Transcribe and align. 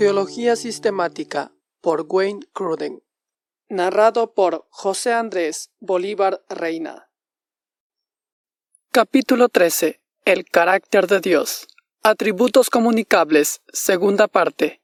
Teología 0.00 0.56
Sistemática 0.56 1.52
por 1.82 2.06
Wayne 2.08 2.46
Cruden. 2.54 3.02
Narrado 3.68 4.32
por 4.32 4.66
José 4.70 5.12
Andrés 5.12 5.72
Bolívar 5.78 6.40
Reina. 6.48 7.10
Capítulo 8.92 9.50
13. 9.50 10.00
El 10.24 10.46
carácter 10.46 11.06
de 11.06 11.20
Dios. 11.20 11.66
Atributos 12.02 12.70
comunicables. 12.70 13.60
Segunda 13.74 14.26
parte. 14.26 14.80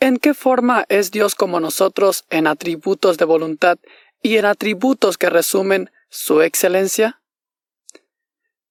¿En 0.00 0.16
qué 0.16 0.34
forma 0.34 0.84
es 0.88 1.12
Dios 1.12 1.36
como 1.36 1.60
nosotros 1.60 2.24
en 2.28 2.48
atributos 2.48 3.18
de 3.18 3.24
voluntad 3.24 3.78
y 4.20 4.38
en 4.38 4.46
atributos 4.46 5.16
que 5.16 5.30
resumen 5.30 5.92
su 6.08 6.42
excelencia? 6.42 7.22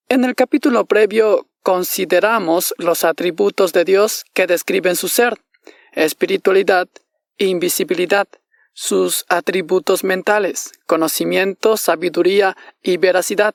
En 0.10 0.24
el 0.24 0.36
capítulo 0.36 0.86
previo 0.86 1.50
consideramos 1.64 2.74
los 2.78 3.04
atributos 3.04 3.74
de 3.74 3.84
Dios 3.84 4.24
que 4.34 4.48
describen 4.48 4.96
su 4.96 5.10
ser, 5.10 5.38
espiritualidad, 5.92 6.88
invisibilidad, 7.38 8.26
sus 8.72 9.26
atributos 9.28 10.06
mentales, 10.06 10.72
conocimiento, 10.86 11.76
sabiduría 11.76 12.56
y 12.82 12.96
veracidad, 12.96 13.54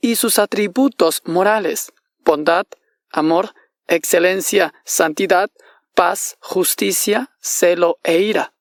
y 0.00 0.16
sus 0.16 0.40
atributos 0.40 1.22
morales, 1.24 1.92
bondad, 2.24 2.66
amor, 3.12 3.54
excelencia, 3.86 4.74
santidad, 4.84 5.50
paz, 5.94 6.36
justicia, 6.40 7.30
celo 7.40 7.98
e 8.02 8.18
ira. 8.22 8.54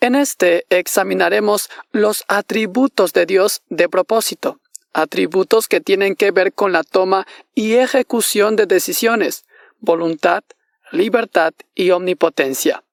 En 0.00 0.14
este 0.14 0.64
examinaremos 0.70 1.68
los 1.92 2.24
atributos 2.26 3.12
de 3.12 3.26
Dios 3.26 3.60
de 3.68 3.90
propósito, 3.90 4.60
atributos 4.94 5.68
que 5.68 5.80
tienen 5.80 6.16
que 6.16 6.30
ver 6.30 6.54
con 6.54 6.72
la 6.72 6.82
toma 6.82 7.26
y 7.54 7.74
ejecución 7.74 8.56
de 8.56 8.66
decisiones, 8.66 9.44
voluntad, 9.80 10.44
libertad 10.92 11.52
y 11.74 11.90
omnipotencia, 11.90 12.84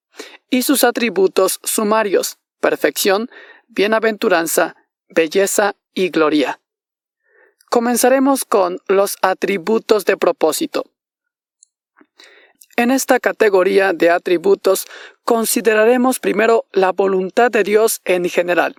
y 0.49 0.63
sus 0.63 0.83
atributos 0.83 1.59
sumarios, 1.63 2.39
perfección, 2.59 3.29
bienaventuranza, 3.69 4.75
belleza 5.07 5.75
y 5.93 6.09
gloria. 6.09 6.59
Comenzaremos 7.69 8.43
con 8.43 8.79
los 8.87 9.17
atributos 9.21 10.03
de 10.03 10.17
propósito. 10.17 10.83
En 12.75 12.91
esta 12.91 13.19
categoría 13.19 13.93
de 13.93 14.09
atributos 14.09 14.87
consideraremos 15.23 16.19
primero 16.19 16.65
la 16.71 16.91
voluntad 16.91 17.51
de 17.51 17.63
Dios 17.63 18.01
en 18.05 18.27
general, 18.27 18.75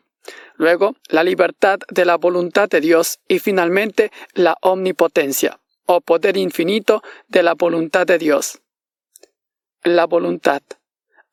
luego 0.62 0.94
la 1.08 1.24
libertad 1.24 1.80
de 1.88 2.04
la 2.04 2.16
voluntad 2.16 2.68
de 2.68 2.80
Dios 2.80 3.18
y 3.26 3.40
finalmente 3.40 4.12
la 4.32 4.56
omnipotencia 4.62 5.58
o 5.86 6.00
poder 6.00 6.36
infinito 6.36 7.02
de 7.26 7.42
la 7.42 7.54
voluntad 7.54 8.06
de 8.06 8.16
Dios. 8.16 8.60
La 9.82 10.06
voluntad. 10.06 10.62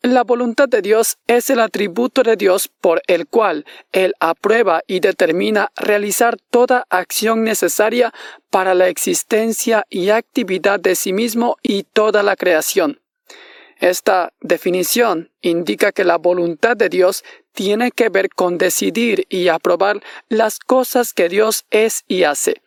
La 0.01 0.23
voluntad 0.23 0.67
de 0.67 0.81
Dios 0.81 1.17
es 1.27 1.51
el 1.51 1.59
atributo 1.59 2.23
de 2.23 2.37
Dios 2.37 2.69
por 2.69 3.03
el 3.05 3.27
cual 3.27 3.65
Él 3.91 4.13
aprueba 4.19 4.81
y 4.87 4.99
determina 4.99 5.71
realizar 5.75 6.37
toda 6.49 6.85
acción 6.89 7.43
necesaria 7.43 8.11
para 8.49 8.73
la 8.73 8.87
existencia 8.87 9.85
y 9.89 10.09
actividad 10.09 10.79
de 10.79 10.95
sí 10.95 11.13
mismo 11.13 11.57
y 11.61 11.83
toda 11.83 12.23
la 12.23 12.35
creación. 12.35 12.99
Esta 13.79 14.33
definición 14.41 15.31
indica 15.41 15.93
que 15.93 16.03
la 16.03 16.17
voluntad 16.17 16.75
de 16.75 16.89
Dios 16.89 17.23
tiene 17.53 17.91
que 17.91 18.09
ver 18.09 18.29
con 18.29 18.57
decidir 18.57 19.25
y 19.29 19.47
aprobar 19.47 20.01
las 20.27 20.59
cosas 20.59 21.13
que 21.13 21.29
Dios 21.29 21.65
es 21.71 22.03
y 22.07 22.23
hace. 22.23 22.61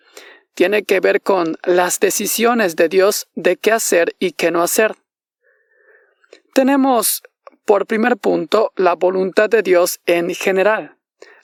Tiene 0.55 0.85
que 0.85 1.01
ver 1.01 1.21
con 1.21 1.57
las 1.65 2.01
decisiones 2.01 2.77
de 2.77 2.89
Dios 2.89 3.29
de 3.35 3.57
qué 3.57 3.73
hacer 3.73 4.15
y 4.19 4.33
qué 4.33 4.51
no 4.51 4.63
hacer. 4.63 4.97
Tenemos, 6.55 7.23
por 7.67 7.87
primer 7.87 8.17
punto, 8.17 8.73
la 8.77 8.95
voluntad 8.95 9.51
de 9.51 9.63
Dios 9.63 10.01
en 10.07 10.35
general. 10.35 10.97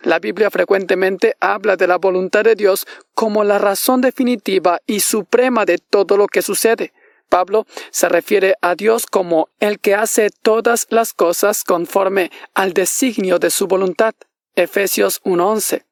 La 0.03 0.19
Biblia 0.19 0.51
frecuentemente 0.51 1.35
habla 1.41 1.77
de 1.77 1.87
la 1.87 1.97
voluntad 1.97 2.45
de 2.45 2.55
Dios 2.55 2.87
como 3.15 3.45
la 3.45 3.59
razón 3.59 4.01
definitiva 4.01 4.81
y 4.87 5.01
suprema 5.01 5.65
de 5.65 5.79
todo 5.79 6.17
lo 6.17 6.27
que 6.27 6.41
sucede. 6.41 6.93
Pablo 7.29 7.67
se 7.91 8.09
refiere 8.09 8.55
a 8.61 8.75
Dios 8.75 9.07
como 9.07 9.49
el 9.61 9.79
que 9.79 9.95
hace 9.95 10.31
todas 10.31 10.87
las 10.91 11.13
cosas 11.13 11.65
conforme 11.65 12.31
al 12.55 12.73
designio 12.73 13.39
de 13.39 13.51
su 13.51 13.67
voluntad. 13.67 14.15
Efesios 14.55 15.21
1:11. 15.25 15.85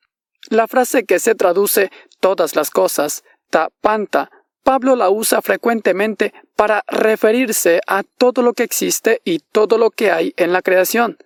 La 0.48 0.66
frase 0.66 1.04
que 1.04 1.18
se 1.18 1.34
traduce 1.34 1.90
todas 2.20 2.56
las 2.56 2.70
cosas, 2.70 3.24
ta 3.50 3.68
panta, 3.80 4.30
Pablo 4.62 4.96
la 4.96 5.10
usa 5.10 5.42
frecuentemente 5.42 6.34
para 6.56 6.82
referirse 6.88 7.80
a 7.86 8.02
todo 8.02 8.42
lo 8.42 8.52
que 8.52 8.64
existe 8.64 9.20
y 9.22 9.38
todo 9.38 9.78
lo 9.78 9.90
que 9.90 10.10
hay 10.10 10.34
en 10.36 10.52
la 10.52 10.60
creación. 10.60 11.18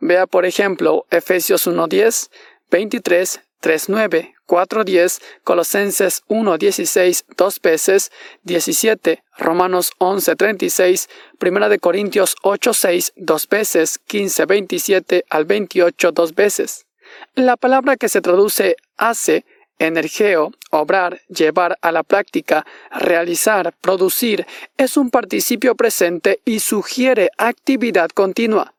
Vea 0.00 0.28
por 0.28 0.46
ejemplo 0.46 1.04
Efesios 1.10 1.66
1:10, 1.66 2.30
23, 2.70 3.40
3.9, 3.62 4.34
4.10, 4.46 5.20
Colosenses 5.44 6.22
1.16 6.28 7.24
dos 7.36 7.60
veces, 7.60 8.12
17, 8.44 9.22
Romanos 9.38 9.92
11.36, 9.98 11.08
Primera 11.38 11.68
de 11.68 11.78
Corintios 11.78 12.36
8.6 12.42 13.12
dos 13.16 13.48
veces, 13.48 14.00
15.27 14.08 15.24
al 15.28 15.44
28 15.44 16.12
dos 16.12 16.34
veces. 16.34 16.86
La 17.34 17.56
palabra 17.56 17.96
que 17.96 18.08
se 18.08 18.20
traduce 18.20 18.76
hace, 18.96 19.44
energeo, 19.78 20.52
obrar, 20.70 21.20
llevar 21.28 21.78
a 21.82 21.92
la 21.92 22.02
práctica, 22.02 22.66
realizar, 22.90 23.74
producir, 23.80 24.46
es 24.76 24.96
un 24.96 25.10
participio 25.10 25.74
presente 25.74 26.40
y 26.44 26.60
sugiere 26.60 27.30
actividad 27.36 28.10
continua. 28.10 28.74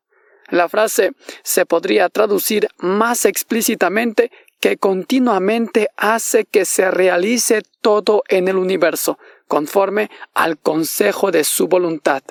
La 0.50 0.70
frase 0.70 1.12
se 1.44 1.66
podría 1.66 2.08
traducir 2.10 2.70
más 2.78 3.26
explícitamente 3.26 4.32
que 4.60 4.78
continuamente 4.78 5.90
hace 5.98 6.46
que 6.46 6.66
se 6.66 6.90
realice 6.92 7.62
todo 7.82 8.24
en 8.28 8.48
el 8.48 8.58
universo, 8.58 9.20
conforme 9.48 10.10
al 10.34 10.58
consejo 10.58 11.32
de 11.32 11.44
su 11.44 11.68
voluntad. 11.68 12.24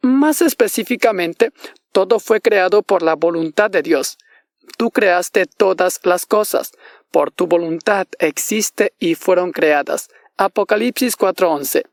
Más 0.00 0.42
específicamente, 0.42 1.52
todo 1.92 2.20
fue 2.20 2.40
creado 2.40 2.82
por 2.82 3.02
la 3.02 3.14
voluntad 3.14 3.70
de 3.70 3.82
Dios. 3.82 4.18
Tú 4.76 4.90
creaste 4.90 5.46
todas 5.46 6.00
las 6.04 6.26
cosas, 6.26 6.72
por 7.10 7.30
tu 7.30 7.46
voluntad 7.46 8.06
existe 8.18 8.92
y 8.98 9.14
fueron 9.14 9.52
creadas. 9.52 10.08
Apocalipsis 10.36 11.16
4:11. 11.16 11.84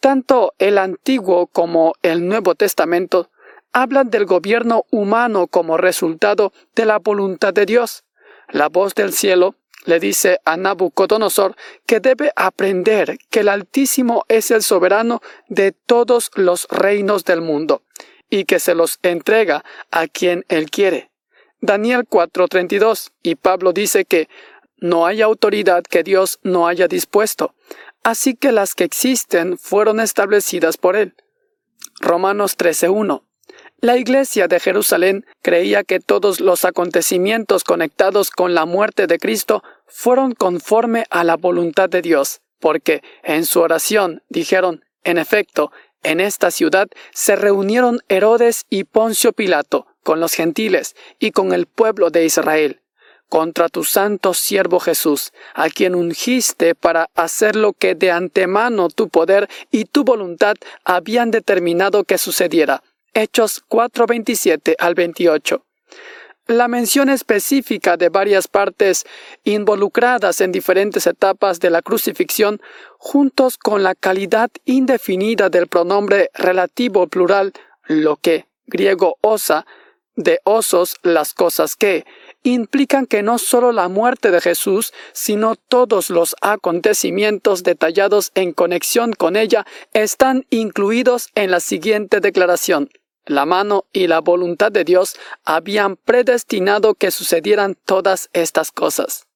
Tanto 0.00 0.54
el 0.58 0.78
Antiguo 0.78 1.46
como 1.46 1.94
el 2.02 2.26
Nuevo 2.26 2.54
Testamento 2.56 3.30
hablan 3.72 4.10
del 4.10 4.26
gobierno 4.26 4.84
humano 4.90 5.46
como 5.46 5.76
resultado 5.76 6.52
de 6.74 6.86
la 6.86 6.98
voluntad 6.98 7.54
de 7.54 7.66
Dios. 7.66 8.04
La 8.52 8.68
voz 8.68 8.94
del 8.94 9.14
cielo 9.14 9.56
le 9.86 9.98
dice 9.98 10.38
a 10.44 10.56
Nabucodonosor 10.58 11.56
que 11.86 12.00
debe 12.00 12.32
aprender 12.36 13.18
que 13.30 13.40
el 13.40 13.48
Altísimo 13.48 14.24
es 14.28 14.50
el 14.50 14.62
soberano 14.62 15.22
de 15.48 15.72
todos 15.72 16.30
los 16.34 16.68
reinos 16.68 17.24
del 17.24 17.40
mundo 17.40 17.82
y 18.28 18.44
que 18.44 18.60
se 18.60 18.74
los 18.74 18.98
entrega 19.02 19.64
a 19.90 20.06
quien 20.06 20.44
él 20.48 20.70
quiere. 20.70 21.10
Daniel 21.60 22.06
4:32 22.06 23.12
y 23.22 23.36
Pablo 23.36 23.72
dice 23.72 24.04
que 24.04 24.28
no 24.76 25.06
hay 25.06 25.22
autoridad 25.22 25.82
que 25.82 26.02
Dios 26.02 26.38
no 26.42 26.66
haya 26.66 26.88
dispuesto, 26.88 27.54
así 28.02 28.34
que 28.34 28.52
las 28.52 28.74
que 28.74 28.84
existen 28.84 29.56
fueron 29.56 29.98
establecidas 29.98 30.76
por 30.76 30.96
él. 30.96 31.14
Romanos 32.00 32.56
13:1 32.56 33.24
la 33.82 33.96
Iglesia 33.96 34.46
de 34.46 34.60
Jerusalén 34.60 35.26
creía 35.42 35.82
que 35.82 35.98
todos 35.98 36.38
los 36.38 36.64
acontecimientos 36.64 37.64
conectados 37.64 38.30
con 38.30 38.54
la 38.54 38.64
muerte 38.64 39.08
de 39.08 39.18
Cristo 39.18 39.64
fueron 39.88 40.34
conforme 40.34 41.04
a 41.10 41.24
la 41.24 41.36
voluntad 41.36 41.90
de 41.90 42.00
Dios, 42.00 42.42
porque 42.60 43.02
en 43.24 43.44
su 43.44 43.60
oración 43.60 44.22
dijeron, 44.28 44.84
en 45.02 45.18
efecto, 45.18 45.72
en 46.04 46.20
esta 46.20 46.52
ciudad 46.52 46.86
se 47.12 47.34
reunieron 47.34 47.98
Herodes 48.08 48.66
y 48.70 48.84
Poncio 48.84 49.32
Pilato 49.32 49.88
con 50.04 50.20
los 50.20 50.32
gentiles 50.34 50.94
y 51.18 51.32
con 51.32 51.52
el 51.52 51.66
pueblo 51.66 52.10
de 52.10 52.24
Israel, 52.24 52.82
contra 53.28 53.68
tu 53.68 53.82
santo 53.82 54.32
siervo 54.32 54.78
Jesús, 54.78 55.32
a 55.54 55.68
quien 55.68 55.96
ungiste 55.96 56.76
para 56.76 57.08
hacer 57.16 57.56
lo 57.56 57.72
que 57.72 57.96
de 57.96 58.12
antemano 58.12 58.90
tu 58.90 59.08
poder 59.08 59.48
y 59.72 59.86
tu 59.86 60.04
voluntad 60.04 60.54
habían 60.84 61.32
determinado 61.32 62.04
que 62.04 62.16
sucediera 62.16 62.84
Hechos 63.14 63.62
4:27 63.68 64.74
al 64.78 64.94
28. 64.94 65.66
La 66.46 66.66
mención 66.66 67.10
específica 67.10 67.98
de 67.98 68.08
varias 68.08 68.48
partes 68.48 69.04
involucradas 69.44 70.40
en 70.40 70.50
diferentes 70.50 71.06
etapas 71.06 71.60
de 71.60 71.68
la 71.68 71.82
crucifixión, 71.82 72.62
juntos 72.96 73.58
con 73.58 73.82
la 73.82 73.94
calidad 73.94 74.50
indefinida 74.64 75.50
del 75.50 75.66
pronombre 75.66 76.30
relativo 76.32 77.06
plural 77.06 77.52
lo 77.86 78.16
que, 78.16 78.46
griego 78.66 79.18
osa, 79.20 79.66
de 80.16 80.40
osos 80.44 80.96
las 81.02 81.34
cosas 81.34 81.76
que, 81.76 82.06
implican 82.42 83.06
que 83.06 83.22
no 83.22 83.38
solo 83.38 83.72
la 83.72 83.88
muerte 83.88 84.30
de 84.30 84.40
Jesús, 84.40 84.92
sino 85.12 85.56
todos 85.56 86.08
los 86.08 86.34
acontecimientos 86.40 87.62
detallados 87.62 88.32
en 88.34 88.52
conexión 88.52 89.12
con 89.12 89.36
ella 89.36 89.66
están 89.92 90.46
incluidos 90.48 91.28
en 91.34 91.50
la 91.50 91.60
siguiente 91.60 92.20
declaración. 92.20 92.88
La 93.26 93.46
mano 93.46 93.84
y 93.92 94.08
la 94.08 94.20
voluntad 94.20 94.72
de 94.72 94.82
Dios 94.82 95.14
habían 95.44 95.94
predestinado 95.96 96.94
que 96.94 97.12
sucedieran 97.12 97.76
todas 97.86 98.28
estas 98.32 98.72
cosas. 98.72 99.26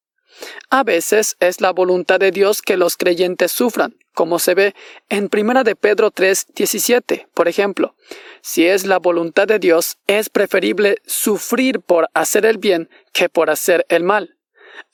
A 0.71 0.83
veces 0.83 1.37
es 1.39 1.61
la 1.61 1.71
voluntad 1.71 2.19
de 2.19 2.33
Dios 2.33 2.63
que 2.63 2.77
los 2.77 2.97
creyentes 2.97 3.53
sufran, 3.53 3.97
como 4.13 4.41
se 4.41 4.55
ve 4.55 4.75
en 5.09 5.31
1 5.33 5.63
de 5.63 5.77
Pedro 5.77 6.11
3, 6.11 6.47
17, 6.55 7.29
por 7.33 7.47
ejemplo. 7.47 7.95
Si 8.43 8.67
es 8.67 8.87
la 8.87 8.99
voluntad 8.99 9.47
de 9.47 9.61
Dios, 9.61 9.99
es 10.09 10.31
preferible 10.31 10.97
sufrir 11.07 11.81
por 11.81 12.09
hacer 12.13 12.45
el 12.45 12.59
bien 12.59 12.91
que 13.13 13.29
por 13.29 13.51
hacer 13.51 13.87
el 13.89 14.03
mal. 14.03 14.37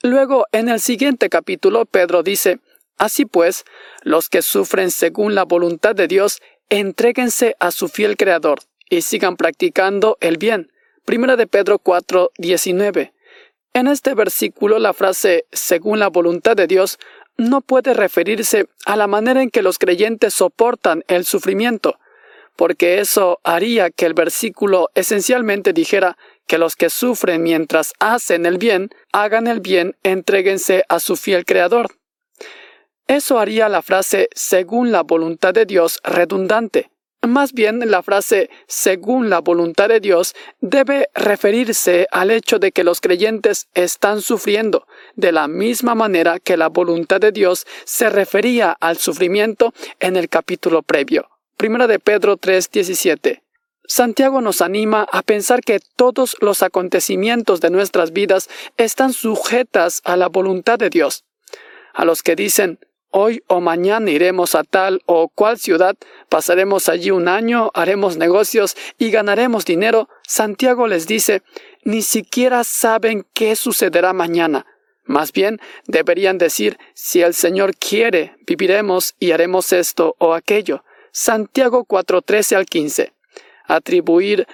Luego, 0.02 0.46
en 0.52 0.68
el 0.68 0.80
siguiente 0.80 1.30
capítulo, 1.30 1.86
Pedro 1.86 2.22
dice, 2.22 2.60
Así 2.98 3.24
pues, 3.24 3.64
los 4.02 4.28
que 4.28 4.42
sufren 4.42 4.90
según 4.90 5.34
la 5.34 5.44
voluntad 5.44 5.94
de 5.94 6.06
Dios, 6.08 6.40
entréguense 6.68 7.56
a 7.58 7.72
su 7.72 7.88
fiel 7.88 8.16
Creador 8.16 8.60
y 8.88 9.02
sigan 9.02 9.36
practicando 9.36 10.18
el 10.20 10.38
bien. 10.38 10.72
1 11.06 11.36
de 11.36 11.46
Pedro 11.46 11.78
4, 11.78 12.30
19. 12.38 13.12
En 13.74 13.88
este 13.88 14.14
versículo 14.14 14.78
la 14.78 14.92
frase 14.92 15.46
según 15.50 15.98
la 15.98 16.08
voluntad 16.08 16.54
de 16.54 16.66
Dios 16.66 16.98
no 17.38 17.60
puede 17.60 17.94
referirse 17.94 18.66
a 18.84 18.96
la 18.96 19.06
manera 19.06 19.42
en 19.42 19.50
que 19.50 19.62
los 19.62 19.78
creyentes 19.78 20.34
soportan 20.34 21.04
el 21.08 21.24
sufrimiento, 21.24 21.98
porque 22.56 23.00
eso 23.00 23.40
haría 23.42 23.90
que 23.90 24.06
el 24.06 24.14
versículo 24.14 24.90
esencialmente 24.94 25.72
dijera 25.72 26.18
que 26.46 26.58
los 26.58 26.76
que 26.76 26.90
sufren 26.90 27.42
mientras 27.42 27.94
hacen 27.98 28.44
el 28.44 28.58
bien, 28.58 28.90
hagan 29.12 29.46
el 29.46 29.60
bien, 29.60 29.96
entréguense 30.02 30.84
a 30.88 31.00
su 31.00 31.16
fiel 31.16 31.46
Creador. 31.46 31.86
Eso 33.06 33.38
haría 33.38 33.68
la 33.68 33.82
frase 33.82 34.28
según 34.34 34.92
la 34.92 35.02
voluntad 35.02 35.54
de 35.54 35.66
Dios 35.66 35.98
redundante, 36.04 36.91
más 37.28 37.52
bien, 37.52 37.90
la 37.90 38.02
frase 38.02 38.50
según 38.66 39.30
la 39.30 39.40
voluntad 39.40 39.88
de 39.88 40.00
Dios 40.00 40.34
debe 40.60 41.08
referirse 41.14 42.06
al 42.10 42.30
hecho 42.30 42.58
de 42.58 42.72
que 42.72 42.84
los 42.84 43.00
creyentes 43.00 43.68
están 43.74 44.20
sufriendo, 44.20 44.86
de 45.14 45.32
la 45.32 45.46
misma 45.46 45.94
manera 45.94 46.40
que 46.40 46.56
la 46.56 46.68
voluntad 46.68 47.20
de 47.20 47.32
Dios 47.32 47.66
se 47.84 48.10
refería 48.10 48.76
al 48.80 48.96
sufrimiento 48.96 49.72
en 50.00 50.16
el 50.16 50.28
capítulo 50.28 50.82
previo. 50.82 51.28
Primera 51.56 51.86
de 51.86 52.00
Pedro 52.00 52.36
3:17. 52.36 53.42
Santiago 53.84 54.40
nos 54.40 54.60
anima 54.60 55.06
a 55.12 55.22
pensar 55.22 55.60
que 55.60 55.80
todos 55.96 56.36
los 56.40 56.62
acontecimientos 56.62 57.60
de 57.60 57.70
nuestras 57.70 58.12
vidas 58.12 58.48
están 58.76 59.12
sujetas 59.12 60.00
a 60.04 60.16
la 60.16 60.28
voluntad 60.28 60.78
de 60.78 60.90
Dios. 60.90 61.24
A 61.92 62.04
los 62.04 62.22
que 62.22 62.34
dicen, 62.34 62.78
Hoy 63.14 63.42
o 63.46 63.60
mañana 63.60 64.10
iremos 64.10 64.54
a 64.54 64.64
tal 64.64 65.02
o 65.04 65.28
cual 65.28 65.58
ciudad, 65.58 65.96
pasaremos 66.30 66.88
allí 66.88 67.10
un 67.10 67.28
año, 67.28 67.70
haremos 67.74 68.16
negocios 68.16 68.74
y 68.96 69.10
ganaremos 69.10 69.66
dinero. 69.66 70.08
Santiago 70.26 70.86
les 70.86 71.06
dice, 71.06 71.42
ni 71.84 72.00
siquiera 72.00 72.64
saben 72.64 73.26
qué 73.34 73.54
sucederá 73.54 74.14
mañana. 74.14 74.64
Más 75.04 75.32
bien 75.32 75.60
deberían 75.86 76.38
decir, 76.38 76.78
si 76.94 77.20
el 77.20 77.34
Señor 77.34 77.76
quiere, 77.76 78.34
viviremos 78.46 79.14
y 79.18 79.32
haremos 79.32 79.74
esto 79.74 80.16
o 80.18 80.32
aquello. 80.32 80.82
Santiago 81.12 81.84
4:13 81.84 82.56
al 82.56 82.64
15. 82.64 83.12
Atribuir 83.66 84.46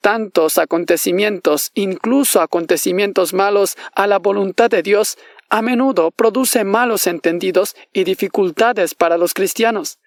tantos 0.00 0.56
acontecimientos, 0.56 1.72
incluso 1.74 2.40
acontecimientos 2.40 3.34
malos, 3.34 3.76
a 3.94 4.06
la 4.06 4.18
voluntad 4.18 4.70
de 4.70 4.82
Dios, 4.82 5.18
a 5.48 5.62
menudo 5.62 6.10
produce 6.10 6.64
malos 6.64 7.06
entendidos 7.06 7.74
y 7.92 8.04
dificultades 8.04 8.94
para 8.94 9.16
los 9.16 9.34
cristianos. 9.34 9.98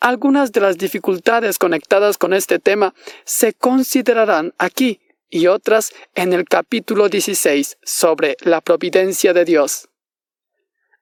Algunas 0.00 0.52
de 0.52 0.60
las 0.60 0.78
dificultades 0.78 1.58
conectadas 1.58 2.18
con 2.18 2.34
este 2.34 2.58
tema 2.58 2.94
se 3.24 3.54
considerarán 3.54 4.54
aquí 4.58 5.00
y 5.30 5.48
otras 5.48 5.92
en 6.14 6.32
el 6.32 6.44
capítulo 6.44 7.08
16 7.08 7.78
sobre 7.82 8.36
la 8.40 8.60
providencia 8.60 9.32
de 9.32 9.44
Dios. 9.44 9.88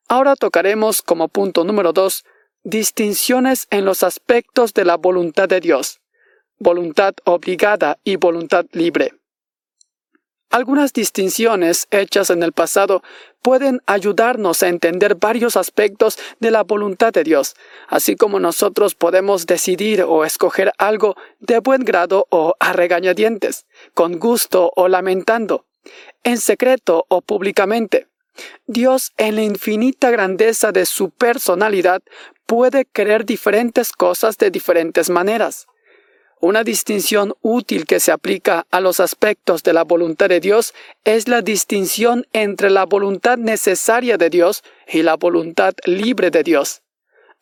Ahora 0.09 0.37
tocaremos 0.37 1.03
como 1.03 1.29
punto 1.29 1.65
número 1.65 1.93
2 1.93 2.25
distinciones 2.63 3.67
en 3.71 3.85
los 3.85 4.03
aspectos 4.03 4.73
de 4.73 4.85
la 4.85 4.97
voluntad 4.97 5.49
de 5.49 5.61
Dios, 5.61 6.01
voluntad 6.59 7.15
obligada 7.25 7.99
y 8.05 8.17
voluntad 8.17 8.65
libre. 8.73 9.13
Algunas 10.51 10.93
distinciones 10.93 11.89
hechas 11.91 12.31
en 12.31 12.43
el 12.43 12.53
pasado 12.53 13.03
pueden 13.45 13.83
ayudarnos 13.85 14.63
a 14.63 14.69
entender 14.69 15.17
varios 15.17 15.59
aspectos 15.59 16.19
de 16.41 16.51
la 16.51 16.63
voluntad 16.63 17.13
de 17.13 17.25
Dios, 17.25 17.55
así 17.89 18.17
como 18.17 18.41
nosotros 18.41 18.95
podemos 18.95 19.45
decidir 19.45 20.03
o 20.03 20.25
escoger 20.25 20.73
algo 20.79 21.15
de 21.41 21.59
buen 21.59 21.85
grado 21.85 22.27
o 22.31 22.55
a 22.59 22.73
regañadientes, 22.73 23.67
con 23.93 24.19
gusto 24.19 24.73
o 24.75 24.89
lamentando, 24.89 25.67
en 26.23 26.39
secreto 26.39 27.05
o 27.11 27.21
públicamente. 27.21 28.09
Dios, 28.67 29.13
en 29.19 29.37
la 29.37 29.43
infinita 29.43 30.11
grandeza 30.11 30.73
de 30.73 30.87
su 30.87 31.11
personalidad, 31.11 32.03
puede 32.47 32.87
querer 32.87 33.27
diferentes 33.27 33.93
cosas 33.93 34.39
de 34.39 34.51
diferentes 34.51 35.11
maneras. 35.11 35.67
Una 36.45 36.63
distinción 36.63 37.33
útil 37.41 37.87
que 37.87 38.01
se 38.01 38.13
aplica 38.13 38.67
a 38.71 38.83
los 38.83 39.01
aspectos 39.01 39.63
de 39.63 39.73
la 39.73 39.83
voluntad 39.83 40.29
de 40.29 40.41
Dios 40.41 40.75
es 41.03 41.27
la 41.27 41.41
distinción 41.41 42.27
entre 42.35 42.69
la 42.69 42.85
voluntad 42.85 43.39
necesaria 43.39 44.19
de 44.19 44.29
Dios 44.29 44.63
y 44.87 45.01
la 45.01 45.17
voluntad 45.17 45.73
libre 45.87 46.31
de 46.31 46.43
Dios. 46.43 46.83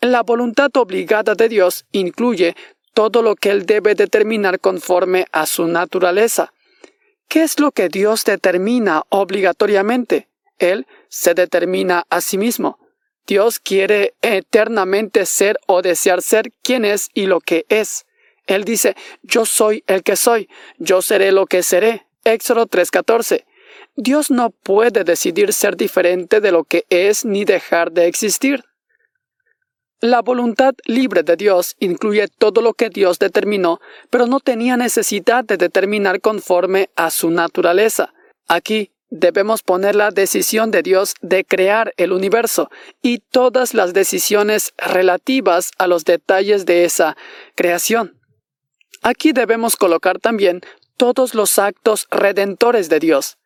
La 0.01 0.23
voluntad 0.23 0.71
obligada 0.77 1.35
de 1.35 1.49
Dios 1.49 1.85
incluye 1.91 2.55
todo 2.95 3.23
lo 3.23 3.35
que 3.35 3.51
Él 3.51 3.67
debe 3.67 3.97
determinar 3.97 4.61
conforme 4.61 5.27
a 5.33 5.47
su 5.47 5.67
naturaleza. 5.67 6.53
¿Qué 7.27 7.43
es 7.43 7.59
lo 7.59 7.73
que 7.73 7.89
Dios 7.89 8.25
determina 8.25 9.03
obligatoriamente? 9.09 10.29
Él 10.61 10.87
se 11.09 11.35
determina 11.35 12.05
a 12.09 12.21
sí 12.21 12.39
mismo. 12.39 12.79
Dios 13.27 13.59
quiere 13.59 14.15
eternamente 14.23 15.27
ser 15.27 15.59
o 15.67 15.83
desear 15.83 16.23
ser 16.23 16.53
quien 16.63 16.85
es 16.85 17.09
y 17.15 17.27
lo 17.27 17.41
que 17.41 17.67
es. 17.69 18.07
Él 18.47 18.65
dice, 18.65 18.97
yo 19.23 19.47
soy 19.47 19.85
el 19.87 20.03
que 20.03 20.17
soy, 20.17 20.49
yo 20.79 21.03
seré 21.03 21.33
lo 21.33 21.47
que 21.47 21.63
seré. 21.63 22.07
Éxodo 22.25 22.67
3:14. 22.67 23.45
Dios 23.97 24.31
no 24.31 24.51
puede 24.51 25.05
decidir 25.05 25.53
ser 25.53 25.77
diferente 25.77 26.41
de 26.41 26.53
lo 26.53 26.65
que 26.65 26.85
es 26.89 27.25
ni 27.25 27.45
dejar 27.45 27.93
de 27.93 28.07
existir. 28.07 28.65
La 30.01 30.21
voluntad 30.21 30.75
libre 30.85 31.23
de 31.23 31.37
Dios 31.37 31.77
incluye 31.79 32.27
todo 32.27 32.61
lo 32.61 32.73
que 32.73 32.89
Dios 32.89 33.19
determinó, 33.19 33.81
pero 34.11 34.27
no 34.27 34.41
tenía 34.41 34.77
necesidad 34.77 35.45
de 35.45 35.57
determinar 35.57 36.21
conforme 36.21 36.91
a 36.97 37.11
su 37.11 37.31
naturaleza. 37.31 38.13
Aquí 38.49 38.91
debemos 39.11 39.63
poner 39.63 39.95
la 39.95 40.11
decisión 40.11 40.71
de 40.71 40.83
Dios 40.83 41.15
de 41.21 41.45
crear 41.45 41.93
el 41.99 42.13
universo 42.13 42.71
y 43.03 43.19
todas 43.19 43.75
las 43.75 43.93
decisiones 43.93 44.73
relativas 44.79 45.71
a 45.79 45.87
los 45.87 46.05
detalles 46.05 46.67
de 46.67 46.85
esa 46.85 47.17
creación. 47.55 48.22
Aquí 49.03 49.33
debemos 49.33 49.77
colocar 49.77 50.21
también 50.21 50.63
todos 50.97 51.35
los 51.35 51.59
actos 51.59 52.07
redentores 52.11 52.89
de 52.89 53.01
Dios. 53.01 53.37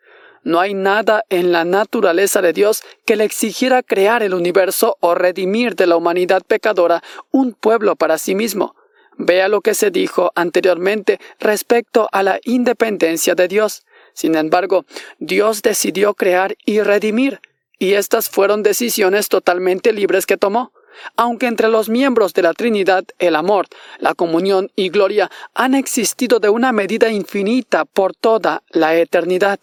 No 0.45 0.61
hay 0.61 0.75
nada 0.75 1.25
en 1.31 1.51
la 1.51 1.65
naturaleza 1.65 2.43
de 2.43 2.53
Dios 2.53 2.83
que 3.05 3.17
le 3.17 3.25
exigiera 3.25 3.83
crear 3.83 4.23
el 4.23 4.35
universo 4.35 4.97
o 5.01 5.15
redimir 5.15 5.75
de 5.75 5.87
la 5.87 5.97
humanidad 5.97 6.43
pecadora 6.47 7.03
un 7.31 7.55
pueblo 7.55 7.97
para 7.97 8.19
sí 8.19 8.35
mismo. 8.35 8.77
Vea 9.17 9.49
lo 9.49 9.63
que 9.63 9.75
se 9.75 9.91
dijo 9.91 10.31
anteriormente 10.35 11.19
respecto 11.41 12.09
a 12.13 12.23
la 12.23 12.39
independencia 12.45 13.35
de 13.35 13.49
Dios. 13.49 13.87
Sin 14.13 14.37
embargo, 14.37 14.85
Dios 15.19 15.63
decidió 15.63 16.15
crear 16.15 16.55
y 16.67 16.81
redimir, 16.81 17.41
y 17.79 17.95
estas 17.95 18.29
fueron 18.29 18.63
decisiones 18.63 19.29
totalmente 19.29 19.93
libres 19.93 20.27
que 20.27 20.37
tomó. 20.37 20.73
Aunque 21.17 21.47
entre 21.47 21.69
los 21.69 21.89
miembros 21.89 22.35
de 22.35 22.43
la 22.43 22.53
Trinidad 22.53 23.05
el 23.19 23.37
amor, 23.37 23.67
la 23.99 24.15
comunión 24.15 24.71
y 24.77 24.89
gloria 24.89 25.31
han 25.55 25.75
existido 25.75 26.39
de 26.39 26.49
una 26.49 26.73
medida 26.73 27.11
infinita 27.11 27.85
por 27.85 28.15
toda 28.15 28.63
la 28.71 28.95
eternidad. 28.97 29.59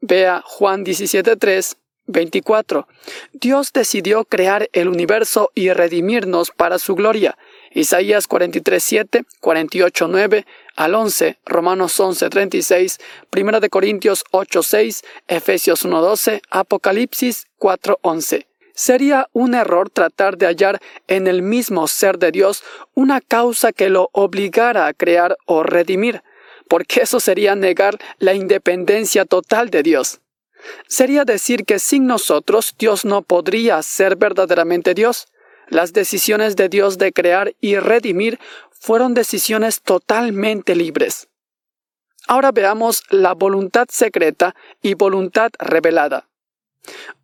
Vea 0.00 0.42
Juan 0.44 0.84
17.3, 0.84 1.76
24. 2.06 2.86
Dios 3.32 3.72
decidió 3.72 4.24
crear 4.24 4.68
el 4.72 4.88
universo 4.88 5.50
y 5.54 5.72
redimirnos 5.72 6.50
para 6.50 6.78
su 6.78 6.94
gloria. 6.94 7.36
Isaías 7.72 8.28
43.7, 8.28 9.26
48.9 9.40 10.46
al 10.76 10.94
11, 10.94 11.38
Romanos 11.44 11.98
11.36, 11.98 13.00
1 13.36 13.60
de 13.60 13.68
Corintios 13.68 14.24
8.6, 14.32 15.04
Efesios 15.26 15.84
1.12, 15.84 16.42
Apocalipsis 16.50 17.46
4.11. 17.58 18.46
Sería 18.76 19.26
un 19.32 19.54
error 19.54 19.88
tratar 19.88 20.36
de 20.36 20.44
hallar 20.44 20.80
en 21.08 21.26
el 21.26 21.40
mismo 21.40 21.88
ser 21.88 22.18
de 22.18 22.30
Dios 22.30 22.62
una 22.94 23.22
causa 23.22 23.72
que 23.72 23.88
lo 23.88 24.10
obligara 24.12 24.86
a 24.86 24.92
crear 24.92 25.36
o 25.46 25.62
redimir. 25.62 26.22
porque 26.68 27.02
eso 27.02 27.20
sería 27.20 27.54
negar 27.54 27.96
la 28.18 28.34
independencia 28.34 29.24
total 29.24 29.70
de 29.70 29.84
Dios. 29.84 30.20
Sería 30.88 31.24
decir 31.24 31.64
que 31.64 31.78
sin 31.78 32.08
nosotros 32.08 32.74
Dios 32.76 33.04
no 33.04 33.22
podría 33.22 33.80
ser 33.82 34.16
verdaderamente 34.16 34.92
Dios. 34.92 35.28
Las 35.68 35.92
decisiones 35.92 36.56
de 36.56 36.68
Dios 36.68 36.98
de 36.98 37.12
crear 37.12 37.54
y 37.60 37.76
redimir 37.76 38.40
fueron 38.72 39.14
decisiones 39.14 39.80
totalmente 39.80 40.74
libres. 40.74 41.28
Ahora 42.26 42.50
veamos 42.50 43.04
la 43.10 43.34
voluntad 43.34 43.86
secreta 43.88 44.56
y 44.82 44.94
voluntad 44.94 45.52
revelada. 45.60 46.26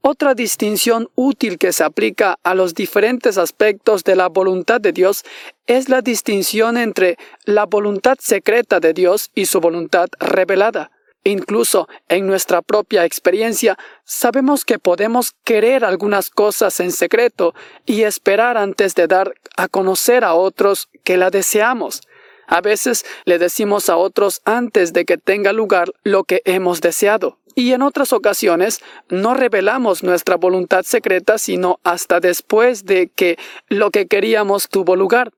Otra 0.00 0.34
distinción 0.34 1.08
útil 1.14 1.58
que 1.58 1.72
se 1.72 1.84
aplica 1.84 2.38
a 2.42 2.54
los 2.54 2.74
diferentes 2.74 3.38
aspectos 3.38 4.04
de 4.04 4.16
la 4.16 4.28
voluntad 4.28 4.80
de 4.80 4.92
Dios 4.92 5.24
es 5.66 5.88
la 5.88 6.02
distinción 6.02 6.76
entre 6.76 7.18
la 7.44 7.66
voluntad 7.66 8.16
secreta 8.20 8.80
de 8.80 8.92
Dios 8.92 9.30
y 9.34 9.46
su 9.46 9.60
voluntad 9.60 10.08
revelada. 10.18 10.90
Incluso 11.24 11.88
en 12.08 12.26
nuestra 12.26 12.62
propia 12.62 13.04
experiencia 13.04 13.78
sabemos 14.04 14.64
que 14.64 14.80
podemos 14.80 15.34
querer 15.44 15.84
algunas 15.84 16.30
cosas 16.30 16.80
en 16.80 16.90
secreto 16.90 17.54
y 17.86 18.02
esperar 18.02 18.56
antes 18.56 18.96
de 18.96 19.06
dar 19.06 19.34
a 19.56 19.68
conocer 19.68 20.24
a 20.24 20.34
otros 20.34 20.88
que 21.04 21.16
la 21.16 21.30
deseamos. 21.30 22.02
A 22.48 22.60
veces 22.60 23.06
le 23.24 23.38
decimos 23.38 23.88
a 23.88 23.96
otros 23.96 24.42
antes 24.44 24.92
de 24.92 25.04
que 25.04 25.16
tenga 25.16 25.52
lugar 25.52 25.92
lo 26.02 26.24
que 26.24 26.42
hemos 26.44 26.80
deseado. 26.80 27.38
Y 27.54 27.72
en 27.72 27.82
otras 27.82 28.12
ocasiones 28.12 28.80
no 29.08 29.34
revelamos 29.34 30.02
nuestra 30.02 30.36
voluntad 30.36 30.84
secreta 30.84 31.38
sino 31.38 31.80
hasta 31.84 32.20
después 32.20 32.84
de 32.84 33.08
que 33.08 33.38
lo 33.68 33.90
que 33.90 34.06
queríamos 34.06 34.68
tuvo 34.68 34.96
lugar. 34.96 35.32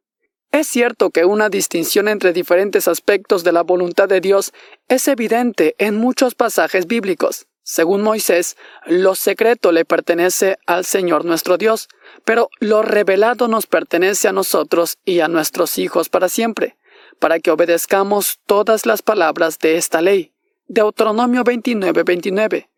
Es 0.52 0.68
cierto 0.68 1.10
que 1.10 1.24
una 1.24 1.48
distinción 1.48 2.06
entre 2.06 2.32
diferentes 2.32 2.86
aspectos 2.86 3.42
de 3.42 3.50
la 3.50 3.62
voluntad 3.62 4.08
de 4.08 4.20
Dios 4.20 4.52
es 4.86 5.08
evidente 5.08 5.74
en 5.78 5.96
muchos 5.96 6.36
pasajes 6.36 6.86
bíblicos. 6.86 7.46
Según 7.64 8.02
Moisés, 8.02 8.56
lo 8.86 9.14
secreto 9.14 9.72
le 9.72 9.86
pertenece 9.86 10.58
al 10.66 10.84
Señor 10.84 11.24
nuestro 11.24 11.56
Dios, 11.56 11.88
pero 12.24 12.50
lo 12.60 12.82
revelado 12.82 13.48
nos 13.48 13.66
pertenece 13.66 14.28
a 14.28 14.32
nosotros 14.32 14.98
y 15.04 15.20
a 15.20 15.28
nuestros 15.28 15.78
hijos 15.78 16.10
para 16.10 16.28
siempre, 16.28 16.76
para 17.18 17.40
que 17.40 17.50
obedezcamos 17.50 18.38
todas 18.46 18.84
las 18.84 19.00
palabras 19.00 19.58
de 19.58 19.76
esta 19.76 20.02
ley. 20.02 20.33
Deuteronomio 20.68 21.44
29, 21.44 22.04
29. 22.04 22.70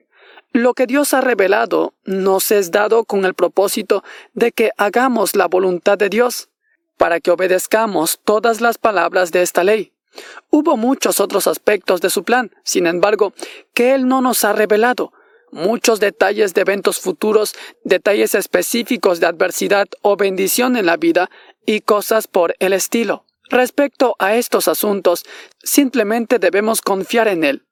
Lo 0.53 0.75
que 0.75 0.87
Dios 0.87 1.15
ha 1.15 1.21
revelado 1.21 1.95
nos 2.05 2.51
es 2.51 2.73
dado 2.73 3.05
con 3.05 3.25
el 3.25 3.35
propósito 3.35 4.03
de 4.35 4.51
que 4.51 4.71
hagamos 4.77 5.37
la 5.37 5.47
voluntad 5.47 5.97
de 5.97 6.09
Dios 6.09 6.49
para 6.97 7.21
que 7.21 7.31
obedezcamos 7.31 8.19
todas 8.25 8.61
las 8.61 8.79
palabras 8.79 9.31
de 9.31 9.43
esta 9.43 9.63
ley. 9.63 9.93
Hubo 10.51 10.77
muchos 10.77 11.21
otros 11.21 11.47
aspectos 11.47 12.01
de 12.01 12.11
su 12.11 12.25
plan, 12.25 12.51
sin 12.65 12.87
embargo, 12.87 13.33
que 13.73 13.95
Él 13.95 14.09
no 14.09 14.21
nos 14.21 14.45
ha 14.45 14.53
revelado, 14.53 15.13
muchos 15.53 16.01
detalles 16.01 16.55
de 16.55 16.63
eventos 16.63 16.99
futuros, 16.99 17.55
detalles 17.85 18.35
específicos 18.35 19.21
de 19.21 19.27
adversidad 19.27 19.87
o 20.03 20.17
bendición 20.17 20.77
en 20.77 20.87
la 20.87 20.97
vida 20.97 21.31
y 21.65 21.83
cosas 21.83 22.27
por 22.27 22.57
el 22.59 22.73
estilo. 22.73 23.25
Respecto 23.49 24.17
a 24.19 24.35
estos 24.35 24.67
asuntos, 24.67 25.25
simplemente 25.63 26.41
debemos 26.41 26.81
confiar 26.81 27.29
en 27.29 27.45
Él. 27.45 27.63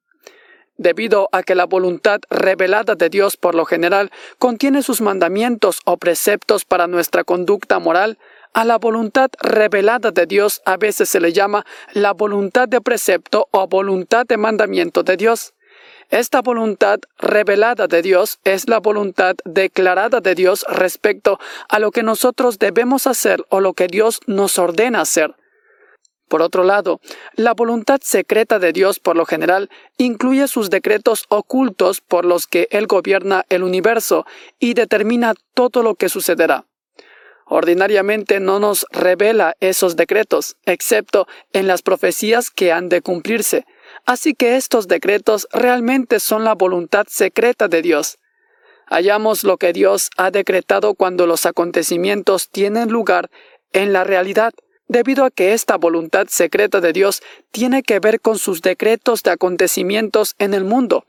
Debido 0.77 1.29
a 1.31 1.43
que 1.43 1.55
la 1.55 1.67
voluntad 1.67 2.21
revelada 2.31 2.97
de 2.97 3.09
Dios 3.09 3.37
por 3.37 3.55
lo 3.55 3.65
general 3.65 4.11
contiene 4.39 4.83
sus 4.83 5.01
mandamientos 5.01 5.81
o 5.85 5.97
preceptos 5.97 6.65
para 6.65 6.87
nuestra 6.89 7.23
conducta 7.23 7.79
moral, 7.79 8.19
a 8.55 8.65
la 8.65 8.79
voluntad 8.79 9.31
revelada 9.41 10.11
de 10.11 10.27
Dios 10.27 10.63
a 10.65 10.77
veces 10.77 11.09
se 11.09 11.21
le 11.21 11.33
llama 11.33 11.67
la 11.93 12.13
voluntad 12.13 12.69
de 12.69 12.81
precepto 12.81 13.49
o 13.51 13.67
voluntad 13.67 14.27
de 14.27 14.37
mandamiento 14.37 15.03
de 15.03 15.17
Dios. 15.17 15.55
Esta 16.11 16.43
voluntad 16.43 17.01
revelada 17.19 17.87
de 17.87 18.03
Dios 18.03 18.39
es 18.45 18.69
la 18.69 18.79
voluntad 18.79 19.37
declarada 19.45 20.21
de 20.21 20.35
Dios 20.35 20.65
respecto 20.69 21.39
a 21.69 21.79
lo 21.79 21.91
que 21.91 22.03
nosotros 22.03 22.59
debemos 22.59 23.07
hacer 23.07 23.45
o 23.49 23.61
lo 23.61 23.73
que 23.73 23.87
Dios 23.87 24.21
nos 24.27 24.59
ordena 24.59 25.01
hacer. 25.01 25.35
Por 26.29 26.43
otro 26.43 26.65
lado, 26.65 27.01
la 27.35 27.55
voluntad 27.55 28.01
secreta 28.03 28.59
de 28.59 28.73
Dios 28.73 28.99
por 28.99 29.17
lo 29.17 29.27
general 29.27 29.71
incluye 29.99 30.49
sus 30.49 30.71
decretos 30.71 31.27
ocultos 31.29 32.01
por 32.01 32.25
los 32.25 32.47
que 32.47 32.69
Él 32.71 32.87
gobierna 32.87 33.45
el 33.49 33.63
universo 33.63 34.27
y 34.59 34.75
determina 34.75 35.35
todo 35.55 35.83
lo 35.83 35.95
que 35.95 36.09
sucederá 36.09 36.65
ordinariamente 37.47 38.41
no 38.41 38.59
nos 38.59 38.87
revela 38.91 39.55
esos 39.61 39.97
decretos, 39.97 40.57
excepto 40.65 41.27
en 41.53 41.67
las 41.67 41.83
profecías 41.83 42.51
que 42.51 42.73
han 42.73 42.89
de 42.89 43.03
cumplirse. 43.03 43.67
Así 44.07 44.35
que 44.35 44.57
estos 44.57 44.89
decretos 44.89 45.47
realmente 45.53 46.21
son 46.21 46.45
la 46.45 46.55
voluntad 46.55 47.07
secreta 47.09 47.69
de 47.69 47.83
Dios. 47.83 48.19
Hallamos 48.87 49.45
lo 49.45 49.57
que 49.57 49.73
Dios 49.73 50.11
ha 50.17 50.31
decretado 50.31 50.95
cuando 50.95 51.27
los 51.27 51.47
acontecimientos 51.47 52.51
tienen 52.51 52.91
lugar 52.91 53.31
en 53.73 53.93
la 53.93 54.05
realidad, 54.05 54.53
debido 54.89 55.25
a 55.25 55.31
que 55.31 55.53
esta 55.53 55.77
voluntad 55.77 56.27
secreta 56.29 56.81
de 56.81 56.93
Dios 56.93 57.23
tiene 57.51 57.83
que 57.83 58.01
ver 58.01 58.21
con 58.21 58.39
sus 58.39 58.63
decretos 58.63 59.23
de 59.23 59.31
acontecimientos 59.31 60.35
en 60.39 60.55
el 60.55 60.65
mundo. 60.65 61.05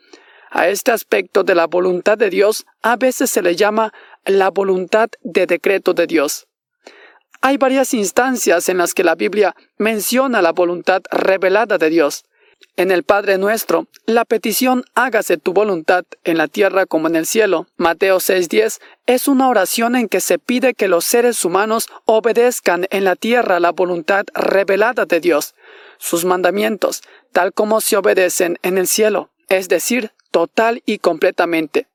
A 0.49 0.69
este 0.69 0.91
aspecto 0.91 1.43
de 1.43 1.55
la 1.55 1.67
voluntad 1.67 2.17
de 2.17 2.29
Dios 2.29 2.65
a 2.81 2.95
veces 2.95 3.29
se 3.29 3.41
le 3.41 3.55
llama 3.55 3.93
la 4.23 4.49
voluntad 4.51 5.09
de 5.21 5.45
decreto 5.45 5.93
de 5.93 6.07
Dios. 6.07 6.47
Hay 7.41 7.57
varias 7.57 7.93
instancias 7.93 8.69
en 8.69 8.77
las 8.77 8.93
que 8.93 9.03
la 9.03 9.15
Biblia 9.15 9.55
menciona 9.77 10.41
la 10.41 10.51
voluntad 10.51 11.01
revelada 11.11 11.77
de 11.77 11.89
Dios. 11.89 12.23
En 12.77 12.91
el 12.91 13.03
Padre 13.03 13.37
nuestro, 13.37 13.87
la 14.05 14.25
petición 14.25 14.83
hágase 14.95 15.37
tu 15.37 15.53
voluntad 15.53 16.03
en 16.25 16.37
la 16.37 16.49
tierra 16.49 16.85
como 16.85 17.07
en 17.07 17.15
el 17.15 17.25
cielo, 17.25 17.67
Mateo 17.77 18.19
6:10, 18.19 18.81
es 19.05 19.29
una 19.29 19.47
oración 19.47 19.95
en 19.95 20.09
que 20.09 20.19
se 20.19 20.39
pide 20.39 20.73
que 20.73 20.89
los 20.89 21.05
seres 21.05 21.45
humanos 21.45 21.87
obedezcan 22.03 22.85
en 22.89 23.05
la 23.05 23.15
tierra 23.15 23.61
la 23.61 23.71
voluntad 23.71 24.25
revelada 24.33 25.05
de 25.05 25.21
Dios, 25.21 25.55
sus 25.99 26.25
mandamientos, 26.25 27.01
tal 27.31 27.53
como 27.53 27.79
se 27.79 27.95
obedecen 27.95 28.59
en 28.61 28.77
el 28.77 28.87
cielo, 28.87 29.29
es 29.47 29.69
decir, 29.69 30.11
total 30.31 30.83
y 30.85 30.97
completamente. 30.97 31.87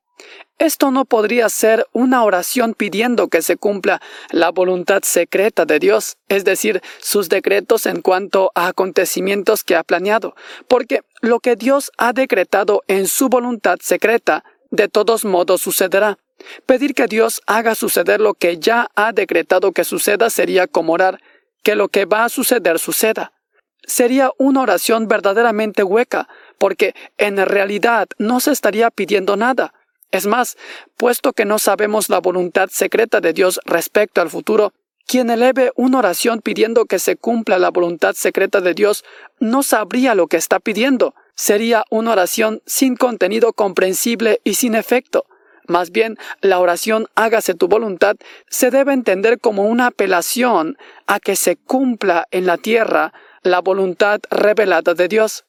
Esto 0.61 0.91
no 0.91 1.05
podría 1.05 1.49
ser 1.49 1.87
una 1.91 2.23
oración 2.23 2.75
pidiendo 2.75 3.29
que 3.29 3.41
se 3.41 3.57
cumpla 3.57 3.99
la 4.29 4.51
voluntad 4.51 5.01
secreta 5.01 5.65
de 5.65 5.79
Dios, 5.79 6.17
es 6.29 6.43
decir, 6.43 6.83
sus 6.99 7.29
decretos 7.29 7.87
en 7.87 8.03
cuanto 8.03 8.51
a 8.53 8.67
acontecimientos 8.67 9.63
que 9.63 9.75
ha 9.75 9.83
planeado, 9.83 10.35
porque 10.67 11.01
lo 11.19 11.39
que 11.39 11.55
Dios 11.55 11.91
ha 11.97 12.13
decretado 12.13 12.83
en 12.87 13.07
su 13.07 13.27
voluntad 13.27 13.79
secreta, 13.81 14.43
de 14.69 14.87
todos 14.87 15.25
modos 15.25 15.61
sucederá. 15.61 16.19
Pedir 16.67 16.93
que 16.93 17.07
Dios 17.07 17.41
haga 17.47 17.73
suceder 17.73 18.21
lo 18.21 18.35
que 18.35 18.59
ya 18.59 18.87
ha 18.93 19.13
decretado 19.13 19.71
que 19.71 19.83
suceda 19.83 20.29
sería 20.29 20.67
como 20.67 20.93
orar 20.93 21.23
que 21.63 21.73
lo 21.73 21.87
que 21.87 22.05
va 22.05 22.25
a 22.25 22.29
suceder 22.29 22.77
suceda. 22.77 23.33
Sería 23.81 24.29
una 24.37 24.61
oración 24.61 25.07
verdaderamente 25.07 25.81
hueca, 25.81 26.29
porque 26.59 26.93
en 27.17 27.37
realidad 27.37 28.09
no 28.19 28.39
se 28.39 28.51
estaría 28.51 28.91
pidiendo 28.91 29.37
nada 29.37 29.73
es 30.11 30.27
más, 30.27 30.57
puesto 30.97 31.33
que 31.33 31.45
no 31.45 31.59
sabemos 31.59 32.09
la 32.09 32.19
voluntad 32.19 32.69
secreta 32.71 33.21
de 33.21 33.33
Dios 33.33 33.59
respecto 33.65 34.21
al 34.21 34.29
futuro, 34.29 34.73
quien 35.07 35.29
eleve 35.29 35.71
una 35.75 35.99
oración 35.99 36.41
pidiendo 36.41 36.85
que 36.85 36.99
se 36.99 37.15
cumpla 37.15 37.59
la 37.59 37.71
voluntad 37.71 38.13
secreta 38.13 38.61
de 38.61 38.73
Dios 38.73 39.03
no 39.39 39.63
sabría 39.63 40.15
lo 40.15 40.27
que 40.27 40.37
está 40.37 40.59
pidiendo. 40.59 41.15
Sería 41.35 41.83
una 41.89 42.11
oración 42.11 42.61
sin 42.65 42.95
contenido 42.95 43.53
comprensible 43.53 44.39
y 44.43 44.53
sin 44.53 44.75
efecto. 44.75 45.25
Más 45.67 45.91
bien, 45.91 46.17
la 46.41 46.59
oración 46.59 47.07
hágase 47.15 47.53
tu 47.53 47.67
voluntad 47.67 48.15
se 48.49 48.71
debe 48.71 48.93
entender 48.93 49.39
como 49.39 49.63
una 49.63 49.87
apelación 49.87 50.77
a 51.07 51.19
que 51.19 51.35
se 51.35 51.55
cumpla 51.55 52.27
en 52.31 52.45
la 52.45 52.57
tierra 52.57 53.13
la 53.41 53.59
voluntad 53.59 54.19
revelada 54.29 54.93
de 54.93 55.07
Dios. 55.07 55.45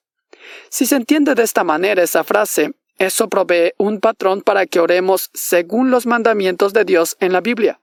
Si 0.70 0.86
se 0.86 0.96
entiende 0.96 1.34
de 1.34 1.42
esta 1.42 1.64
manera 1.64 2.02
esa 2.02 2.24
frase, 2.24 2.72
eso 3.06 3.28
provee 3.28 3.72
un 3.78 3.98
patrón 3.98 4.42
para 4.42 4.66
que 4.66 4.78
oremos 4.78 5.30
según 5.34 5.90
los 5.90 6.06
mandamientos 6.06 6.72
de 6.72 6.84
Dios 6.84 7.16
en 7.18 7.32
la 7.32 7.40
Biblia. 7.40 7.80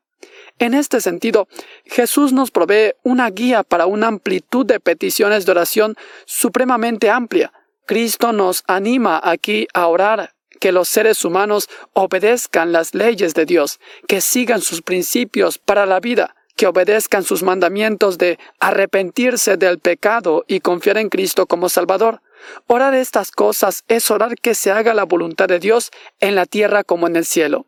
En 0.59 0.73
este 0.73 1.01
sentido, 1.01 1.47
Jesús 1.85 2.31
nos 2.31 2.51
provee 2.51 2.93
una 3.03 3.29
guía 3.29 3.63
para 3.63 3.85
una 3.85 4.07
amplitud 4.07 4.65
de 4.65 4.79
peticiones 4.79 5.45
de 5.45 5.51
oración 5.51 5.95
supremamente 6.25 7.09
amplia. 7.09 7.51
Cristo 7.85 8.31
nos 8.31 8.63
anima 8.67 9.19
aquí 9.21 9.67
a 9.73 9.87
orar 9.87 10.35
que 10.59 10.71
los 10.71 10.87
seres 10.87 11.25
humanos 11.25 11.69
obedezcan 11.93 12.71
las 12.71 12.93
leyes 12.93 13.33
de 13.33 13.45
Dios, 13.45 13.79
que 14.07 14.21
sigan 14.21 14.61
sus 14.61 14.81
principios 14.81 15.57
para 15.57 15.85
la 15.85 15.99
vida, 15.99 16.35
que 16.55 16.67
obedezcan 16.67 17.23
sus 17.23 17.43
mandamientos 17.43 18.17
de 18.17 18.39
arrepentirse 18.59 19.57
del 19.57 19.79
pecado 19.79 20.45
y 20.47 20.59
confiar 20.59 20.97
en 20.97 21.09
Cristo 21.09 21.45
como 21.45 21.67
Salvador. 21.69 22.21
Orar 22.67 22.93
estas 22.93 23.31
cosas 23.31 23.83
es 23.87 24.09
orar 24.11 24.35
que 24.35 24.55
se 24.55 24.71
haga 24.71 24.93
la 24.93 25.05
voluntad 25.05 25.47
de 25.47 25.59
Dios 25.59 25.91
en 26.19 26.35
la 26.35 26.45
tierra 26.45 26.83
como 26.83 27.07
en 27.07 27.15
el 27.15 27.25
cielo. 27.25 27.65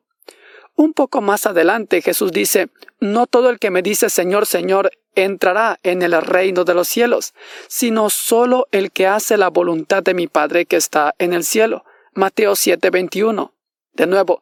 Un 0.75 0.93
poco 0.93 1.21
más 1.21 1.45
adelante 1.45 2.01
Jesús 2.01 2.31
dice, 2.31 2.69
No 2.99 3.27
todo 3.27 3.49
el 3.49 3.59
que 3.59 3.69
me 3.69 3.81
dice 3.81 4.09
Señor, 4.09 4.45
Señor, 4.45 4.91
entrará 5.15 5.79
en 5.83 6.01
el 6.01 6.19
reino 6.21 6.63
de 6.63 6.73
los 6.73 6.87
cielos, 6.87 7.33
sino 7.67 8.09
solo 8.09 8.67
el 8.71 8.91
que 8.91 9.07
hace 9.07 9.37
la 9.37 9.49
voluntad 9.49 10.03
de 10.03 10.13
mi 10.13 10.27
Padre 10.27 10.65
que 10.65 10.77
está 10.77 11.13
en 11.19 11.33
el 11.33 11.43
cielo. 11.43 11.83
Mateo 12.13 12.55
7:21. 12.55 13.53
De 13.93 14.07
nuevo, 14.07 14.41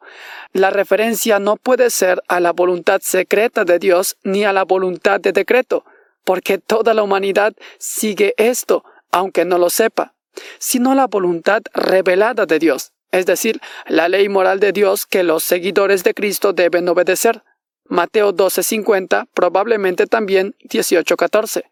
la 0.52 0.70
referencia 0.70 1.40
no 1.40 1.56
puede 1.56 1.90
ser 1.90 2.22
a 2.28 2.38
la 2.38 2.52
voluntad 2.52 3.00
secreta 3.02 3.64
de 3.64 3.78
Dios 3.80 4.16
ni 4.22 4.44
a 4.44 4.52
la 4.52 4.64
voluntad 4.64 5.20
de 5.20 5.32
decreto, 5.32 5.84
porque 6.24 6.58
toda 6.58 6.94
la 6.94 7.02
humanidad 7.02 7.54
sigue 7.78 8.34
esto, 8.36 8.84
aunque 9.10 9.44
no 9.44 9.58
lo 9.58 9.68
sepa, 9.68 10.14
sino 10.58 10.94
la 10.94 11.06
voluntad 11.06 11.62
revelada 11.72 12.46
de 12.46 12.58
Dios, 12.58 12.92
es 13.10 13.26
decir, 13.26 13.60
la 13.86 14.08
ley 14.08 14.28
moral 14.28 14.60
de 14.60 14.72
Dios 14.72 15.06
que 15.06 15.22
los 15.22 15.44
seguidores 15.44 16.04
de 16.04 16.14
Cristo 16.14 16.52
deben 16.52 16.88
obedecer. 16.88 17.42
Mateo 17.84 18.32
12:50, 18.32 19.26
probablemente 19.34 20.06
también 20.06 20.54
18:14. 20.60 21.64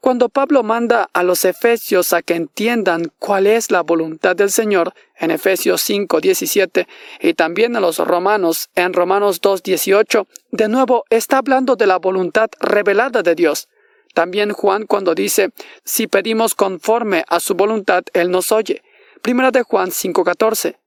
Cuando 0.00 0.28
Pablo 0.28 0.62
manda 0.62 1.08
a 1.12 1.22
los 1.22 1.44
efesios 1.44 2.12
a 2.12 2.22
que 2.22 2.34
entiendan 2.34 3.12
cuál 3.18 3.46
es 3.46 3.70
la 3.70 3.82
voluntad 3.82 4.36
del 4.36 4.50
Señor, 4.50 4.94
en 5.18 5.30
Efesios 5.30 5.82
5, 5.82 6.20
17, 6.20 6.86
y 7.20 7.34
también 7.34 7.76
a 7.76 7.80
los 7.80 7.98
romanos, 7.98 8.70
en 8.74 8.92
Romanos 8.92 9.40
2, 9.40 9.62
18, 9.62 10.26
de 10.50 10.68
nuevo 10.68 11.04
está 11.10 11.38
hablando 11.38 11.76
de 11.76 11.86
la 11.86 11.98
voluntad 11.98 12.48
revelada 12.60 13.22
de 13.22 13.34
Dios. 13.34 13.68
También 14.16 14.50
Juan 14.54 14.86
cuando 14.86 15.14
dice, 15.14 15.50
si 15.84 16.06
pedimos 16.06 16.54
conforme 16.54 17.26
a 17.28 17.38
su 17.38 17.52
voluntad, 17.52 18.02
Él 18.14 18.30
nos 18.30 18.50
oye. 18.50 18.82
Primera 19.20 19.50
de 19.50 19.62
Juan 19.62 19.90
5, 19.90 20.24
14. 20.24 20.78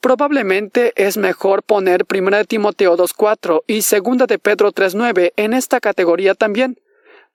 Probablemente 0.00 0.92
es 0.96 1.16
mejor 1.16 1.62
poner 1.62 2.04
Primera 2.04 2.38
de 2.38 2.46
Timoteo 2.46 2.96
2.4 2.96 3.62
y 3.68 3.82
Segunda 3.82 4.26
de 4.26 4.40
Pedro 4.40 4.72
3.9 4.72 5.34
en 5.36 5.54
esta 5.54 5.78
categoría 5.78 6.34
también. 6.34 6.80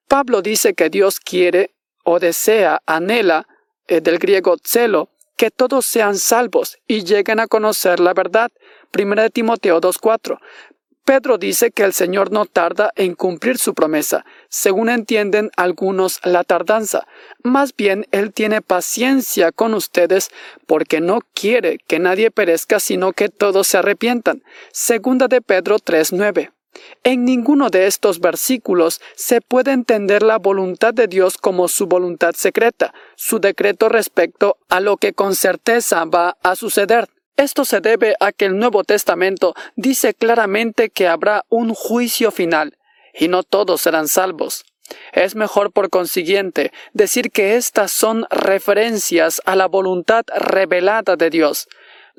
Pablo 0.10 0.41
dice 0.41 0.74
que 0.74 0.89
Dios 0.89 1.22
quiere 1.22 1.74
o 2.03 2.19
desea, 2.19 2.81
anhela, 2.86 3.48
eh, 3.88 4.01
del 4.01 4.19
griego 4.19 4.58
celo, 4.62 5.08
que 5.38 5.51
todos 5.51 5.86
sean 5.86 6.17
salvos 6.17 6.79
y 6.86 7.05
lleguen 7.05 7.39
a 7.39 7.48
conocer 7.48 8.01
la 8.01 8.13
verdad. 8.13 8.51
1 8.93 9.29
Timoteo 9.29 9.79
2.4. 9.79 10.38
Pedro 11.05 11.37
dice 11.37 11.71
que 11.71 11.83
el 11.83 11.93
Señor 11.93 12.31
no 12.31 12.45
tarda 12.45 12.91
en 12.95 13.15
cumplir 13.15 13.57
su 13.57 13.73
promesa, 13.73 14.25
según 14.47 14.89
entienden 14.89 15.49
algunos 15.57 16.19
la 16.23 16.43
tardanza. 16.43 17.07
Más 17.43 17.75
bien, 17.75 18.05
Él 18.11 18.31
tiene 18.31 18.61
paciencia 18.61 19.51
con 19.51 19.73
ustedes 19.73 20.29
porque 20.67 21.01
no 21.01 21.21
quiere 21.33 21.79
que 21.87 21.99
nadie 21.99 22.29
perezca, 22.29 22.79
sino 22.79 23.13
que 23.13 23.29
todos 23.29 23.67
se 23.67 23.79
arrepientan. 23.79 24.43
Segunda 24.71 25.27
de 25.27 25.41
Pedro 25.41 25.77
3.9. 25.77 26.51
En 27.03 27.25
ninguno 27.25 27.69
de 27.69 27.87
estos 27.87 28.19
versículos 28.19 29.01
se 29.15 29.41
puede 29.41 29.71
entender 29.71 30.21
la 30.23 30.37
voluntad 30.37 30.93
de 30.93 31.07
Dios 31.07 31.37
como 31.37 31.67
su 31.67 31.87
voluntad 31.87 32.33
secreta, 32.35 32.93
su 33.15 33.39
decreto 33.39 33.89
respecto 33.89 34.57
a 34.69 34.79
lo 34.79 34.97
que 34.97 35.13
con 35.13 35.35
certeza 35.35 36.05
va 36.05 36.37
a 36.43 36.55
suceder. 36.55 37.09
Esto 37.39 37.63
se 37.63 37.79
debe 37.79 38.17
a 38.19 38.34
que 38.34 38.43
el 38.43 38.58
Nuevo 38.58 38.84
Testamento 38.84 39.55
dice 39.77 40.13
claramente 40.13 40.89
que 40.89 41.08
habrá 41.08 41.46
un 41.48 41.74
juicio 41.74 42.31
final, 42.31 42.77
y 43.13 43.29
no 43.29 43.43
todos 43.43 43.79
serán 43.79 44.10
salvos. 44.10 44.65
Es 45.13 45.36
mejor, 45.36 45.72
por 45.72 45.89
consiguiente, 45.89 46.74
decir 46.91 47.31
que 47.31 47.55
estas 47.55 47.93
son 47.93 48.25
referencias 48.29 49.41
a 49.46 49.55
la 49.55 49.67
voluntad 49.67 50.25
revelada 50.36 51.15
de 51.15 51.29
Dios, 51.29 51.69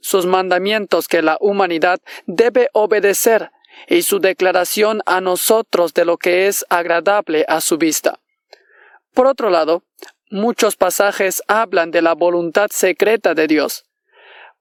sus 0.00 0.25
mandamientos 0.25 1.07
que 1.07 1.21
la 1.21 1.37
humanidad 1.39 2.00
debe 2.25 2.71
obedecer 2.73 3.50
y 3.89 4.00
su 4.00 4.21
declaración 4.21 5.03
a 5.05 5.21
nosotros 5.21 5.93
de 5.93 6.07
lo 6.07 6.17
que 6.17 6.47
es 6.47 6.65
agradable 6.71 7.45
a 7.47 7.61
su 7.61 7.77
vista. 7.77 8.21
Por 9.12 9.27
otro 9.27 9.50
lado, 9.50 9.83
muchos 10.31 10.77
pasajes 10.77 11.43
hablan 11.47 11.91
de 11.91 12.00
la 12.00 12.15
voluntad 12.15 12.69
secreta 12.73 13.35
de 13.35 13.49
Dios. 13.49 13.85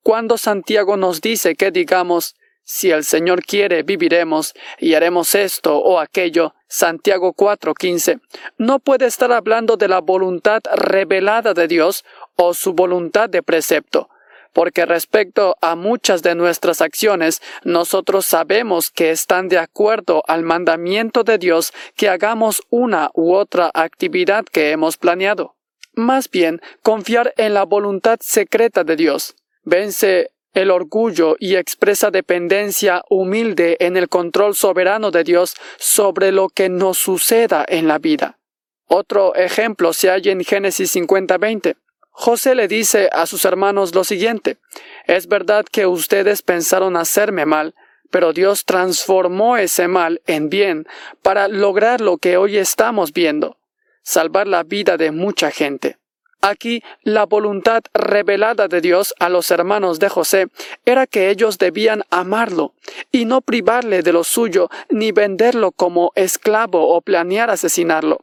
Cuando 0.03 0.37
Santiago 0.37 0.97
nos 0.97 1.21
dice 1.21 1.55
que 1.55 1.71
digamos, 1.71 2.35
si 2.63 2.91
el 2.91 3.03
Señor 3.03 3.43
quiere, 3.43 3.83
viviremos 3.83 4.53
y 4.77 4.93
haremos 4.93 5.33
esto 5.35 5.77
o 5.77 5.99
aquello, 5.99 6.53
Santiago 6.67 7.33
4:15, 7.33 8.21
no 8.57 8.79
puede 8.79 9.07
estar 9.07 9.31
hablando 9.31 9.75
de 9.75 9.87
la 9.87 10.01
voluntad 10.01 10.61
revelada 10.75 11.53
de 11.55 11.67
Dios 11.67 12.05
o 12.35 12.53
su 12.53 12.73
voluntad 12.73 13.27
de 13.27 13.41
precepto, 13.41 14.09
porque 14.53 14.85
respecto 14.85 15.57
a 15.61 15.75
muchas 15.75 16.21
de 16.21 16.35
nuestras 16.35 16.81
acciones, 16.81 17.41
nosotros 17.63 18.27
sabemos 18.27 18.91
que 18.91 19.09
están 19.09 19.47
de 19.47 19.57
acuerdo 19.57 20.23
al 20.27 20.43
mandamiento 20.43 21.23
de 21.23 21.39
Dios 21.39 21.73
que 21.95 22.07
hagamos 22.07 22.61
una 22.69 23.09
u 23.15 23.33
otra 23.33 23.71
actividad 23.73 24.45
que 24.45 24.71
hemos 24.71 24.97
planeado. 24.97 25.55
Más 25.93 26.29
bien, 26.29 26.61
confiar 26.83 27.33
en 27.35 27.55
la 27.55 27.65
voluntad 27.65 28.19
secreta 28.21 28.83
de 28.83 28.95
Dios. 28.95 29.35
Vence 29.63 30.31
el 30.53 30.71
orgullo 30.71 31.35
y 31.39 31.55
expresa 31.55 32.11
dependencia 32.11 33.03
humilde 33.09 33.77
en 33.79 33.97
el 33.97 34.09
control 34.09 34.55
soberano 34.55 35.11
de 35.11 35.23
Dios 35.23 35.55
sobre 35.77 36.31
lo 36.31 36.49
que 36.49 36.69
nos 36.69 36.97
suceda 36.97 37.65
en 37.67 37.87
la 37.87 37.99
vida. 37.99 38.39
Otro 38.87 39.35
ejemplo 39.35 39.93
se 39.93 40.09
halla 40.09 40.31
en 40.31 40.43
Génesis 40.43 40.91
50:20. 40.91 41.75
José 42.09 42.55
le 42.55 42.67
dice 42.67 43.09
a 43.13 43.27
sus 43.27 43.45
hermanos 43.45 43.93
lo 43.93 44.03
siguiente, 44.03 44.57
es 45.05 45.27
verdad 45.27 45.65
que 45.71 45.85
ustedes 45.85 46.41
pensaron 46.41 46.97
hacerme 46.97 47.45
mal, 47.45 47.75
pero 48.09 48.33
Dios 48.33 48.65
transformó 48.65 49.55
ese 49.55 49.87
mal 49.87 50.21
en 50.25 50.49
bien 50.49 50.87
para 51.21 51.47
lograr 51.47 52.01
lo 52.01 52.17
que 52.17 52.35
hoy 52.35 52.57
estamos 52.57 53.13
viendo, 53.13 53.57
salvar 54.01 54.47
la 54.47 54.63
vida 54.63 54.97
de 54.97 55.11
mucha 55.11 55.51
gente. 55.51 55.98
Aquí 56.41 56.83
la 57.03 57.25
voluntad 57.25 57.83
revelada 57.93 58.69
de 58.69 58.79
Dios 58.79 59.13
a 59.19 59.27
los 59.27 59.51
hermanos 59.51 59.99
de 59.99 60.07
José 60.07 60.47
era 60.85 61.05
que 61.05 61.29
ellos 61.29 61.57
debían 61.57 62.03
amarlo 62.09 62.73
y 63.11 63.25
no 63.25 63.41
privarle 63.41 64.03
de 64.03 64.13
lo 64.13 64.23
suyo 64.23 64.69
ni 64.89 65.11
venderlo 65.11 65.71
como 65.71 66.13
esclavo 66.15 66.95
o 66.95 67.01
planear 67.01 67.49
asesinarlo. 67.49 68.19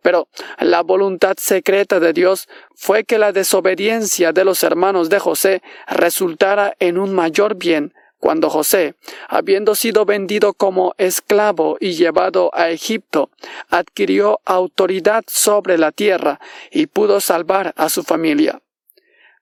Pero 0.00 0.28
la 0.58 0.82
voluntad 0.82 1.34
secreta 1.38 2.00
de 2.00 2.14
Dios 2.14 2.48
fue 2.74 3.04
que 3.04 3.18
la 3.18 3.32
desobediencia 3.32 4.32
de 4.32 4.44
los 4.44 4.62
hermanos 4.62 5.10
de 5.10 5.18
José 5.18 5.62
resultara 5.86 6.74
en 6.78 6.96
un 6.96 7.12
mayor 7.14 7.56
bien 7.56 7.92
cuando 8.20 8.50
José, 8.50 8.94
habiendo 9.28 9.74
sido 9.74 10.04
vendido 10.04 10.52
como 10.52 10.94
esclavo 10.98 11.78
y 11.80 11.92
llevado 11.92 12.50
a 12.52 12.68
Egipto, 12.68 13.30
adquirió 13.70 14.40
autoridad 14.44 15.24
sobre 15.26 15.78
la 15.78 15.90
tierra 15.90 16.38
y 16.70 16.86
pudo 16.86 17.20
salvar 17.20 17.72
a 17.76 17.88
su 17.88 18.02
familia. 18.02 18.60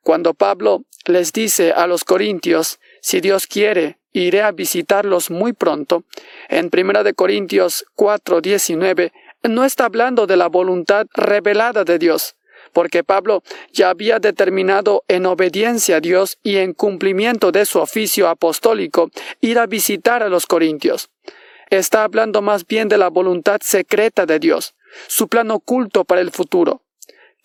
Cuando 0.02 0.32
Pablo 0.32 0.84
les 1.06 1.32
dice 1.32 1.72
a 1.72 1.86
los 1.88 2.04
corintios, 2.04 2.78
si 3.02 3.20
Dios 3.20 3.46
quiere, 3.46 3.98
iré 4.12 4.42
a 4.42 4.52
visitarlos 4.52 5.30
muy 5.30 5.52
pronto, 5.52 6.04
en 6.48 6.70
1 6.72 7.02
de 7.02 7.14
Corintios 7.14 7.84
4, 7.96 8.40
19, 8.40 9.12
no 9.42 9.64
está 9.64 9.86
hablando 9.86 10.26
de 10.26 10.36
la 10.36 10.48
voluntad 10.48 11.06
revelada 11.14 11.84
de 11.84 11.98
Dios, 11.98 12.36
porque 12.72 13.04
Pablo 13.04 13.42
ya 13.72 13.90
había 13.90 14.18
determinado 14.18 15.04
en 15.08 15.26
obediencia 15.26 15.96
a 15.96 16.00
Dios 16.00 16.38
y 16.42 16.56
en 16.56 16.72
cumplimiento 16.72 17.52
de 17.52 17.66
su 17.66 17.78
oficio 17.78 18.28
apostólico 18.28 19.10
ir 19.40 19.58
a 19.58 19.66
visitar 19.66 20.22
a 20.22 20.28
los 20.28 20.46
corintios. 20.46 21.10
Está 21.70 22.04
hablando 22.04 22.40
más 22.40 22.66
bien 22.66 22.88
de 22.88 22.98
la 22.98 23.08
voluntad 23.08 23.60
secreta 23.62 24.24
de 24.24 24.38
Dios, 24.38 24.74
su 25.06 25.28
plan 25.28 25.50
oculto 25.50 26.04
para 26.04 26.22
el 26.22 26.30
futuro, 26.30 26.82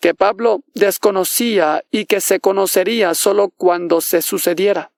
que 0.00 0.14
Pablo 0.14 0.60
desconocía 0.74 1.84
y 1.90 2.06
que 2.06 2.20
se 2.20 2.40
conocería 2.40 3.14
solo 3.14 3.50
cuando 3.50 4.00
se 4.00 4.22
sucediera. 4.22 4.93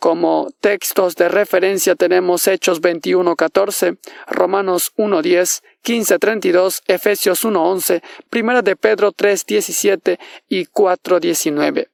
Como 0.00 0.48
textos 0.62 1.14
de 1.14 1.28
referencia 1.28 1.94
tenemos 1.94 2.48
Hechos 2.48 2.80
21.14, 2.80 3.98
Romanos 4.28 4.94
1.10, 4.96 5.62
15.32, 5.84 6.80
Efesios 6.86 7.44
1.11, 7.44 8.02
Primera 8.30 8.62
de 8.62 8.76
Pedro 8.76 9.12
3.17 9.12 10.18
y 10.48 10.64
4.19. 10.64 11.90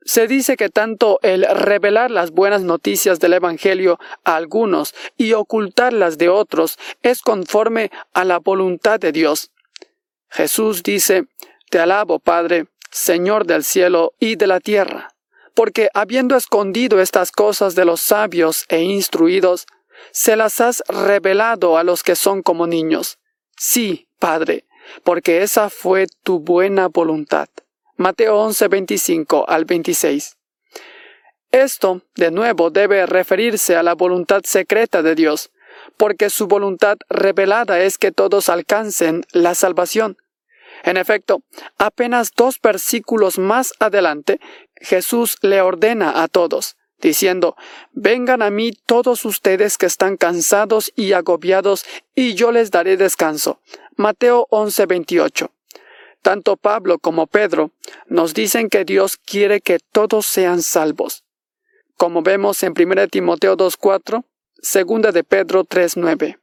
Se 0.00 0.28
dice 0.28 0.56
que 0.56 0.70
tanto 0.70 1.18
el 1.20 1.44
revelar 1.44 2.10
las 2.10 2.30
buenas 2.30 2.62
noticias 2.62 3.20
del 3.20 3.34
Evangelio 3.34 3.98
a 4.24 4.36
algunos 4.36 4.94
y 5.18 5.34
ocultarlas 5.34 6.16
de 6.16 6.30
otros 6.30 6.78
es 7.02 7.20
conforme 7.20 7.90
a 8.14 8.24
la 8.24 8.38
voluntad 8.38 8.98
de 8.98 9.12
Dios. 9.12 9.50
Jesús 10.30 10.82
dice, 10.82 11.26
Te 11.68 11.80
alabo, 11.80 12.18
Padre, 12.18 12.68
Señor 12.90 13.44
del 13.44 13.62
cielo 13.62 14.14
y 14.18 14.36
de 14.36 14.46
la 14.46 14.60
tierra 14.60 15.09
porque 15.54 15.90
habiendo 15.94 16.36
escondido 16.36 17.00
estas 17.00 17.32
cosas 17.32 17.74
de 17.74 17.84
los 17.84 18.00
sabios 18.00 18.64
e 18.68 18.82
instruidos, 18.82 19.66
se 20.12 20.36
las 20.36 20.60
has 20.60 20.82
revelado 20.88 21.76
a 21.76 21.84
los 21.84 22.02
que 22.02 22.16
son 22.16 22.42
como 22.42 22.66
niños. 22.66 23.18
Sí, 23.56 24.08
Padre, 24.18 24.64
porque 25.04 25.42
esa 25.42 25.70
fue 25.70 26.06
tu 26.22 26.40
buena 26.40 26.88
voluntad. 26.88 27.48
Mateo 27.96 28.38
11, 28.38 28.68
25 28.68 29.44
al 29.48 29.64
26. 29.66 30.36
Esto, 31.52 32.02
de 32.14 32.30
nuevo, 32.30 32.70
debe 32.70 33.06
referirse 33.06 33.76
a 33.76 33.82
la 33.82 33.94
voluntad 33.94 34.42
secreta 34.44 35.02
de 35.02 35.14
Dios, 35.14 35.50
porque 35.96 36.30
su 36.30 36.46
voluntad 36.46 36.96
revelada 37.08 37.80
es 37.80 37.98
que 37.98 38.12
todos 38.12 38.48
alcancen 38.48 39.24
la 39.32 39.54
salvación. 39.54 40.16
En 40.82 40.96
efecto, 40.96 41.42
apenas 41.78 42.32
dos 42.34 42.60
versículos 42.60 43.38
más 43.38 43.72
adelante, 43.78 44.40
Jesús 44.76 45.36
le 45.42 45.60
ordena 45.60 46.22
a 46.22 46.28
todos, 46.28 46.76
diciendo, 47.00 47.56
Vengan 47.92 48.42
a 48.42 48.50
mí 48.50 48.72
todos 48.86 49.24
ustedes 49.24 49.78
que 49.78 49.86
están 49.86 50.16
cansados 50.16 50.92
y 50.96 51.12
agobiados, 51.12 51.84
y 52.14 52.34
yo 52.34 52.52
les 52.52 52.70
daré 52.70 52.96
descanso. 52.96 53.60
Mateo 53.96 54.46
11:28. 54.50 55.50
Tanto 56.22 56.56
Pablo 56.56 56.98
como 56.98 57.26
Pedro 57.26 57.70
nos 58.06 58.34
dicen 58.34 58.68
que 58.68 58.84
Dios 58.84 59.16
quiere 59.16 59.60
que 59.60 59.78
todos 59.78 60.26
sean 60.26 60.62
salvos. 60.62 61.24
Como 61.96 62.22
vemos 62.22 62.62
en 62.62 62.72
1 62.74 63.08
Timoteo 63.08 63.56
2:4, 63.56 64.24
2 64.62 65.12
de 65.12 65.24
Pedro 65.24 65.64
3:9. 65.64 66.39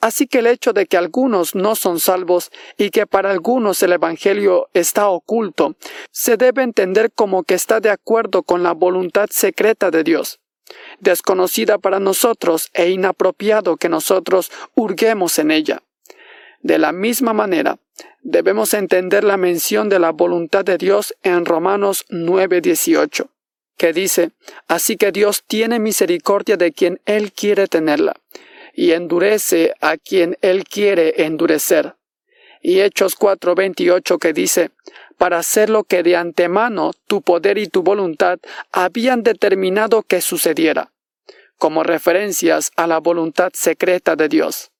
Así 0.00 0.28
que 0.28 0.38
el 0.38 0.46
hecho 0.46 0.72
de 0.72 0.86
que 0.86 0.96
algunos 0.96 1.56
no 1.56 1.74
son 1.74 1.98
salvos 1.98 2.52
y 2.76 2.90
que 2.90 3.06
para 3.06 3.30
algunos 3.30 3.82
el 3.82 3.92
Evangelio 3.92 4.68
está 4.72 5.08
oculto, 5.08 5.74
se 6.12 6.36
debe 6.36 6.62
entender 6.62 7.10
como 7.12 7.42
que 7.42 7.54
está 7.54 7.80
de 7.80 7.90
acuerdo 7.90 8.44
con 8.44 8.62
la 8.62 8.74
voluntad 8.74 9.28
secreta 9.30 9.90
de 9.90 10.04
Dios, 10.04 10.38
desconocida 11.00 11.78
para 11.78 11.98
nosotros 11.98 12.70
e 12.74 12.90
inapropiado 12.90 13.76
que 13.76 13.88
nosotros 13.88 14.52
hurguemos 14.76 15.36
en 15.40 15.50
ella. 15.50 15.82
De 16.60 16.78
la 16.78 16.92
misma 16.92 17.32
manera, 17.32 17.78
debemos 18.22 18.74
entender 18.74 19.24
la 19.24 19.36
mención 19.36 19.88
de 19.88 19.98
la 19.98 20.12
voluntad 20.12 20.64
de 20.64 20.78
Dios 20.78 21.12
en 21.24 21.44
Romanos 21.44 22.04
9:18, 22.08 23.30
que 23.76 23.92
dice, 23.92 24.30
Así 24.68 24.96
que 24.96 25.10
Dios 25.10 25.42
tiene 25.44 25.80
misericordia 25.80 26.56
de 26.56 26.72
quien 26.72 27.00
Él 27.04 27.32
quiere 27.32 27.66
tenerla 27.66 28.14
y 28.78 28.92
endurece 28.92 29.74
a 29.80 29.96
quien 29.96 30.38
él 30.40 30.62
quiere 30.62 31.24
endurecer. 31.24 31.96
Y 32.62 32.78
Hechos 32.78 33.16
4:28 33.18 34.20
que 34.20 34.32
dice, 34.32 34.70
para 35.16 35.38
hacer 35.38 35.68
lo 35.68 35.82
que 35.82 36.04
de 36.04 36.14
antemano 36.14 36.92
tu 37.08 37.20
poder 37.20 37.58
y 37.58 37.66
tu 37.66 37.82
voluntad 37.82 38.38
habían 38.70 39.24
determinado 39.24 40.04
que 40.04 40.20
sucediera, 40.20 40.92
como 41.56 41.82
referencias 41.82 42.70
a 42.76 42.86
la 42.86 43.00
voluntad 43.00 43.50
secreta 43.52 44.14
de 44.14 44.28
Dios. 44.28 44.70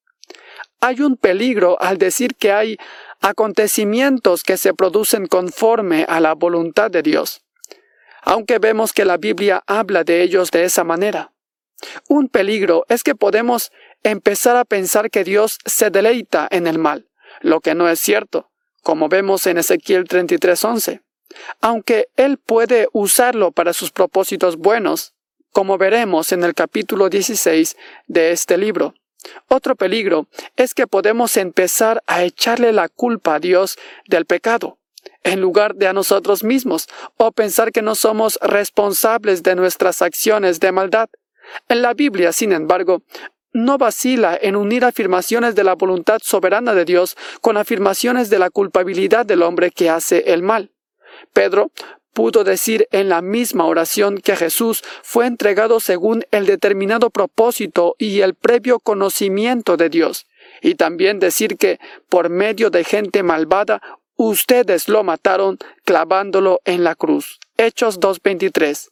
Hay 0.79 1.01
un 1.01 1.17
peligro 1.17 1.77
al 1.81 1.99
decir 1.99 2.37
que 2.37 2.53
hay 2.53 2.77
acontecimientos 3.21 4.45
que 4.45 4.59
se 4.59 4.75
producen 4.75 5.27
conforme 5.27 6.07
a 6.09 6.21
la 6.21 6.37
voluntad 6.37 6.89
de 6.89 7.03
Dios, 7.03 7.43
aunque 8.23 8.61
vemos 8.61 8.93
que 8.93 9.05
la 9.05 9.17
Biblia 9.17 9.65
habla 9.67 10.05
de 10.05 10.23
ellos 10.23 10.53
de 10.53 10.63
esa 10.63 10.85
manera. 10.85 11.33
Un 12.09 12.29
peligro 12.29 12.85
es 12.89 13.03
que 13.03 13.15
podemos 13.15 13.71
empezar 14.03 14.57
a 14.57 14.65
pensar 14.65 15.11
que 15.11 15.25
Dios 15.25 15.59
se 15.65 15.91
deleita 15.91 16.49
en 16.51 16.67
el 16.67 16.79
mal, 16.79 17.09
lo 17.41 17.61
que 17.61 17.75
no 17.75 17.89
es 17.89 18.01
cierto, 18.01 18.51
como 18.83 19.09
vemos 19.09 19.47
en 19.47 19.59
Ezequiel 19.59 20.09
33:11. 20.09 21.03
Aunque 21.61 22.09
Él 22.17 22.39
puede 22.39 22.89
usarlo 22.93 23.53
para 23.53 23.73
sus 23.73 23.91
propósitos 23.91 24.57
buenos, 24.57 25.15
como 25.53 25.79
veremos 25.79 26.33
en 26.33 26.45
el 26.45 26.55
capítulo 26.55 27.09
16 27.09 27.77
de 28.07 28.33
este 28.33 28.57
libro. 28.57 28.95
Otro 29.49 29.77
peligro 29.77 30.29
es 30.57 30.75
que 30.75 30.87
podemos 30.87 31.37
empezar 31.37 32.03
a 32.07 32.23
echarle 32.23 32.73
la 32.73 32.89
culpa 32.89 33.35
a 33.35 33.41
Dios 33.41 33.79
del 34.07 34.27
pecado, 34.27 34.79
en 35.25 35.41
lugar 35.41 35.75
de 35.75 35.89
a 35.89 35.93
nosotros 35.93 36.45
mismos, 36.45 36.89
o 37.17 37.33
pensar 37.33 37.73
que 37.73 37.83
no 37.83 37.95
somos 37.95 38.39
responsables 38.41 39.43
de 39.43 39.57
nuestras 39.57 40.03
acciones 40.03 40.61
de 40.61 40.73
maldad. 40.73 41.09
En 41.69 41.83
la 41.83 41.95
Biblia, 41.95 42.33
sin 42.33 42.53
embargo, 42.53 43.03
no 43.53 43.79
vacila 43.79 44.39
en 44.41 44.57
unir 44.57 44.85
afirmaciones 44.85 45.55
de 45.55 45.65
la 45.65 45.75
voluntad 45.75 46.19
soberana 46.23 46.75
de 46.75 46.85
Dios 46.85 47.17
con 47.41 47.57
afirmaciones 47.57 48.31
de 48.31 48.39
la 48.39 48.51
culpabilidad 48.51 49.27
del 49.27 49.43
hombre 49.43 49.71
que 49.71 49.91
hace 49.91 50.33
el 50.33 50.43
mal. 50.43 50.71
Pedro 51.33 51.71
pudo 52.13 52.43
decir 52.45 52.89
en 52.91 53.09
la 53.09 53.23
misma 53.23 53.67
oración 53.67 54.19
que 54.19 54.35
Jesús 54.35 54.83
fue 55.03 55.27
entregado 55.27 55.79
según 55.79 56.25
el 56.31 56.47
determinado 56.47 57.11
propósito 57.11 57.95
y 57.99 58.21
el 58.21 58.35
previo 58.35 58.81
conocimiento 58.81 59.77
de 59.77 59.89
Dios, 59.89 60.27
y 60.61 60.75
también 60.75 61.21
decir 61.21 61.57
que, 61.57 61.79
por 62.09 62.29
medio 62.29 62.71
de 62.71 62.83
gente 62.83 63.23
malvada, 63.23 63.81
ustedes 64.17 64.89
lo 64.89 65.05
mataron 65.05 65.59
clavándolo 65.85 66.61
en 66.65 66.83
la 66.83 66.97
cruz. 66.97 67.39
Hechos 67.57 68.01
2.23. 68.01 68.89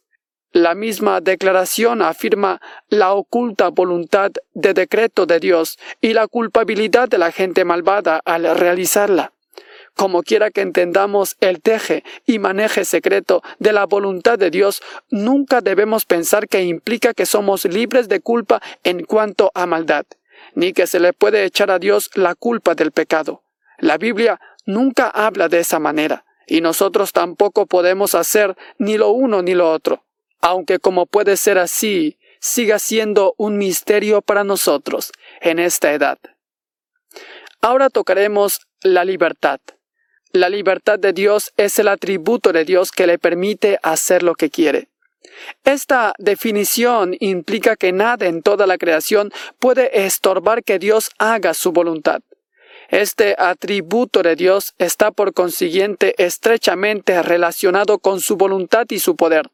La 0.57 0.73
misma 0.73 1.21
declaración 1.21 2.01
afirma 2.01 2.59
la 2.89 3.13
oculta 3.13 3.69
voluntad 3.69 4.31
de 4.55 4.73
decreto 4.73 5.27
de 5.27 5.39
Dios 5.39 5.77
y 6.01 6.13
la 6.13 6.25
culpabilidad 6.25 7.07
de 7.07 7.19
la 7.19 7.31
gente 7.31 7.63
malvada 7.63 8.21
al 8.25 8.57
realizarla. 8.57 9.33
Como 9.93 10.23
quiera 10.23 10.49
que 10.49 10.61
entendamos 10.61 11.37
el 11.41 11.61
teje 11.61 12.03
y 12.25 12.39
maneje 12.39 12.85
secreto 12.85 13.43
de 13.59 13.71
la 13.71 13.85
voluntad 13.85 14.39
de 14.39 14.49
Dios, 14.49 14.81
nunca 15.11 15.61
debemos 15.61 16.05
pensar 16.05 16.47
que 16.47 16.63
implica 16.63 17.13
que 17.13 17.27
somos 17.27 17.65
libres 17.65 18.09
de 18.09 18.19
culpa 18.19 18.59
en 18.83 19.03
cuanto 19.03 19.51
a 19.53 19.67
maldad, 19.67 20.07
ni 20.55 20.73
que 20.73 20.87
se 20.87 20.99
le 20.99 21.13
puede 21.13 21.43
echar 21.43 21.69
a 21.69 21.77
Dios 21.77 22.09
la 22.15 22.33
culpa 22.33 22.73
del 22.73 22.91
pecado. 22.91 23.43
La 23.77 23.99
Biblia 23.99 24.39
nunca 24.65 25.07
habla 25.07 25.49
de 25.49 25.59
esa 25.59 25.77
manera, 25.77 26.25
y 26.47 26.61
nosotros 26.61 27.13
tampoco 27.13 27.67
podemos 27.67 28.15
hacer 28.15 28.57
ni 28.79 28.97
lo 28.97 29.11
uno 29.11 29.43
ni 29.43 29.53
lo 29.53 29.71
otro 29.71 30.06
aunque 30.41 30.79
como 30.79 31.05
puede 31.05 31.37
ser 31.37 31.57
así, 31.57 32.17
siga 32.39 32.79
siendo 32.79 33.33
un 33.37 33.57
misterio 33.57 34.21
para 34.21 34.43
nosotros 34.43 35.11
en 35.41 35.59
esta 35.59 35.93
edad. 35.93 36.19
Ahora 37.61 37.89
tocaremos 37.89 38.61
la 38.81 39.03
libertad. 39.05 39.59
La 40.31 40.49
libertad 40.49 40.99
de 40.99 41.13
Dios 41.13 41.53
es 41.57 41.79
el 41.79 41.87
atributo 41.87 42.53
de 42.53 42.65
Dios 42.65 42.91
que 42.91 43.07
le 43.07 43.17
permite 43.17 43.79
hacer 43.81 44.23
lo 44.23 44.35
que 44.35 44.49
quiere. 44.49 44.89
Esta 45.63 46.13
definición 46.17 47.15
implica 47.19 47.75
que 47.75 47.91
nada 47.91 48.27
en 48.27 48.41
toda 48.41 48.67
la 48.67 48.77
creación 48.77 49.31
puede 49.59 50.05
estorbar 50.05 50.63
que 50.63 50.79
Dios 50.79 51.11
haga 51.17 51.53
su 51.53 51.71
voluntad. 51.71 52.21
Este 52.89 53.35
atributo 53.37 54.23
de 54.23 54.35
Dios 54.35 54.73
está 54.77 55.11
por 55.11 55.33
consiguiente 55.33 56.15
estrechamente 56.23 57.21
relacionado 57.21 57.99
con 57.99 58.21
su 58.21 58.37
voluntad 58.37 58.85
y 58.89 58.99
su 58.99 59.15
poder. 59.15 59.49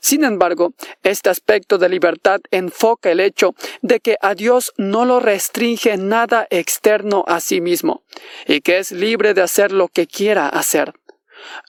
Sin 0.00 0.24
embargo, 0.24 0.72
este 1.02 1.30
aspecto 1.30 1.78
de 1.78 1.88
libertad 1.88 2.40
enfoca 2.50 3.10
el 3.10 3.20
hecho 3.20 3.54
de 3.82 4.00
que 4.00 4.16
a 4.20 4.34
Dios 4.34 4.72
no 4.76 5.04
lo 5.04 5.20
restringe 5.20 5.96
nada 5.96 6.46
externo 6.50 7.24
a 7.26 7.40
sí 7.40 7.60
mismo, 7.60 8.02
y 8.46 8.60
que 8.60 8.78
es 8.78 8.92
libre 8.92 9.34
de 9.34 9.42
hacer 9.42 9.72
lo 9.72 9.88
que 9.88 10.06
quiera 10.06 10.48
hacer. 10.48 10.94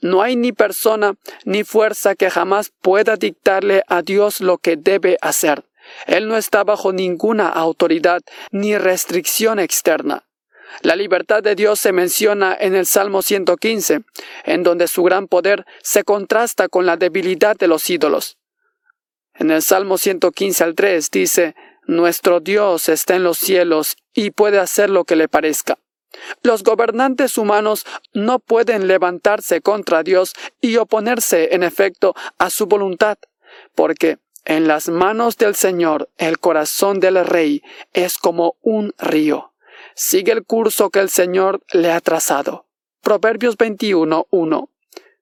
No 0.01 0.21
hay 0.21 0.35
ni 0.35 0.51
persona 0.51 1.15
ni 1.45 1.63
fuerza 1.63 2.15
que 2.15 2.29
jamás 2.29 2.71
pueda 2.81 3.15
dictarle 3.15 3.83
a 3.87 4.01
Dios 4.01 4.41
lo 4.41 4.57
que 4.57 4.75
debe 4.75 5.17
hacer. 5.21 5.63
Él 6.07 6.27
no 6.27 6.37
está 6.37 6.63
bajo 6.63 6.93
ninguna 6.93 7.49
autoridad 7.49 8.21
ni 8.51 8.77
restricción 8.77 9.59
externa. 9.59 10.23
La 10.79 10.95
libertad 10.95 11.43
de 11.43 11.55
Dios 11.55 11.79
se 11.79 11.91
menciona 11.91 12.57
en 12.59 12.75
el 12.75 12.85
Salmo 12.85 13.21
115, 13.21 14.01
en 14.45 14.63
donde 14.63 14.87
su 14.87 15.03
gran 15.03 15.27
poder 15.27 15.65
se 15.83 16.03
contrasta 16.03 16.69
con 16.69 16.85
la 16.85 16.97
debilidad 16.97 17.55
de 17.57 17.67
los 17.67 17.89
ídolos. 17.89 18.37
En 19.35 19.51
el 19.51 19.61
Salmo 19.61 19.97
115 19.97 20.63
al 20.63 20.75
3 20.75 21.11
dice, 21.11 21.55
Nuestro 21.85 22.39
Dios 22.39 22.89
está 22.89 23.15
en 23.15 23.23
los 23.23 23.37
cielos 23.37 23.97
y 24.13 24.31
puede 24.31 24.59
hacer 24.59 24.89
lo 24.89 25.03
que 25.03 25.15
le 25.15 25.27
parezca. 25.27 25.77
Los 26.41 26.63
gobernantes 26.63 27.37
humanos 27.37 27.85
no 28.13 28.39
pueden 28.39 28.87
levantarse 28.87 29.61
contra 29.61 30.03
Dios 30.03 30.33
y 30.59 30.77
oponerse, 30.77 31.53
en 31.55 31.63
efecto, 31.63 32.15
a 32.37 32.49
su 32.49 32.65
voluntad, 32.65 33.17
porque 33.75 34.17
en 34.45 34.67
las 34.67 34.89
manos 34.89 35.37
del 35.37 35.55
Señor 35.55 36.09
el 36.17 36.39
corazón 36.39 36.99
del 36.99 37.23
rey 37.25 37.61
es 37.93 38.17
como 38.17 38.55
un 38.61 38.93
río 38.97 39.50
sigue 39.95 40.31
el 40.31 40.43
curso 40.43 40.89
que 40.89 40.99
el 40.99 41.09
Señor 41.09 41.61
le 41.71 41.91
ha 41.91 42.01
trazado. 42.01 42.65
Proverbios 43.01 43.57
21.1. 43.57 44.69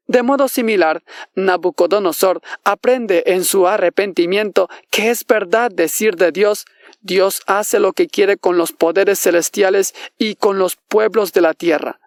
De 0.07 0.23
modo 0.23 0.47
similar, 0.47 1.03
Nabucodonosor 1.35 2.41
aprende 2.63 3.23
en 3.27 3.43
su 3.43 3.67
arrepentimiento 3.67 4.67
que 4.89 5.11
es 5.11 5.23
verdad 5.23 5.69
decir 5.71 6.15
de 6.15 6.31
Dios, 6.31 6.65
Dios 7.01 7.43
hace 7.45 7.79
lo 7.79 7.93
que 7.93 8.07
quiere 8.07 8.35
con 8.35 8.57
los 8.57 8.71
poderes 8.71 9.19
celestiales 9.19 9.93
y 10.17 10.33
con 10.33 10.57
los 10.57 10.77
pueblos 10.77 11.31
de 11.31 11.41
la 11.41 11.53
tierra. 11.53 11.99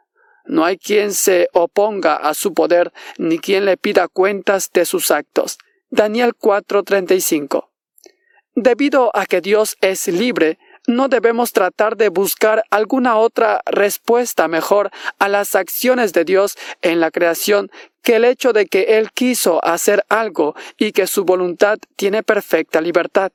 No 0.45 0.65
hay 0.65 0.79
quien 0.79 1.15
se 1.15 1.49
oponga 1.53 2.17
a 2.17 2.35
su 2.35 2.53
poder 2.55 2.93
ni 3.19 3.39
quien 3.39 3.65
le 3.65 3.77
pida 3.77 4.09
cuentas 4.09 4.73
de 4.73 4.85
sus 4.85 5.13
actos. 5.13 5.59
Daniel 5.89 6.35
4:35. 6.35 7.69
Debido 8.55 9.11
a 9.15 9.27
que 9.27 9.41
Dios 9.41 9.77
es 9.81 10.09
libre, 10.09 10.59
no 10.87 11.09
debemos 11.09 11.53
tratar 11.53 11.97
de 11.97 12.09
buscar 12.09 12.65
alguna 12.71 13.17
otra 13.17 13.63
respuesta 13.67 14.49
mejor 14.49 14.91
a 15.19 15.29
las 15.29 15.55
acciones 15.55 16.13
de 16.13 16.25
Dios 16.25 16.57
en 16.81 17.01
la 17.01 17.11
creación 17.11 17.71
que 18.03 18.17
el 18.17 18.25
hecho 18.25 18.53
de 18.53 18.67
que 18.67 18.99
Él 18.99 19.13
quiso 19.13 19.65
hacer 19.65 20.05
algo 20.09 20.55
y 20.77 20.93
que 20.93 21.07
su 21.07 21.25
voluntad 21.25 21.79
tiene 21.97 22.23
perfecta 22.23 22.81
libertad, 22.81 23.31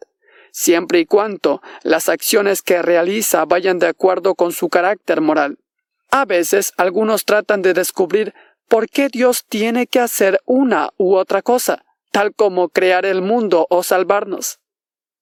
siempre 0.51 0.99
y 0.99 1.05
cuando 1.05 1.61
las 1.83 2.09
acciones 2.09 2.61
que 2.61 2.81
realiza 2.81 3.45
vayan 3.45 3.79
de 3.79 3.87
acuerdo 3.87 4.35
con 4.35 4.51
su 4.51 4.69
carácter 4.69 5.21
moral. 5.21 5.57
A 6.11 6.25
veces 6.25 6.73
algunos 6.77 7.25
tratan 7.25 7.61
de 7.61 7.73
descubrir 7.73 8.33
por 8.67 8.89
qué 8.89 9.07
Dios 9.09 9.45
tiene 9.47 9.87
que 9.87 9.99
hacer 9.99 10.41
una 10.45 10.89
u 10.97 11.15
otra 11.15 11.41
cosa, 11.41 11.85
tal 12.11 12.33
como 12.33 12.69
crear 12.69 13.05
el 13.05 13.21
mundo 13.21 13.67
o 13.69 13.83
salvarnos. 13.83 14.59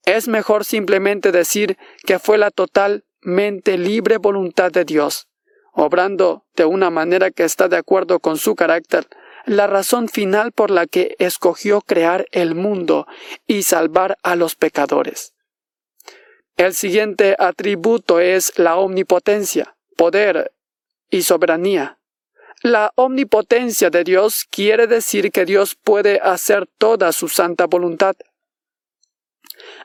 Es 0.05 0.27
mejor 0.27 0.65
simplemente 0.65 1.31
decir 1.31 1.77
que 2.05 2.19
fue 2.19 2.37
la 2.37 2.51
totalmente 2.51 3.77
libre 3.77 4.17
voluntad 4.17 4.71
de 4.71 4.85
Dios, 4.85 5.27
obrando 5.73 6.45
de 6.55 6.65
una 6.65 6.89
manera 6.91 7.31
que 7.31 7.43
está 7.43 7.67
de 7.67 7.77
acuerdo 7.77 8.19
con 8.19 8.37
su 8.37 8.55
carácter, 8.55 9.07
la 9.45 9.67
razón 9.67 10.07
final 10.07 10.51
por 10.51 10.71
la 10.71 10.85
que 10.85 11.15
escogió 11.19 11.81
crear 11.81 12.25
el 12.31 12.55
mundo 12.55 13.07
y 13.47 13.63
salvar 13.63 14.17
a 14.23 14.35
los 14.35 14.55
pecadores. 14.55 15.33
El 16.57 16.73
siguiente 16.73 17.35
atributo 17.37 18.19
es 18.19 18.57
la 18.57 18.77
omnipotencia, 18.77 19.75
poder 19.97 20.53
y 21.09 21.23
soberanía. 21.23 21.99
La 22.61 22.91
omnipotencia 22.95 23.89
de 23.89 24.03
Dios 24.03 24.45
quiere 24.49 24.87
decir 24.87 25.31
que 25.31 25.45
Dios 25.45 25.75
puede 25.75 26.19
hacer 26.23 26.67
toda 26.77 27.11
su 27.11 27.27
santa 27.27 27.67
voluntad. 27.67 28.15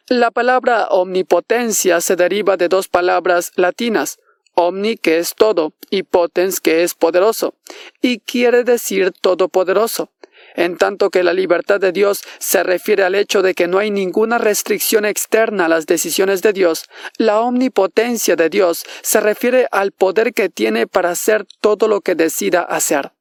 La 0.09 0.31
palabra 0.31 0.89
omnipotencia 0.89 2.01
se 2.01 2.17
deriva 2.17 2.57
de 2.57 2.69
dos 2.69 2.89
palabras 2.89 3.53
latinas, 3.57 4.19
omni 4.55 4.97
que 4.97 5.19
es 5.19 5.35
todo 5.35 5.73
y 5.91 6.03
potens 6.03 6.61
que 6.61 6.83
es 6.83 6.95
poderoso, 6.95 7.55
y 8.01 8.19
quiere 8.19 8.65
decir 8.65 9.13
todopoderoso, 9.13 10.11
en 10.55 10.77
tanto 10.77 11.11
que 11.11 11.23
la 11.23 11.33
libertad 11.33 11.81
de 11.81 11.93
Dios 11.93 12.23
se 12.39 12.63
refiere 12.63 13.05
al 13.05 13.15
hecho 13.15 13.43
de 13.43 13.55
que 13.55 13.69
no 13.69 13.79
hay 13.79 13.91
ninguna 13.91 14.39
restricción 14.39 15.05
externa 15.05 15.67
a 15.67 15.69
las 15.69 15.87
decisiones 15.87 16.43
de 16.43 16.53
Dios, 16.53 16.89
la 17.17 17.41
omnipotencia 17.41 18.37
de 18.37 18.49
Dios 18.49 18.85
se 19.03 19.21
refiere 19.21 19.69
al 19.71 19.93
poder 19.93 20.33
que 20.33 20.49
tiene 20.49 20.87
para 20.87 21.11
hacer 21.11 21.47
todo 21.61 21.89
lo 21.89 22.01
que 22.01 22.15
decida 22.15 22.63
hacer. 22.63 23.13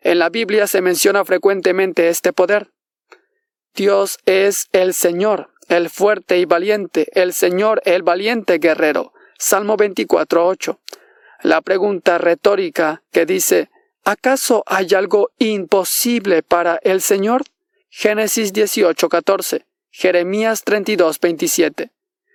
En 0.00 0.18
la 0.18 0.28
Biblia 0.28 0.66
se 0.66 0.82
menciona 0.82 1.24
frecuentemente 1.24 2.08
este 2.08 2.32
poder. 2.32 2.70
Dios 3.74 4.18
es 4.24 4.68
el 4.72 4.94
Señor, 4.94 5.50
el 5.68 5.90
fuerte 5.90 6.38
y 6.38 6.44
valiente, 6.44 7.08
el 7.12 7.32
Señor, 7.32 7.82
el 7.84 8.02
valiente 8.02 8.58
guerrero. 8.58 9.12
Salmo 9.38 9.76
24.8. 9.76 10.78
La 11.42 11.60
pregunta 11.60 12.18
retórica 12.18 13.02
que 13.12 13.26
dice, 13.26 13.70
¿acaso 14.04 14.62
hay 14.66 14.94
algo 14.94 15.30
imposible 15.38 16.42
para 16.42 16.78
el 16.82 17.00
Señor? 17.00 17.42
Génesis 17.90 18.52
18.14. 18.52 19.64
Jeremías 19.90 20.64
32.27. 20.64 21.90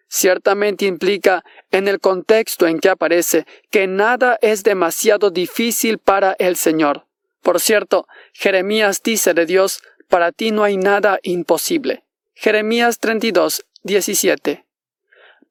Ciertamente 0.08 0.86
implica, 0.86 1.44
en 1.72 1.88
el 1.88 2.00
contexto 2.00 2.68
en 2.68 2.80
que 2.80 2.90
aparece, 2.90 3.46
que 3.70 3.86
nada 3.86 4.40
es 4.42 4.64
demasiado 4.64 5.30
difícil 5.30 6.00
para 6.00 6.36
el 6.40 6.56
Señor. 6.56 7.06
Por 7.42 7.60
cierto, 7.60 8.08
Jeremías 8.34 9.02
dice 9.04 9.34
de 9.34 9.46
Dios, 9.46 9.82
para 10.08 10.32
ti 10.32 10.52
no 10.52 10.64
hay 10.64 10.78
nada 10.78 11.20
imposible. 11.22 12.04
Jeremías 12.42 13.00
32, 13.00 13.66
17. 13.84 14.66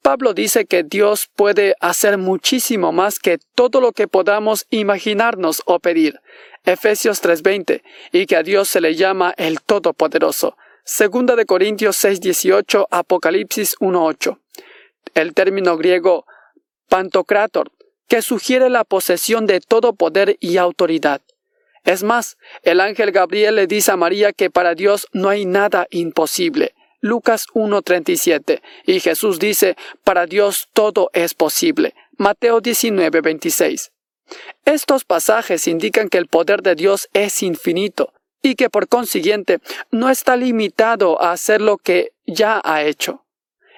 Pablo 0.01 0.33
dice 0.33 0.65
que 0.65 0.85
Dios 0.85 1.29
puede 1.37 1.75
hacer 1.81 2.17
muchísimo 2.17 2.93
más 2.93 3.19
que 3.19 3.37
todo 3.55 3.83
lo 3.83 3.93
que 3.93 4.09
podamos 4.09 4.65
imaginarnos 4.71 5.61
o 5.67 5.81
pedir. 5.81 6.19
Efesios 6.65 7.21
3:20, 7.21 7.83
y 8.11 8.25
que 8.25 8.37
a 8.37 8.43
Dios 8.43 8.71
se 8.71 8.81
le 8.81 8.95
llama 8.95 9.35
el 9.37 9.61
Todopoderoso. 9.61 10.57
Segunda 10.83 11.37
de 11.37 11.45
Corintios 11.45 11.95
6:18, 12.03 12.87
Apocalipsis 12.91 13.77
1:8. 13.81 14.39
El 15.13 15.35
término 15.35 15.77
griego 15.77 16.25
pantocrator, 16.89 17.71
que 18.09 18.23
sugiere 18.23 18.71
la 18.71 18.85
posesión 18.85 19.45
de 19.45 19.61
todo 19.61 19.93
poder 19.93 20.39
y 20.41 20.57
autoridad. 20.57 21.21
Es 21.85 22.03
más, 22.03 22.39
el 22.63 22.81
ángel 22.81 23.13
Gabriel 23.13 23.57
le 23.57 23.67
dice 23.67 23.93
a 23.93 23.99
María 23.99 24.33
que 24.33 24.49
para 24.49 24.75
Dios 24.75 25.07
no 25.13 25.29
hay 25.29 25.45
nada 25.45 25.87
imposible. 25.91 26.75
Lucas 27.01 27.47
1.37. 27.55 28.61
Y 28.85 29.01
Jesús 29.01 29.39
dice, 29.39 29.77
para 30.05 30.27
Dios 30.27 30.69
todo 30.73 31.11
es 31.13 31.35
posible. 31.35 31.95
Mateo 32.17 32.61
19.26. 32.61 33.91
Estos 34.65 35.05
pasajes 35.05 35.67
indican 35.69 36.09
que 36.09 36.19
el 36.19 36.27
poder 36.27 36.63
de 36.63 36.75
Dios 36.75 37.09
es 37.13 37.43
infinito 37.43 38.13
y 38.43 38.55
que 38.55 38.71
por 38.71 38.89
consiguiente 38.89 39.59
no 39.91 40.11
está 40.11 40.37
limitado 40.37 41.21
a 41.23 41.33
hacer 41.33 41.61
lo 41.61 41.79
que 41.79 42.13
ya 42.27 42.61
ha 42.65 42.83
hecho. 42.83 43.25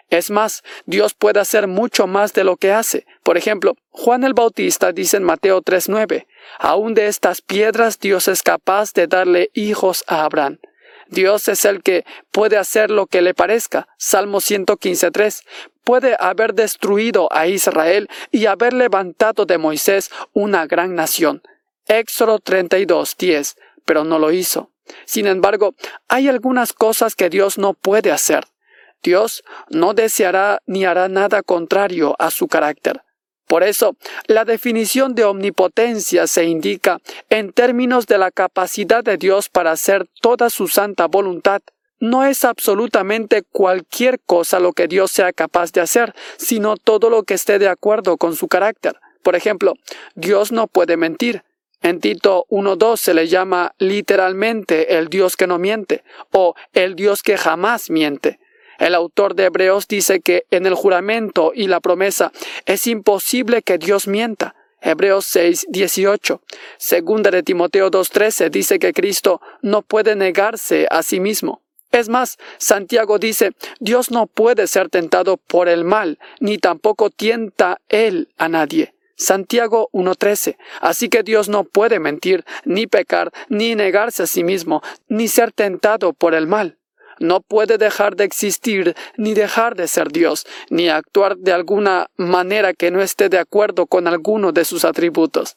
Es 0.09 0.31
más, 0.31 0.65
Dios 0.87 1.15
puede 1.15 1.39
hacer 1.39 1.69
mucho 1.69 2.09
más 2.09 2.33
de 2.33 2.43
lo 2.43 2.57
que 2.57 2.73
hace. 2.73 3.07
Por 3.23 3.39
ejemplo, 3.39 3.77
Juan 3.91 4.25
el 4.25 4.35
Bautista 4.35 4.91
dice 4.91 5.17
en 5.17 5.23
Mateo 5.23 5.63
3.9, 5.63 6.27
aún 6.59 6.95
de 6.95 7.07
estas 7.07 7.41
piedras 7.43 8.01
Dios 8.01 8.27
es 8.27 8.43
capaz 8.43 8.93
de 8.93 9.07
darle 9.07 9.51
hijos 9.55 10.03
a 10.09 10.25
Abraham. 10.25 10.59
Dios 11.11 11.49
es 11.49 11.65
el 11.65 11.83
que 11.83 12.05
puede 12.31 12.57
hacer 12.57 12.91
lo 12.91 13.07
que 13.07 13.21
le 13.21 13.35
parezca. 13.35 13.89
Salmo 13.99 14.39
115.3. 14.39 15.43
Puede 15.83 16.17
haber 16.19 16.55
destruido 16.55 17.29
a 17.33 17.49
Israel 17.49 18.09
y 18.31 18.47
haber 18.47 18.73
levantado 18.73 19.45
de 19.45 19.59
Moisés 19.59 20.11
una 20.33 20.67
gran 20.67 20.95
nación. 20.95 21.43
Éxodo 21.87 22.39
32.10. 22.39 23.57
Pero 23.85 24.05
no 24.05 24.19
lo 24.19 24.31
hizo. 24.31 24.71
Sin 25.05 25.27
embargo, 25.27 25.75
hay 26.09 26.29
algunas 26.29 26.73
cosas 26.73 27.17
que 27.17 27.29
Dios 27.29 27.59
no 27.59 27.75
puede 27.75 28.13
hacer. 28.13 28.45
Dios 29.03 29.43
no 29.69 29.95
deseará 29.95 30.63
ni 30.67 30.85
hará 30.85 31.09
nada 31.09 31.43
contrario 31.43 32.15
a 32.19 32.31
su 32.31 32.47
carácter. 32.47 33.03
Por 33.51 33.65
eso, 33.65 33.97
la 34.29 34.45
definición 34.45 35.17
de 35.17 35.25
omnipotencia 35.25 36.29
se 36.29 36.45
indica 36.45 37.01
en 37.31 37.53
términos 37.53 38.07
de 38.07 38.17
la 38.17 38.31
capacidad 38.31 39.03
de 39.03 39.17
Dios 39.17 39.49
para 39.49 39.73
hacer 39.73 40.07
toda 40.21 40.51
su 40.51 40.69
santa 40.69 41.09
voluntad. 41.09 41.61
No 41.99 42.25
es 42.25 42.45
absolutamente 42.45 43.43
cualquier 43.43 44.21
cosa 44.21 44.61
lo 44.61 44.73
que 44.73 44.87
Dios 44.87 45.11
sea 45.11 45.33
capaz 45.33 45.73
de 45.73 45.81
hacer, 45.81 46.15
sino 46.37 46.77
todo 46.77 47.11
lo 47.11 47.25
que 47.25 47.35
esté 47.35 47.59
de 47.59 47.67
acuerdo 47.67 48.19
con 48.19 48.37
su 48.37 48.47
carácter. 48.47 48.95
Por 49.25 49.35
ejemplo, 49.35 49.75
Dios 50.15 50.53
no 50.53 50.69
puede 50.69 50.97
mentir. 50.97 51.43
En 51.83 51.99
Tito 51.99 52.47
1.2 52.51 52.99
se 52.99 53.15
le 53.15 53.27
llama 53.27 53.75
literalmente 53.79 54.97
el 54.97 55.09
Dios 55.09 55.37
que 55.37 55.49
no 55.49 55.59
miente 55.59 56.05
o 56.31 56.55
el 56.73 56.95
Dios 56.95 57.25
que 57.25 57.37
jamás 57.37 57.91
miente. 57.91 58.39
El 58.81 58.95
autor 58.95 59.35
de 59.35 59.45
Hebreos 59.45 59.87
dice 59.87 60.21
que 60.21 60.47
en 60.51 60.65
el 60.65 60.75
juramento 60.75 61.53
y 61.55 61.67
la 61.67 61.81
promesa 61.81 62.33
es 62.65 62.87
imposible 62.87 63.61
que 63.61 63.77
Dios 63.77 64.09
mienta. 64.09 64.55
Hebreos 64.81 65.27
6, 65.27 65.67
18. 65.69 66.41
Segunda 66.79 67.31
de 67.31 67.43
Timoteo 67.43 67.91
2.13 67.91 68.49
dice 68.49 68.79
que 68.79 68.95
Cristo 68.95 69.43
no 69.61 69.83
puede 69.83 70.17
negarse 70.17 70.87
a 70.91 71.03
sí 71.03 71.21
mismo. 71.21 71.61
Es 71.93 72.09
más, 72.09 72.39
Santiago 72.57 73.19
dice, 73.19 73.53
Dios 73.81 74.11
no 74.11 74.27
puede 74.27 74.67
ser 74.67 74.89
tentado 74.89 75.37
por 75.37 75.69
el 75.69 75.85
mal, 75.85 76.19
ni 76.39 76.57
tampoco 76.57 77.11
tienta 77.11 77.83
él 77.91 78.33
a 78.39 78.49
nadie. 78.49 78.95
Santiago 79.15 79.91
1.13. 79.93 80.57
Así 80.81 81.11
que 81.11 81.23
Dios 81.23 81.51
no 81.51 81.65
puede 81.65 82.01
mentir, 82.01 82.47
ni 82.65 82.87
pecar, 82.87 83.31
ni 83.51 83.75
negarse 83.75 84.23
a 84.23 84.27
sí 84.27 84.43
mismo, 84.43 84.81
ni 85.07 85.29
ser 85.29 85.53
tentado 85.53 86.15
por 86.15 86.35
el 86.35 86.47
mal 86.47 86.79
no 87.21 87.41
puede 87.41 87.79
dejar 87.79 88.17
de 88.17 88.25
existir 88.25 88.97
ni 89.17 89.35
dejar 89.35 89.77
de 89.77 89.87
ser 89.87 90.09
Dios, 90.09 90.47
ni 90.71 90.89
actuar 90.89 91.37
de 91.37 91.53
alguna 91.53 92.11
manera 92.17 92.75
que 92.75 92.91
no 92.91 93.01
esté 93.01 93.29
de 93.29 93.39
acuerdo 93.39 93.87
con 93.87 94.09
alguno 94.09 94.51
de 94.51 94.65
sus 94.65 94.85
atributos. 94.85 95.57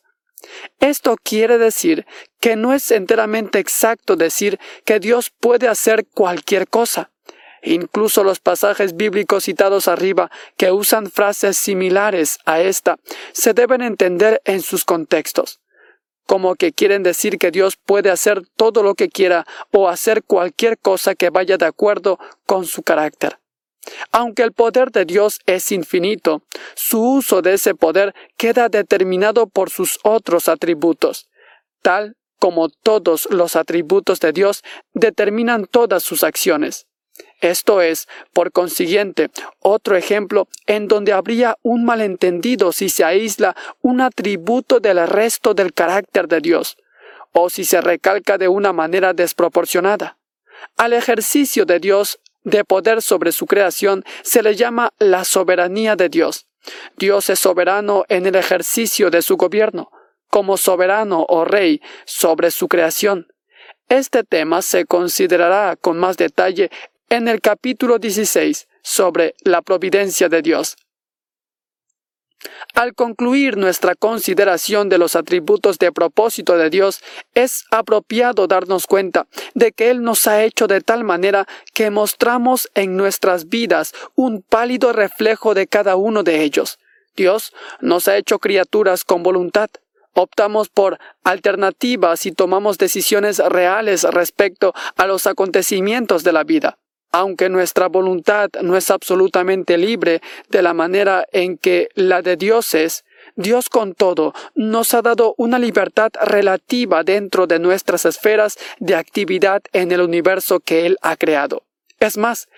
Esto 0.80 1.16
quiere 1.24 1.58
decir 1.58 2.06
que 2.40 2.56
no 2.56 2.74
es 2.74 2.92
enteramente 2.92 3.60
exacto 3.60 4.16
decir 4.16 4.60
que 4.86 5.00
Dios 5.00 5.32
puede 5.40 5.68
hacer 5.70 6.06
cualquier 6.06 6.68
cosa. 6.68 7.10
Incluso 7.64 8.26
los 8.26 8.42
pasajes 8.42 8.98
bíblicos 8.98 9.46
citados 9.46 9.88
arriba, 9.88 10.30
que 10.58 10.72
usan 10.72 11.10
frases 11.10 11.58
similares 11.58 12.40
a 12.46 12.60
esta, 12.60 12.98
se 13.32 13.54
deben 13.54 13.82
entender 13.82 14.42
en 14.44 14.62
sus 14.62 14.84
contextos 14.84 15.63
como 16.26 16.56
que 16.56 16.72
quieren 16.72 17.04
decir 17.04 17.38
que 17.38 17.52
Dios 17.52 17.78
puede 17.78 18.10
hacer 18.10 18.42
todo 18.56 18.84
lo 18.84 18.96
que 18.96 19.10
quiera 19.10 19.46
o 19.72 19.90
hacer 19.90 20.24
cualquier 20.24 20.78
cosa 20.78 21.16
que 21.16 21.30
vaya 21.30 21.58
de 21.58 21.66
acuerdo 21.66 22.20
con 22.46 22.66
su 22.66 22.84
carácter. 22.84 23.40
Aunque 24.12 24.44
el 24.44 24.54
poder 24.54 24.92
de 24.92 25.06
Dios 25.06 25.40
es 25.46 25.72
infinito, 25.72 26.44
su 26.76 27.02
uso 27.02 27.42
de 27.42 27.54
ese 27.54 27.76
poder 27.76 28.14
queda 28.38 28.70
determinado 28.70 29.48
por 29.48 29.70
sus 29.70 30.00
otros 30.04 30.48
atributos, 30.48 31.28
tal 31.82 32.16
como 32.40 32.70
todos 32.70 33.28
los 33.30 33.56
atributos 33.56 34.20
de 34.20 34.32
Dios 34.34 34.64
determinan 34.94 35.66
todas 35.66 36.04
sus 36.04 36.24
acciones. 36.24 36.88
Esto 37.44 37.82
es, 37.82 38.08
por 38.32 38.54
consiguiente, 38.54 39.30
otro 39.60 39.98
ejemplo 39.98 40.48
en 40.66 40.88
donde 40.88 41.12
habría 41.12 41.58
un 41.62 41.84
malentendido 41.84 42.72
si 42.72 42.88
se 42.88 43.04
aísla 43.04 43.54
un 43.82 44.00
atributo 44.00 44.80
del 44.80 45.06
resto 45.06 45.54
del 45.54 45.74
carácter 45.74 46.30
de 46.30 46.40
Dios. 46.40 46.78
o 47.36 47.50
si 47.50 47.66
se 47.66 47.82
recalca 47.82 48.38
de 48.38 48.48
una 48.48 48.74
manera 48.74 49.12
desproporcionada. 49.14 50.20
Al 50.78 50.94
ejercicio 50.94 51.66
de 51.66 51.80
Dios 51.80 52.20
de 52.44 52.64
poder 52.64 53.02
sobre 53.02 53.32
su 53.32 53.48
creación 53.48 54.04
se 54.22 54.44
le 54.44 54.56
llama 54.56 54.94
la 55.00 55.26
soberanía 55.26 55.96
de 55.96 56.10
Dios. 56.10 56.46
Dios 56.96 57.32
es 57.32 57.40
soberano 57.40 58.06
en 58.08 58.28
el 58.28 58.36
ejercicio 58.36 59.10
de 59.10 59.24
su 59.24 59.36
gobierno, 59.36 59.90
como 60.30 60.58
soberano 60.58 61.26
o 61.28 61.44
rey 61.44 61.82
sobre 62.06 62.52
su 62.52 62.68
creación. 62.68 63.34
Este 63.90 64.24
tema 64.24 64.62
se 64.62 64.86
considerará 64.86 65.76
con 65.76 65.98
más 65.98 66.18
detalle 66.18 66.70
en 67.14 67.28
el 67.28 67.42
capítulo 67.42 68.00
16 68.00 68.68
sobre 68.82 69.36
la 69.44 69.62
providencia 69.62 70.30
de 70.30 70.42
Dios. 70.42 70.78
Al 72.74 72.96
concluir 72.96 73.56
nuestra 73.56 73.94
consideración 73.94 74.90
de 74.90 74.98
los 74.98 75.16
atributos 75.16 75.78
de 75.78 75.92
propósito 75.92 76.58
de 76.58 76.72
Dios, 76.72 77.02
es 77.36 77.66
apropiado 77.70 78.48
darnos 78.48 78.88
cuenta 78.88 79.28
de 79.54 79.72
que 79.74 79.92
Él 79.92 80.02
nos 80.02 80.26
ha 80.26 80.44
hecho 80.44 80.66
de 80.66 80.82
tal 80.82 81.04
manera 81.04 81.48
que 81.76 81.92
mostramos 81.92 82.68
en 82.74 82.98
nuestras 82.98 83.48
vidas 83.48 83.94
un 84.16 84.42
pálido 84.42 84.92
reflejo 84.92 85.54
de 85.54 85.68
cada 85.68 85.96
uno 85.96 86.24
de 86.24 86.42
ellos. 86.42 86.80
Dios 87.16 87.54
nos 87.80 88.08
ha 88.08 88.18
hecho 88.18 88.40
criaturas 88.40 89.04
con 89.04 89.22
voluntad. 89.22 89.70
Optamos 90.16 90.70
por 90.70 90.98
alternativas 91.24 92.26
y 92.26 92.32
tomamos 92.32 92.80
decisiones 92.80 93.38
reales 93.38 94.02
respecto 94.04 94.74
a 94.96 95.06
los 95.06 95.28
acontecimientos 95.28 96.24
de 96.24 96.34
la 96.34 96.44
vida 96.44 96.80
aunque 97.14 97.48
nuestra 97.48 97.88
voluntad 97.88 98.50
no 98.62 98.76
es 98.76 98.90
absolutamente 98.90 99.78
libre 99.78 100.22
de 100.50 100.62
la 100.64 100.74
manera 100.74 101.26
en 101.32 101.58
que 101.58 101.90
la 101.94 102.24
de 102.24 102.36
Dios 102.36 102.74
es, 102.74 103.06
Dios 103.36 103.70
con 103.70 103.94
todo 103.94 104.34
nos 104.56 104.94
ha 104.96 105.04
dado 105.04 105.36
una 105.38 105.60
libertad 105.60 106.12
relativa 106.24 107.04
dentro 107.04 107.46
de 107.46 107.60
nuestras 107.60 108.06
esferas 108.06 108.58
de 108.80 108.96
actividad 108.96 109.62
en 109.74 109.92
el 109.92 110.02
universo 110.02 110.60
que 110.60 110.88
Él 110.88 110.98
ha 111.04 111.16
creado. 111.16 111.62
Es 112.00 112.18
más, 112.18 112.50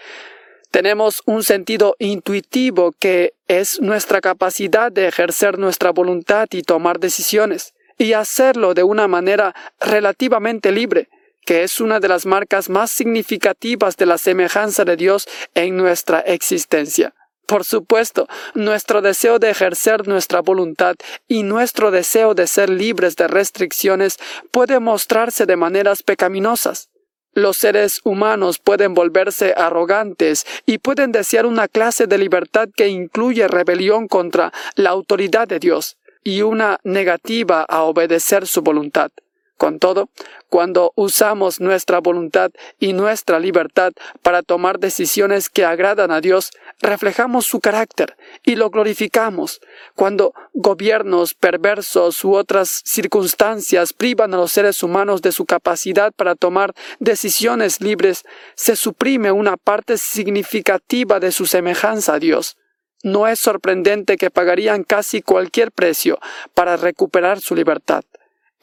tenemos 0.72 1.22
un 1.26 1.44
sentido 1.44 1.98
intuitivo 2.00 2.94
que 2.98 3.34
es 3.50 3.82
nuestra 3.82 4.22
capacidad 4.22 4.90
de 4.90 5.10
ejercer 5.10 5.60
nuestra 5.60 5.92
voluntad 5.92 6.48
y 6.52 6.64
tomar 6.64 7.00
decisiones, 7.00 7.74
y 7.98 8.14
hacerlo 8.14 8.74
de 8.74 8.84
una 8.84 9.08
manera 9.08 9.54
relativamente 9.80 10.72
libre, 10.72 11.10
que 11.46 11.64
es 11.64 11.80
una 11.80 12.00
de 12.00 12.08
las 12.08 12.26
marcas 12.26 12.70
más 12.70 12.92
significativas 12.92 13.96
de 13.98 14.06
la 14.06 14.18
semejanza 14.18 14.84
de 14.84 14.98
Dios 14.98 15.28
en 15.54 15.78
nuestra 15.78 16.20
existencia. 16.20 17.14
Por 17.46 17.64
supuesto, 17.64 18.28
nuestro 18.56 19.02
deseo 19.02 19.38
de 19.38 19.52
ejercer 19.52 20.08
nuestra 20.08 20.42
voluntad 20.42 20.96
y 21.28 21.44
nuestro 21.44 21.92
deseo 21.92 22.34
de 22.34 22.48
ser 22.48 22.70
libres 22.70 23.16
de 23.16 23.28
restricciones 23.28 24.18
puede 24.52 24.80
mostrarse 24.80 25.46
de 25.46 25.56
maneras 25.56 26.02
pecaminosas. 26.02 26.90
Los 27.34 27.58
seres 27.58 28.00
humanos 28.04 28.60
pueden 28.60 28.94
volverse 28.94 29.54
arrogantes 29.56 30.46
y 30.66 30.80
pueden 30.80 31.12
desear 31.12 31.46
una 31.46 31.68
clase 31.68 32.08
de 32.08 32.18
libertad 32.18 32.70
que 32.76 32.88
incluye 32.88 33.48
rebelión 33.48 34.08
contra 34.08 34.52
la 34.76 34.90
autoridad 34.92 35.48
de 35.48 35.60
Dios 35.60 35.98
y 36.24 36.42
una 36.42 36.80
negativa 36.84 37.64
a 37.68 37.84
obedecer 37.84 38.48
su 38.48 38.62
voluntad. 38.62 39.12
Con 39.58 39.80
todo, 39.80 40.10
cuando 40.50 40.92
usamos 40.96 41.62
nuestra 41.62 42.00
voluntad 42.00 42.52
y 42.78 42.92
nuestra 42.92 43.40
libertad 43.40 43.94
para 44.22 44.44
tomar 44.44 44.80
decisiones 44.80 45.50
que 45.50 45.64
agradan 45.64 46.12
a 46.12 46.20
Dios, 46.20 46.52
reflejamos 46.82 47.46
su 47.46 47.62
carácter 47.62 48.18
y 48.44 48.56
lo 48.56 48.70
glorificamos. 48.70 49.62
Cuando 49.96 50.34
gobiernos 50.54 51.36
perversos 51.36 52.22
u 52.26 52.36
otras 52.36 52.82
circunstancias 52.84 53.94
privan 53.94 54.34
a 54.34 54.38
los 54.38 54.52
seres 54.52 54.84
humanos 54.84 55.22
de 55.22 55.32
su 55.32 55.46
capacidad 55.46 56.12
para 56.12 56.36
tomar 56.36 56.74
decisiones 57.00 57.80
libres, 57.80 58.26
se 58.56 58.76
suprime 58.76 59.32
una 59.32 59.56
parte 59.56 59.98
significativa 59.98 61.22
de 61.22 61.32
su 61.32 61.46
semejanza 61.46 62.16
a 62.16 62.20
Dios. 62.20 62.58
No 63.04 63.28
es 63.28 63.40
sorprendente 63.40 64.18
que 64.18 64.32
pagarían 64.32 64.84
casi 64.84 65.22
cualquier 65.22 65.72
precio 65.72 66.20
para 66.54 66.76
recuperar 66.76 67.40
su 67.40 67.56
libertad. 67.56 68.04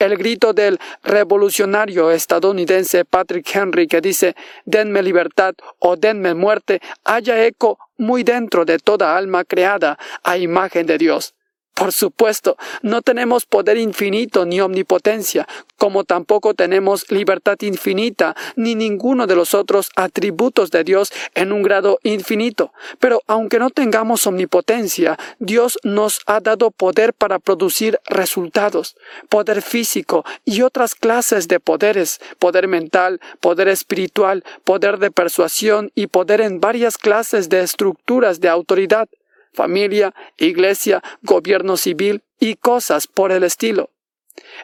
El 0.02 0.16
grito 0.16 0.52
del 0.52 0.80
revolucionario 1.04 2.10
estadounidense 2.10 3.04
Patrick 3.04 3.54
Henry 3.54 3.86
que 3.86 4.00
dice 4.00 4.34
denme 4.64 5.00
libertad 5.00 5.54
o 5.78 5.94
denme 5.94 6.34
muerte 6.34 6.80
haya 7.04 7.46
eco 7.46 7.78
muy 7.98 8.24
dentro 8.24 8.64
de 8.64 8.80
toda 8.80 9.16
alma 9.16 9.44
creada 9.44 9.96
a 10.24 10.36
imagen 10.38 10.86
de 10.86 10.98
Dios. 10.98 11.34
Por 11.74 11.92
supuesto, 11.92 12.56
no 12.82 13.02
tenemos 13.02 13.46
poder 13.46 13.78
infinito 13.78 14.44
ni 14.44 14.61
omnipotencia, 14.61 15.48
como 15.78 16.04
tampoco 16.04 16.54
tenemos 16.54 17.11
libertad 17.11 17.56
infinita 17.62 18.37
ni 18.56 18.74
ninguno 18.74 19.26
de 19.26 19.35
los 19.35 19.54
otros 19.54 19.90
atributos 19.96 20.70
de 20.70 20.85
Dios 20.85 21.12
en 21.35 21.50
un 21.50 21.62
grado 21.62 21.98
infinito. 22.02 22.72
Pero 23.00 23.22
aunque 23.26 23.58
no 23.58 23.70
tengamos 23.70 24.26
omnipotencia, 24.26 25.18
Dios 25.38 25.78
nos 25.82 26.20
ha 26.26 26.40
dado 26.40 26.70
poder 26.70 27.14
para 27.14 27.38
producir 27.38 27.98
resultados, 28.06 28.96
poder 29.28 29.62
físico 29.62 30.24
y 30.44 30.62
otras 30.62 30.94
clases 30.94 31.48
de 31.48 31.58
poderes, 31.58 32.20
poder 32.38 32.68
mental, 32.68 33.20
poder 33.40 33.68
espiritual, 33.68 34.44
poder 34.64 34.98
de 34.98 35.11
persuasión 35.11 35.90
y 35.94 36.06
poder 36.06 36.42
en 36.42 36.61
varias 36.61 36.98
clases 36.98 37.48
de 37.48 37.62
estructuras 37.62 38.40
de 38.40 38.48
autoridad 38.48 39.08
familia, 39.52 40.14
iglesia, 40.36 41.02
gobierno 41.22 41.76
civil 41.76 42.22
y 42.40 42.56
cosas 42.56 43.06
por 43.06 43.32
el 43.32 43.44
estilo. 43.44 43.90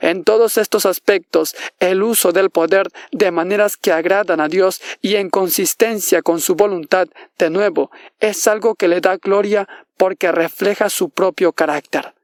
En 0.01 0.25
todos 0.25 0.57
estos 0.57 0.87
aspectos, 0.87 1.55
el 1.79 2.03
uso 2.03 2.33
del 2.33 2.51
poder 2.51 2.89
de 3.13 3.31
maneras 3.31 3.77
que 3.77 3.93
agradan 3.93 4.41
a 4.41 4.49
Dios 4.49 4.81
y 5.03 5.17
en 5.17 5.31
consistencia 5.31 6.23
con 6.23 6.41
su 6.41 6.55
voluntad, 6.55 7.09
de 7.39 7.51
nuevo, 7.51 7.91
es 8.21 8.47
algo 8.47 8.75
que 8.75 8.89
le 8.89 9.01
da 9.01 9.17
gloria 9.17 9.69
porque 9.97 10.33
refleja 10.33 10.89
su 10.89 11.11
propio 11.11 11.53
carácter. 11.53 12.15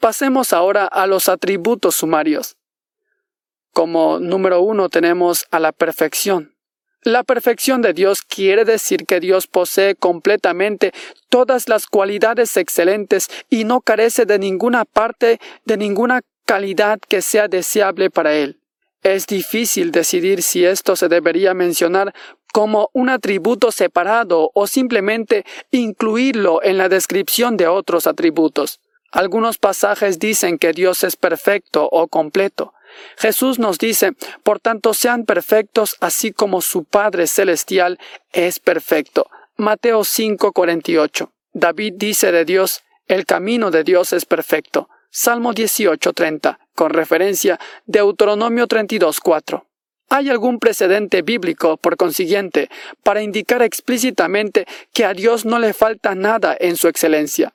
Pasemos 0.00 0.52
ahora 0.52 0.86
a 0.86 1.06
los 1.06 1.28
atributos 1.28 1.96
sumarios. 1.96 2.56
Como 3.72 4.18
número 4.18 4.60
uno 4.60 4.88
tenemos 4.88 5.46
a 5.50 5.60
la 5.60 5.72
perfección. 5.72 6.51
La 7.04 7.24
perfección 7.24 7.82
de 7.82 7.94
Dios 7.94 8.22
quiere 8.22 8.64
decir 8.64 9.06
que 9.06 9.18
Dios 9.18 9.48
posee 9.48 9.96
completamente 9.96 10.92
todas 11.28 11.68
las 11.68 11.86
cualidades 11.86 12.56
excelentes 12.56 13.28
y 13.50 13.64
no 13.64 13.80
carece 13.80 14.24
de 14.24 14.38
ninguna 14.38 14.84
parte, 14.84 15.40
de 15.64 15.76
ninguna 15.76 16.20
calidad 16.46 17.00
que 17.08 17.20
sea 17.20 17.48
deseable 17.48 18.08
para 18.08 18.34
Él. 18.34 18.60
Es 19.02 19.26
difícil 19.26 19.90
decidir 19.90 20.44
si 20.44 20.64
esto 20.64 20.94
se 20.94 21.08
debería 21.08 21.54
mencionar 21.54 22.14
como 22.52 22.88
un 22.92 23.08
atributo 23.08 23.72
separado 23.72 24.52
o 24.54 24.68
simplemente 24.68 25.44
incluirlo 25.72 26.62
en 26.62 26.78
la 26.78 26.88
descripción 26.88 27.56
de 27.56 27.66
otros 27.66 28.06
atributos. 28.06 28.78
Algunos 29.10 29.58
pasajes 29.58 30.20
dicen 30.20 30.56
que 30.56 30.72
Dios 30.72 31.02
es 31.02 31.16
perfecto 31.16 31.88
o 31.90 32.06
completo. 32.06 32.74
Jesús 33.16 33.58
nos 33.58 33.78
dice, 33.78 34.12
por 34.42 34.60
tanto, 34.60 34.94
sean 34.94 35.24
perfectos 35.24 35.96
así 36.00 36.32
como 36.32 36.60
su 36.60 36.84
Padre 36.84 37.26
Celestial 37.26 37.98
es 38.32 38.58
perfecto. 38.58 39.28
Mateo 39.56 40.04
5:48. 40.04 41.32
David 41.52 41.94
dice 41.96 42.32
de 42.32 42.44
Dios, 42.44 42.82
el 43.06 43.26
camino 43.26 43.70
de 43.70 43.84
Dios 43.84 44.12
es 44.12 44.24
perfecto. 44.24 44.88
Salmo 45.10 45.52
18:30, 45.52 46.58
con 46.74 46.90
referencia 46.90 47.60
Deuteronomio 47.84 48.66
32:4. 48.66 49.66
¿Hay 50.08 50.28
algún 50.28 50.58
precedente 50.58 51.22
bíblico, 51.22 51.76
por 51.76 51.96
consiguiente, 51.96 52.68
para 53.02 53.22
indicar 53.22 53.62
explícitamente 53.62 54.66
que 54.92 55.04
a 55.04 55.14
Dios 55.14 55.44
no 55.44 55.58
le 55.58 55.72
falta 55.72 56.14
nada 56.14 56.56
en 56.58 56.76
su 56.76 56.88
excelencia? 56.88 57.54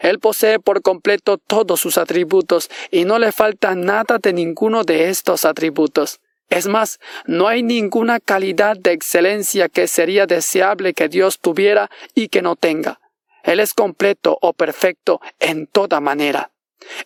Él 0.00 0.18
posee 0.18 0.58
por 0.58 0.82
completo 0.82 1.38
todos 1.38 1.80
sus 1.80 1.98
atributos 1.98 2.70
y 2.90 3.04
no 3.04 3.18
le 3.18 3.32
falta 3.32 3.74
nada 3.74 4.18
de 4.18 4.32
ninguno 4.32 4.82
de 4.82 5.10
estos 5.10 5.44
atributos. 5.44 6.20
Es 6.48 6.66
más, 6.66 6.98
no 7.26 7.46
hay 7.46 7.62
ninguna 7.62 8.18
calidad 8.18 8.76
de 8.76 8.92
excelencia 8.92 9.68
que 9.68 9.86
sería 9.86 10.26
deseable 10.26 10.94
que 10.94 11.08
Dios 11.08 11.38
tuviera 11.38 11.90
y 12.14 12.28
que 12.28 12.42
no 12.42 12.56
tenga. 12.56 12.98
Él 13.44 13.60
es 13.60 13.72
completo 13.72 14.36
o 14.40 14.52
perfecto 14.52 15.20
en 15.38 15.66
toda 15.66 16.00
manera. 16.00 16.50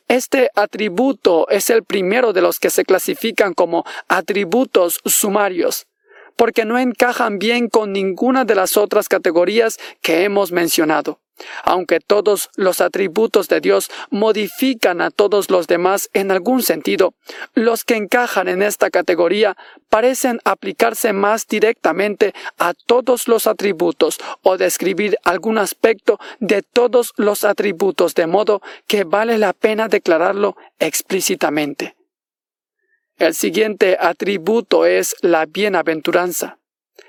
Este 0.09 0.51
atributo 0.55 1.49
es 1.49 1.69
el 1.69 1.85
primero 1.85 2.33
de 2.33 2.43
los 2.43 2.59
que 2.59 2.71
se 2.71 2.85
clasifican 2.85 3.55
como 3.55 3.85
atributos 4.09 5.01
sumarios, 5.05 5.87
porque 6.37 6.65
no 6.65 6.79
encajan 6.79 7.39
bien 7.39 7.69
con 7.69 7.93
ninguna 7.93 8.45
de 8.45 8.55
las 8.55 8.77
otras 8.77 9.09
categorías 9.09 9.79
que 10.01 10.25
hemos 10.25 10.53
mencionado. 10.53 11.21
Aunque 11.65 12.01
todos 12.01 12.51
los 12.57 12.81
atributos 12.81 13.49
de 13.49 13.61
Dios 13.61 13.91
modifican 14.11 15.01
a 15.01 15.11
todos 15.11 15.51
los 15.51 15.67
demás 15.67 16.09
en 16.13 16.31
algún 16.31 16.63
sentido, 16.63 17.15
los 17.55 17.85
que 17.85 17.97
encajan 17.97 18.49
en 18.49 18.63
esta 18.63 18.91
categoría 18.91 19.57
parecen 19.89 20.41
aplicarse 20.45 21.13
más 21.13 21.47
directamente 21.47 22.35
a 22.59 22.75
todos 22.75 23.29
los 23.29 23.47
atributos 23.47 24.19
o 24.43 24.57
describir 24.57 25.17
algún 25.25 25.59
aspecto 25.59 26.19
de 26.41 26.63
todos 26.63 27.13
los 27.17 27.45
atributos 27.45 28.15
de 28.15 28.27
modo 28.27 28.63
que 28.87 29.05
vale 29.05 29.39
la 29.39 29.53
pena 29.53 29.89
declararlo 29.89 30.57
explícitamente. 30.79 31.97
El 33.17 33.35
siguiente 33.35 33.97
atributo 34.01 34.87
es 34.87 35.15
la 35.21 35.47
bienaventuranza. 35.47 36.59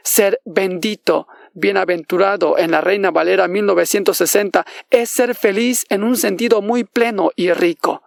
Ser 0.03 0.39
bendito, 0.45 1.27
bienaventurado 1.55 2.57
en 2.57 2.71
la 2.71 2.81
Reina 2.81 3.09
Valera 3.09 3.47
1960 3.47 4.65
es 4.91 5.09
ser 5.09 5.33
feliz 5.33 5.85
en 5.89 6.03
un 6.03 6.17
sentido 6.17 6.61
muy 6.61 6.83
pleno 6.83 7.31
y 7.35 7.51
rico. 7.51 8.03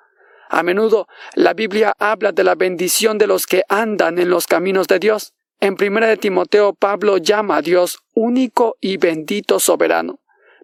A 0.48 0.62
menudo 0.62 1.08
la 1.34 1.54
Biblia 1.54 1.94
habla 1.98 2.32
de 2.32 2.44
la 2.44 2.54
bendición 2.54 3.18
de 3.18 3.26
los 3.26 3.46
que 3.46 3.64
andan 3.68 4.18
en 4.18 4.30
los 4.30 4.46
caminos 4.46 4.86
de 4.86 4.98
Dios. 4.98 5.34
En 5.60 5.74
1 5.74 6.06
de 6.06 6.16
Timoteo 6.16 6.72
Pablo 6.72 7.18
llama 7.18 7.56
a 7.56 7.62
Dios 7.62 7.98
único 8.14 8.76
y 8.80 8.96
bendito 8.96 9.58
soberano. 9.58 10.20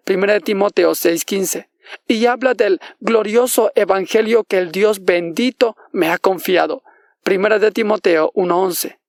1 0.07 0.33
de 0.33 0.39
Timoteo 0.39 0.91
6:15 0.91 1.67
y 2.07 2.25
habla 2.25 2.53
del 2.53 2.79
glorioso 2.99 3.71
evangelio 3.75 4.43
que 4.43 4.57
el 4.57 4.71
Dios 4.71 5.03
bendito 5.03 5.75
me 5.91 6.09
ha 6.09 6.17
confiado. 6.17 6.83
1 7.25 7.59
de 7.59 7.71
Timoteo 7.71 8.31
1:11. 8.33 8.99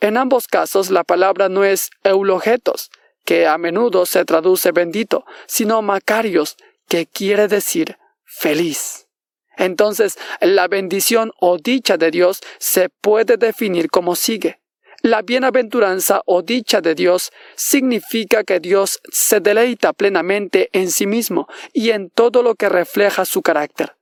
En 0.00 0.16
ambos 0.16 0.48
casos 0.48 0.90
la 0.90 1.04
palabra 1.04 1.48
no 1.48 1.64
es 1.64 1.90
eulogetos, 2.02 2.90
que 3.24 3.46
a 3.46 3.58
menudo 3.58 4.06
se 4.06 4.24
traduce 4.24 4.72
bendito, 4.72 5.24
sino 5.46 5.82
macarios, 5.82 6.56
que 6.88 7.06
quiere 7.06 7.48
decir 7.48 7.96
feliz. 8.24 9.08
Entonces, 9.56 10.18
la 10.40 10.68
bendición 10.68 11.32
o 11.38 11.58
dicha 11.58 11.96
de 11.96 12.10
Dios 12.10 12.40
se 12.58 12.88
puede 12.88 13.36
definir 13.36 13.90
como 13.90 14.16
sigue. 14.16 14.60
La 15.02 15.22
bienaventuranza 15.22 16.22
o 16.26 16.42
dicha 16.42 16.80
de 16.80 16.94
Dios 16.94 17.32
significa 17.56 18.44
que 18.44 18.60
Dios 18.60 19.00
se 19.10 19.40
deleita 19.40 19.92
plenamente 19.92 20.68
en 20.72 20.90
sí 20.90 21.06
mismo 21.06 21.48
y 21.72 21.90
en 21.90 22.08
todo 22.10 22.42
lo 22.42 22.54
que 22.54 22.68
refleja 22.68 23.24
su 23.24 23.42
carácter. 23.42 23.96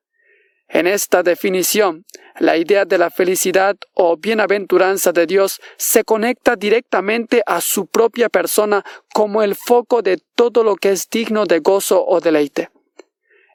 En 0.73 0.87
esta 0.87 1.25
definición, 1.25 2.07
la 2.39 2.57
idea 2.57 2.85
de 2.85 2.97
la 2.97 3.11
felicidad 3.11 3.77
o 3.93 4.17
bienaventuranza 4.17 5.11
de 5.11 5.27
Dios 5.27 5.61
se 5.77 6.05
conecta 6.05 6.55
directamente 6.55 7.43
a 7.45 7.61
su 7.61 7.87
propia 7.87 8.29
persona 8.29 8.85
como 9.13 9.43
el 9.43 9.57
foco 9.57 10.01
de 10.01 10.19
todo 10.37 10.63
lo 10.63 10.77
que 10.77 10.93
es 10.93 11.11
digno 11.11 11.45
de 11.45 11.59
gozo 11.59 12.05
o 12.07 12.21
deleite. 12.21 12.71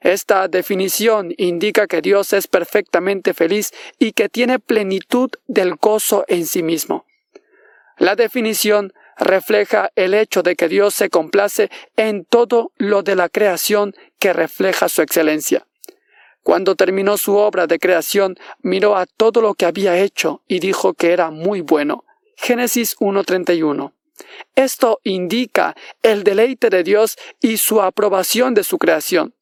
Esta 0.02 0.46
definición 0.46 1.32
indica 1.38 1.86
que 1.86 2.02
Dios 2.02 2.34
es 2.34 2.46
perfectamente 2.46 3.32
feliz 3.32 3.72
y 3.98 4.12
que 4.12 4.28
tiene 4.28 4.58
plenitud 4.58 5.30
del 5.46 5.76
gozo 5.76 6.26
en 6.28 6.46
sí 6.46 6.62
mismo. 6.62 7.06
La 7.96 8.14
definición 8.14 8.92
refleja 9.16 9.90
el 9.96 10.12
hecho 10.12 10.42
de 10.42 10.54
que 10.54 10.68
Dios 10.68 10.94
se 10.94 11.08
complace 11.08 11.70
en 11.96 12.26
todo 12.26 12.72
lo 12.76 13.02
de 13.02 13.16
la 13.16 13.30
creación 13.30 13.94
que 14.18 14.34
refleja 14.34 14.90
su 14.90 15.00
excelencia. 15.00 15.66
Cuando 16.46 16.76
terminó 16.76 17.18
su 17.18 17.34
obra 17.34 17.66
de 17.66 17.80
creación, 17.80 18.36
miró 18.60 18.96
a 18.96 19.06
todo 19.06 19.40
lo 19.40 19.54
que 19.54 19.66
había 19.66 19.98
hecho 19.98 20.44
y 20.46 20.60
dijo 20.60 20.94
que 20.94 21.12
era 21.12 21.32
muy 21.32 21.60
bueno. 21.60 22.04
Génesis 22.36 22.96
1.31. 22.98 23.92
Esto 24.54 25.00
indica 25.02 25.74
el 26.04 26.22
deleite 26.22 26.70
de 26.70 26.84
Dios 26.84 27.18
y 27.40 27.56
su 27.56 27.82
aprobación 27.82 28.54
de 28.54 28.62
su 28.62 28.78
creación. 28.78 29.34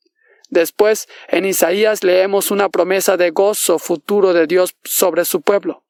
Después, 0.49 1.07
en 1.29 1.45
Isaías 1.45 2.03
leemos 2.05 2.51
una 2.51 2.71
promesa 2.71 3.19
de 3.19 3.33
gozo 3.33 3.79
futuro 3.79 4.33
de 4.33 4.47
Dios 4.47 4.75
sobre 4.83 5.27
su 5.27 5.43
pueblo. 5.43 5.85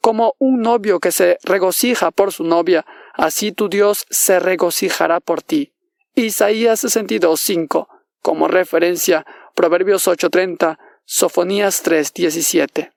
Como 0.00 0.34
un 0.38 0.62
novio 0.62 0.98
que 0.98 1.12
se 1.12 1.36
regocija 1.42 2.10
por 2.10 2.32
su 2.32 2.42
novia, 2.42 2.86
así 3.12 3.52
tu 3.52 3.68
Dios 3.68 4.06
se 4.08 4.40
regocijará 4.40 5.20
por 5.20 5.42
ti. 5.42 5.74
Isaías 6.14 6.82
62.5, 6.82 7.86
como 8.22 8.48
referencia 8.48 9.26
Proverbios 9.54 10.08
8:30, 10.08 10.78
Sofonías 11.04 11.82
3:17. 11.82 12.90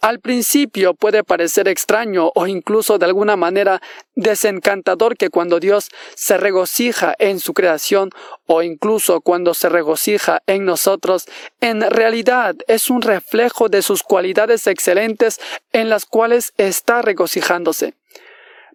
Al 0.00 0.18
principio 0.18 0.94
puede 0.94 1.22
parecer 1.22 1.68
extraño 1.68 2.32
o 2.34 2.48
incluso 2.48 2.98
de 2.98 3.06
alguna 3.06 3.36
manera 3.36 3.80
desencantador 4.16 5.16
que 5.16 5.30
cuando 5.30 5.60
Dios 5.60 5.90
se 6.16 6.36
regocija 6.38 7.14
en 7.20 7.38
su 7.38 7.54
creación 7.54 8.10
o 8.46 8.62
incluso 8.62 9.20
cuando 9.20 9.54
se 9.54 9.68
regocija 9.68 10.42
en 10.48 10.64
nosotros, 10.64 11.26
en 11.60 11.88
realidad 11.88 12.56
es 12.66 12.90
un 12.90 13.02
reflejo 13.02 13.68
de 13.68 13.82
sus 13.82 14.02
cualidades 14.02 14.66
excelentes 14.66 15.40
en 15.72 15.88
las 15.88 16.04
cuales 16.04 16.52
está 16.56 17.00
regocijándose. 17.02 17.94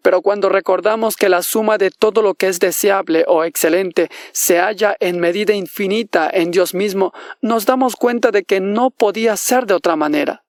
Pero 0.08 0.22
cuando 0.22 0.47
recordamos 0.47 1.18
que 1.18 1.28
la 1.28 1.41
suma 1.41 1.78
de 1.78 1.91
todo 1.91 2.22
lo 2.22 2.34
que 2.34 2.47
es 2.47 2.62
deseable 2.62 3.26
o 3.28 3.43
excelente 3.43 4.10
se 4.32 4.58
halla 4.58 4.95
en 5.01 5.20
medida 5.20 5.53
infinita 5.53 6.30
en 6.32 6.51
Dios 6.51 6.74
mismo, 6.74 7.12
nos 7.41 7.66
damos 7.66 7.97
cuenta 7.97 8.32
de 8.32 8.45
que 8.45 8.62
no 8.62 8.89
podía 8.89 9.36
ser 9.36 9.66
de 9.66 9.74
otra 9.74 9.97
manera. 9.97 10.45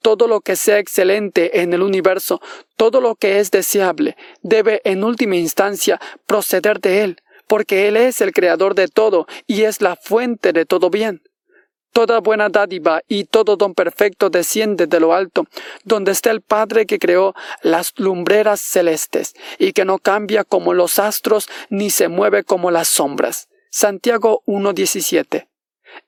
Todo 0.00 0.26
lo 0.26 0.40
que 0.40 0.56
sea 0.56 0.78
excelente 0.78 1.60
en 1.60 1.74
el 1.74 1.82
universo, 1.82 2.40
todo 2.78 3.02
lo 3.02 3.14
que 3.14 3.40
es 3.40 3.50
deseable, 3.50 4.16
debe 4.40 4.80
en 4.84 5.04
última 5.04 5.36
instancia 5.36 6.00
proceder 6.24 6.80
de 6.80 7.04
Él, 7.04 7.22
porque 7.46 7.88
Él 7.88 7.98
es 7.98 8.22
el 8.22 8.32
creador 8.32 8.74
de 8.74 8.88
todo 8.88 9.26
y 9.46 9.64
es 9.64 9.82
la 9.82 9.96
fuente 9.96 10.54
de 10.54 10.64
todo 10.64 10.88
bien. 10.88 11.20
Toda 11.92 12.20
buena 12.20 12.48
dádiva 12.48 13.02
y 13.06 13.24
todo 13.24 13.56
don 13.56 13.74
perfecto 13.74 14.30
desciende 14.30 14.86
de 14.86 14.98
lo 14.98 15.12
alto, 15.12 15.46
donde 15.84 16.12
está 16.12 16.30
el 16.30 16.40
Padre 16.40 16.86
que 16.86 16.98
creó 16.98 17.34
las 17.62 17.92
lumbreras 17.98 18.62
celestes, 18.62 19.34
y 19.58 19.74
que 19.74 19.84
no 19.84 19.98
cambia 19.98 20.44
como 20.44 20.72
los 20.72 20.98
astros 20.98 21.48
ni 21.68 21.90
se 21.90 22.08
mueve 22.08 22.44
como 22.44 22.70
las 22.70 22.88
sombras. 22.88 23.48
Santiago 23.70 24.42
1.17. 24.46 25.48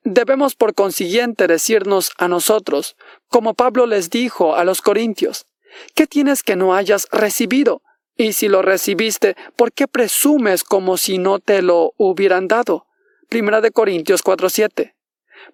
Debemos 0.03 0.55
por 0.55 0.73
consiguiente 0.73 1.45
decirnos 1.45 2.11
a 2.17 2.27
nosotros, 2.27 2.95
como 3.27 3.53
Pablo 3.53 3.85
les 3.85 4.09
dijo 4.09 4.55
a 4.55 4.63
los 4.63 4.81
Corintios, 4.81 5.45
¿qué 5.93 6.07
tienes 6.07 6.41
que 6.41 6.55
no 6.55 6.73
hayas 6.73 7.07
recibido? 7.11 7.83
Y 8.17 8.33
si 8.33 8.47
lo 8.47 8.63
recibiste, 8.63 9.35
¿por 9.55 9.71
qué 9.71 9.87
presumes 9.87 10.63
como 10.63 10.97
si 10.97 11.19
no 11.19 11.37
te 11.39 11.61
lo 11.61 11.93
hubieran 11.97 12.47
dado? 12.47 12.87
Primera 13.29 13.61
de 13.61 13.69
Corintios 13.69 14.23
4.7 14.23 14.94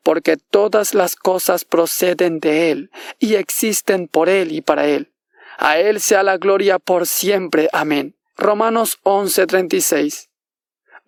porque 0.04 0.38
todas 0.38 0.94
las 0.94 1.16
cosas 1.16 1.66
proceden 1.66 2.40
de 2.40 2.72
Él 2.72 2.92
y 3.20 3.36
existen 3.36 4.08
por 4.08 4.30
Él 4.30 4.52
y 4.52 4.62
para 4.62 4.88
Él. 4.88 5.12
A 5.58 5.78
Él 5.78 6.00
sea 6.02 6.24
la 6.24 6.38
gloria 6.38 6.80
por 6.80 7.08
siempre. 7.08 7.70
Amén. 7.72 8.16
Romanos 8.38 9.00
11:36. 9.04 10.32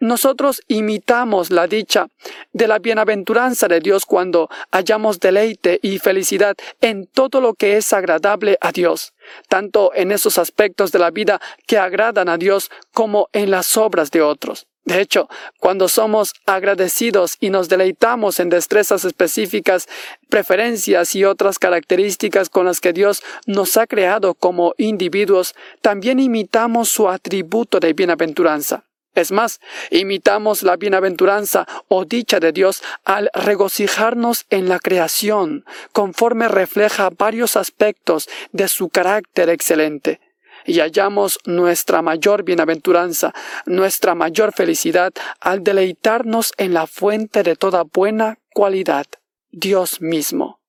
Nosotros 0.03 0.61
imitamos 0.67 1.49
la 1.49 1.65
dicha 1.65 2.07
de 2.51 2.67
la 2.67 2.79
bienaventuranza 2.79 3.69
de 3.69 3.79
Dios 3.79 4.05
cuando 4.05 4.49
hallamos 4.69 5.21
deleite 5.21 5.79
y 5.81 5.97
felicidad 5.97 6.57
en 6.81 7.07
todo 7.07 7.39
lo 7.39 7.53
que 7.53 7.77
es 7.77 7.93
agradable 7.93 8.57
a 8.59 8.73
Dios, 8.73 9.13
tanto 9.47 9.91
en 9.95 10.11
esos 10.11 10.37
aspectos 10.37 10.91
de 10.91 10.99
la 10.99 11.09
vida 11.09 11.39
que 11.67 11.77
agradan 11.77 12.27
a 12.27 12.37
Dios 12.37 12.69
como 12.93 13.29
en 13.31 13.49
las 13.49 13.77
obras 13.77 14.11
de 14.11 14.21
otros. 14.21 14.67
De 14.85 14.99
hecho, 14.99 15.29
cuando 15.59 15.87
somos 15.87 16.33
agradecidos 16.45 17.37
y 17.39 17.49
nos 17.49 17.69
deleitamos 17.69 18.41
en 18.41 18.49
destrezas 18.49 19.05
específicas, 19.05 19.87
preferencias 20.29 21.15
y 21.15 21.23
otras 21.23 21.57
características 21.57 22.49
con 22.49 22.65
las 22.65 22.81
que 22.81 22.91
Dios 22.91 23.23
nos 23.45 23.77
ha 23.77 23.87
creado 23.87 24.33
como 24.33 24.73
individuos, 24.77 25.55
también 25.81 26.19
imitamos 26.19 26.89
su 26.89 27.07
atributo 27.07 27.79
de 27.79 27.93
bienaventuranza. 27.93 28.83
Es 29.15 29.31
más, 29.31 29.61
imitamos 29.89 30.63
la 30.63 30.75
bienaventuranza 30.75 31.65
o 31.87 32.03
dicha 32.03 32.39
de 32.39 32.51
Dios 32.51 32.83
al 33.05 33.29
regocijarnos 33.33 34.45
en 34.49 34.67
la 34.67 34.79
creación, 34.79 35.65
conforme 35.93 36.47
refleja 36.47 37.09
varios 37.15 37.55
aspectos 37.55 38.27
de 38.51 38.67
su 38.67 38.89
carácter 38.89 39.49
excelente 39.49 40.19
y 40.65 40.79
hallamos 40.79 41.39
nuestra 41.45 42.01
mayor 42.01 42.43
bienaventuranza, 42.43 43.33
nuestra 43.65 44.15
mayor 44.15 44.53
felicidad 44.53 45.13
al 45.39 45.63
deleitarnos 45.63 46.53
en 46.57 46.73
la 46.73 46.87
fuente 46.87 47.43
de 47.43 47.55
toda 47.55 47.83
buena 47.83 48.39
cualidad, 48.53 49.05
Dios 49.51 50.01
mismo. 50.01 50.59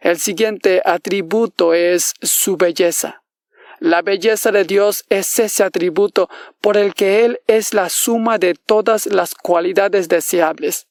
El 0.00 0.18
siguiente 0.18 0.82
atributo 0.84 1.72
es 1.72 2.14
su 2.20 2.56
belleza. 2.56 3.22
La 3.80 4.02
belleza 4.02 4.52
de 4.52 4.64
Dios 4.64 5.04
es 5.08 5.38
ese 5.38 5.64
atributo 5.64 6.28
por 6.60 6.76
el 6.76 6.94
que 6.94 7.24
Él 7.24 7.40
es 7.46 7.74
la 7.74 7.88
suma 7.88 8.38
de 8.38 8.54
todas 8.54 9.06
las 9.06 9.34
cualidades 9.34 10.08
deseables. 10.08 10.86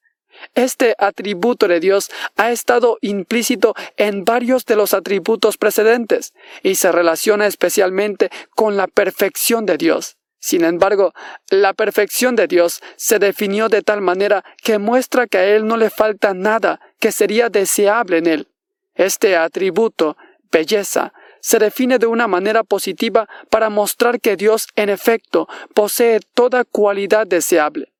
Este 0.56 0.96
atributo 0.98 1.68
de 1.68 1.80
Dios 1.80 2.12
ha 2.36 2.52
estado 2.52 2.98
implícito 3.02 3.76
en 3.98 4.24
varios 4.24 4.66
de 4.66 4.76
los 4.76 4.94
atributos 4.94 5.58
precedentes 5.58 6.34
y 6.62 6.76
se 6.76 6.92
relaciona 6.92 7.48
especialmente 7.48 8.30
con 8.56 8.78
la 8.78 8.88
perfección 8.88 9.66
de 9.66 9.78
Dios. 9.78 10.18
Sin 10.40 10.66
embargo, 10.66 11.14
la 11.50 11.74
perfección 11.74 12.36
de 12.36 12.48
Dios 12.48 12.82
se 12.98 13.18
definió 13.18 13.70
de 13.70 13.82
tal 13.82 14.02
manera 14.02 14.44
que 14.62 14.78
muestra 14.78 15.26
que 15.26 15.38
a 15.38 15.46
Él 15.46 15.66
no 15.66 15.78
le 15.78 15.90
falta 15.90 16.34
nada 16.34 16.82
que 17.00 17.14
sería 17.14 17.48
deseable 17.48 18.18
en 18.18 18.28
Él. 18.28 18.48
Este 18.94 19.38
atributo, 19.38 20.18
belleza, 20.52 21.14
se 21.40 21.60
define 21.60 21.98
de 21.98 22.08
una 22.08 22.28
manera 22.28 22.66
positiva 22.66 23.30
para 23.50 23.70
mostrar 23.70 24.20
que 24.20 24.36
Dios, 24.36 24.68
en 24.76 24.90
efecto, 24.90 25.48
posee 25.74 26.20
toda 26.34 26.66
cualidad 26.66 27.26
deseable. 27.26 27.93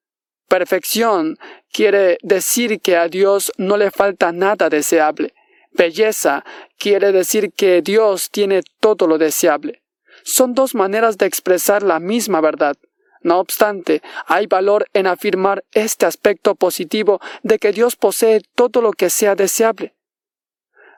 Perfección 0.54 1.40
quiere 1.72 2.20
decir 2.22 2.80
que 2.80 2.96
a 2.96 3.08
Dios 3.08 3.52
no 3.58 3.76
le 3.76 3.90
falta 3.90 4.32
nada 4.32 4.70
deseable. 4.70 5.34
Belleza 5.72 6.46
quiere 6.78 7.12
decir 7.12 7.52
que 7.54 7.82
Dios 7.82 8.30
tiene 8.30 8.62
todo 8.80 9.08
lo 9.08 9.18
deseable. 9.18 9.82
Son 10.24 10.54
dos 10.54 10.76
maneras 10.76 11.18
de 11.18 11.26
expresar 11.26 11.82
la 11.82 12.00
misma 12.00 12.40
verdad. 12.40 12.76
No 13.24 13.40
obstante, 13.40 14.04
hay 14.28 14.46
valor 14.46 14.86
en 14.94 15.08
afirmar 15.08 15.66
este 15.72 16.06
aspecto 16.06 16.54
positivo 16.54 17.20
de 17.42 17.58
que 17.58 17.72
Dios 17.72 17.96
posee 17.96 18.42
todo 18.54 18.80
lo 18.84 18.92
que 18.92 19.10
sea 19.10 19.34
deseable. 19.34 19.96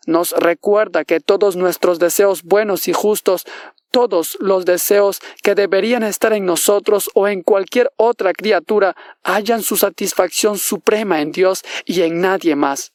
Nos 0.05 0.31
recuerda 0.33 1.05
que 1.05 1.21
todos 1.21 1.55
nuestros 1.55 1.97
deseos 1.97 2.43
buenos 2.43 2.89
y 2.89 2.93
justos, 2.93 3.45
todos 3.91 4.37
los 4.39 4.65
deseos 4.65 5.19
que 5.41 5.55
deberían 5.55 6.03
estar 6.03 6.33
en 6.33 6.45
nosotros 6.45 7.09
o 7.13 7.27
en 7.27 7.43
cualquier 7.43 7.91
otra 7.97 8.33
criatura, 8.33 8.95
hallan 9.23 9.61
su 9.61 9.77
satisfacción 9.77 10.57
suprema 10.57 11.21
en 11.21 11.31
Dios 11.31 11.63
y 11.85 12.01
en 12.01 12.21
nadie 12.21 12.55
más. 12.55 12.93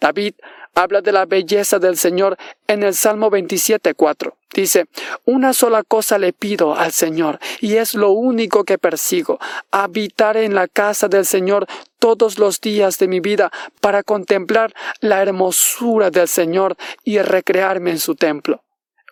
David 0.00 0.34
habla 0.74 1.00
de 1.00 1.12
la 1.12 1.24
belleza 1.24 1.78
del 1.78 1.96
Señor 1.96 2.36
en 2.66 2.82
el 2.82 2.94
Salmo 2.94 3.30
27.4. 3.30 4.34
Dice, 4.52 4.86
una 5.24 5.52
sola 5.52 5.82
cosa 5.82 6.18
le 6.18 6.32
pido 6.32 6.76
al 6.76 6.92
Señor, 6.92 7.40
y 7.60 7.76
es 7.76 7.94
lo 7.94 8.10
único 8.10 8.64
que 8.64 8.78
persigo, 8.78 9.38
habitar 9.70 10.36
en 10.36 10.54
la 10.54 10.68
casa 10.68 11.08
del 11.08 11.26
Señor 11.26 11.66
todos 11.98 12.38
los 12.38 12.60
días 12.60 12.98
de 12.98 13.08
mi 13.08 13.20
vida 13.20 13.50
para 13.80 14.02
contemplar 14.02 14.74
la 15.00 15.22
hermosura 15.22 16.10
del 16.10 16.28
Señor 16.28 16.76
y 17.02 17.18
recrearme 17.18 17.90
en 17.90 17.98
su 17.98 18.14
templo. 18.14 18.62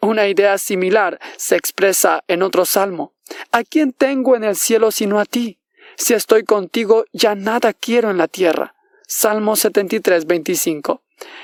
Una 0.04 0.26
idea 0.26 0.58
similar 0.58 1.20
se 1.36 1.54
expresa 1.54 2.24
en 2.26 2.42
otro 2.42 2.64
salmo. 2.64 3.12
¿A 3.52 3.62
quién 3.62 3.92
tengo 3.92 4.34
en 4.34 4.42
el 4.42 4.56
cielo 4.56 4.90
sino 4.90 5.20
a 5.20 5.24
ti? 5.24 5.60
Si 5.96 6.12
estoy 6.12 6.42
contigo, 6.42 7.04
ya 7.12 7.36
nada 7.36 7.72
quiero 7.72 8.10
en 8.10 8.18
la 8.18 8.26
tierra. 8.26 8.74
Salmo 9.06 9.54
73, 9.54 10.26
25. 10.26 11.02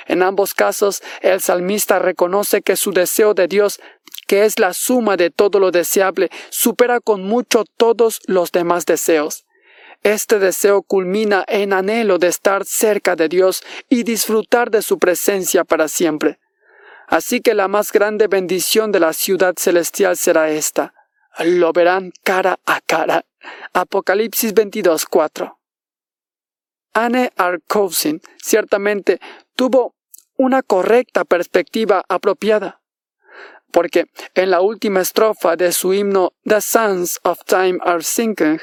En 0.09 0.25
ambos 0.25 0.55
casos, 0.55 1.05
el 1.21 1.41
salmista 1.41 2.01
reconoce 2.01 2.61
que 2.63 2.75
su 2.75 2.91
deseo 2.91 3.33
de 3.33 3.47
Dios, 3.47 3.81
que 4.27 4.45
es 4.45 4.59
la 4.59 4.75
suma 4.75 5.17
de 5.17 5.31
todo 5.31 5.61
lo 5.61 5.71
deseable, 5.71 6.29
supera 6.51 6.99
con 6.99 7.23
mucho 7.23 7.65
todos 7.77 8.21
los 8.27 8.51
demás 8.51 8.87
deseos. 8.87 9.47
Este 10.03 10.41
deseo 10.41 10.83
culmina 10.83 11.45
en 11.47 11.73
anhelo 11.73 12.19
de 12.19 12.27
estar 12.27 12.65
cerca 12.65 13.15
de 13.15 13.29
Dios 13.29 13.63
y 13.89 14.03
disfrutar 14.03 14.73
de 14.73 14.83
su 14.83 14.99
presencia 14.99 15.63
para 15.63 15.87
siempre. 15.87 16.41
Así 17.09 17.41
que 17.41 17.55
la 17.55 17.69
más 17.69 17.91
grande 17.91 18.27
bendición 18.29 18.93
de 18.93 19.01
la 19.01 19.13
ciudad 19.13 19.55
celestial 19.57 20.17
será 20.17 20.51
esta. 20.51 20.95
Lo 21.39 21.73
verán 21.73 22.13
cara 22.23 22.59
a 22.67 22.81
cara. 22.81 23.25
Apocalipsis 23.73 24.53
22, 24.53 25.07
4. 25.07 25.59
Anne 26.93 27.31
Arkowsin 27.37 28.21
ciertamente 28.43 29.21
tuvo 29.55 29.95
una 30.37 30.63
correcta 30.63 31.25
perspectiva 31.25 32.05
apropiada, 32.09 32.83
porque 33.73 34.07
en 34.35 34.51
la 34.51 34.61
última 34.61 35.01
estrofa 35.01 35.57
de 35.57 35.73
su 35.73 35.95
himno 35.95 36.33
The 36.45 36.61
Sands 36.61 37.21
of 37.25 37.45
Time 37.45 37.79
are 37.83 38.03
sinking, 38.03 38.61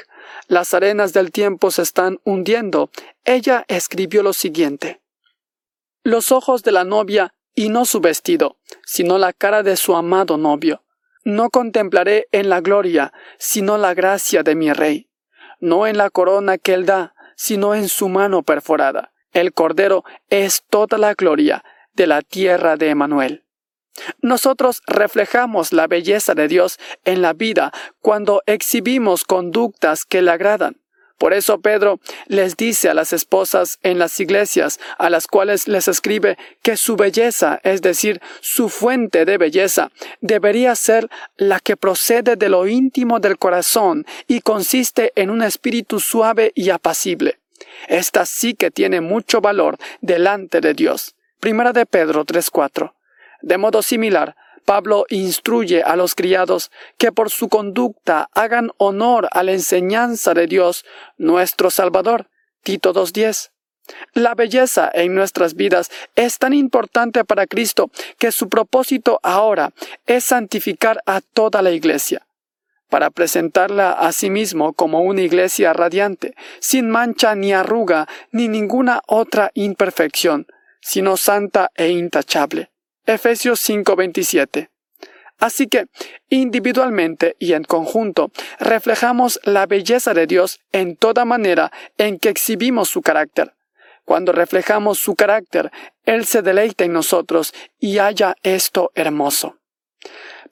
las 0.48 0.74
arenas 0.74 1.12
del 1.12 1.32
tiempo 1.32 1.70
se 1.70 1.82
están 1.82 2.18
hundiendo, 2.24 2.90
ella 3.24 3.64
escribió 3.68 4.22
lo 4.22 4.32
siguiente. 4.32 5.00
Los 6.02 6.30
ojos 6.30 6.62
de 6.62 6.72
la 6.72 6.84
novia 6.84 7.34
y 7.56 7.70
no 7.70 7.84
su 7.86 8.00
vestido, 8.00 8.58
sino 8.84 9.18
la 9.18 9.32
cara 9.32 9.64
de 9.64 9.76
su 9.76 9.96
amado 9.96 10.36
novio. 10.36 10.84
No 11.24 11.50
contemplaré 11.50 12.28
en 12.30 12.48
la 12.48 12.60
gloria, 12.60 13.12
sino 13.38 13.78
la 13.78 13.94
gracia 13.94 14.44
de 14.44 14.54
mi 14.54 14.72
rey, 14.72 15.10
no 15.58 15.88
en 15.88 15.96
la 15.96 16.10
corona 16.10 16.58
que 16.58 16.74
él 16.74 16.86
da, 16.86 17.14
sino 17.34 17.74
en 17.74 17.88
su 17.88 18.08
mano 18.08 18.44
perforada. 18.44 19.12
El 19.32 19.52
Cordero 19.52 20.04
es 20.30 20.62
toda 20.70 20.98
la 20.98 21.14
gloria 21.14 21.64
de 21.94 22.06
la 22.06 22.22
tierra 22.22 22.76
de 22.76 22.90
Emanuel. 22.90 23.44
Nosotros 24.20 24.82
reflejamos 24.86 25.72
la 25.72 25.86
belleza 25.86 26.34
de 26.34 26.48
Dios 26.48 26.78
en 27.04 27.22
la 27.22 27.32
vida 27.32 27.72
cuando 28.00 28.42
exhibimos 28.46 29.24
conductas 29.24 30.04
que 30.04 30.22
le 30.22 30.30
agradan. 30.30 30.80
Por 31.18 31.32
eso 31.32 31.60
Pedro 31.60 31.98
les 32.26 32.56
dice 32.56 32.90
a 32.90 32.94
las 32.94 33.12
esposas 33.12 33.78
en 33.82 33.98
las 33.98 34.20
iglesias 34.20 34.78
a 34.98 35.08
las 35.08 35.26
cuales 35.26 35.66
les 35.66 35.88
escribe 35.88 36.36
que 36.62 36.76
su 36.76 36.96
belleza, 36.96 37.60
es 37.62 37.80
decir, 37.80 38.20
su 38.40 38.68
fuente 38.68 39.24
de 39.24 39.38
belleza, 39.38 39.90
debería 40.20 40.74
ser 40.74 41.08
la 41.36 41.60
que 41.60 41.76
procede 41.76 42.36
de 42.36 42.48
lo 42.48 42.66
íntimo 42.66 43.18
del 43.18 43.38
corazón 43.38 44.04
y 44.26 44.40
consiste 44.40 45.12
en 45.16 45.30
un 45.30 45.42
espíritu 45.42 46.00
suave 46.00 46.52
y 46.54 46.70
apacible. 46.70 47.38
Esta 47.88 48.26
sí 48.26 48.54
que 48.54 48.70
tiene 48.70 49.00
mucho 49.00 49.40
valor 49.40 49.78
delante 50.00 50.60
de 50.60 50.74
Dios. 50.74 51.14
Primera 51.40 51.72
de 51.72 51.86
Pedro 51.86 52.24
3.4. 52.24 52.92
De 53.42 53.58
modo 53.58 53.82
similar, 53.82 54.36
Pablo 54.66 55.06
instruye 55.10 55.82
a 55.82 55.94
los 55.94 56.16
criados 56.16 56.72
que 56.98 57.12
por 57.12 57.30
su 57.30 57.48
conducta 57.48 58.28
hagan 58.34 58.72
honor 58.78 59.28
a 59.30 59.44
la 59.44 59.52
enseñanza 59.52 60.34
de 60.34 60.48
Dios, 60.48 60.84
nuestro 61.16 61.70
Salvador. 61.70 62.28
Tito 62.64 62.92
2.10. 62.92 63.52
La 64.12 64.34
belleza 64.34 64.90
en 64.92 65.14
nuestras 65.14 65.54
vidas 65.54 65.92
es 66.16 66.38
tan 66.38 66.52
importante 66.52 67.24
para 67.24 67.46
Cristo 67.46 67.90
que 68.18 68.32
su 68.32 68.48
propósito 68.48 69.20
ahora 69.22 69.72
es 70.04 70.24
santificar 70.24 71.00
a 71.06 71.20
toda 71.20 71.62
la 71.62 71.70
iglesia, 71.70 72.26
para 72.90 73.10
presentarla 73.10 73.92
a 73.92 74.10
sí 74.10 74.30
mismo 74.30 74.72
como 74.72 75.02
una 75.02 75.22
iglesia 75.22 75.72
radiante, 75.74 76.34
sin 76.58 76.90
mancha 76.90 77.36
ni 77.36 77.52
arruga 77.52 78.08
ni 78.32 78.48
ninguna 78.48 79.00
otra 79.06 79.52
imperfección, 79.54 80.48
sino 80.80 81.16
santa 81.16 81.70
e 81.76 81.90
intachable. 81.90 82.70
Efesios 83.06 83.60
5:27. 83.60 84.70
Así 85.38 85.66
que, 85.66 85.86
individualmente 86.28 87.36
y 87.38 87.52
en 87.52 87.64
conjunto, 87.64 88.30
reflejamos 88.58 89.38
la 89.44 89.66
belleza 89.66 90.14
de 90.14 90.26
Dios 90.26 90.60
en 90.72 90.96
toda 90.96 91.24
manera 91.24 91.70
en 91.98 92.18
que 92.18 92.30
exhibimos 92.30 92.88
su 92.88 93.02
carácter. 93.02 93.54
Cuando 94.04 94.32
reflejamos 94.32 94.98
su 94.98 95.14
carácter, 95.14 95.70
Él 96.04 96.24
se 96.24 96.40
deleita 96.40 96.84
en 96.84 96.92
nosotros 96.92 97.52
y 97.78 97.98
halla 97.98 98.36
esto 98.42 98.92
hermoso. 98.94 99.58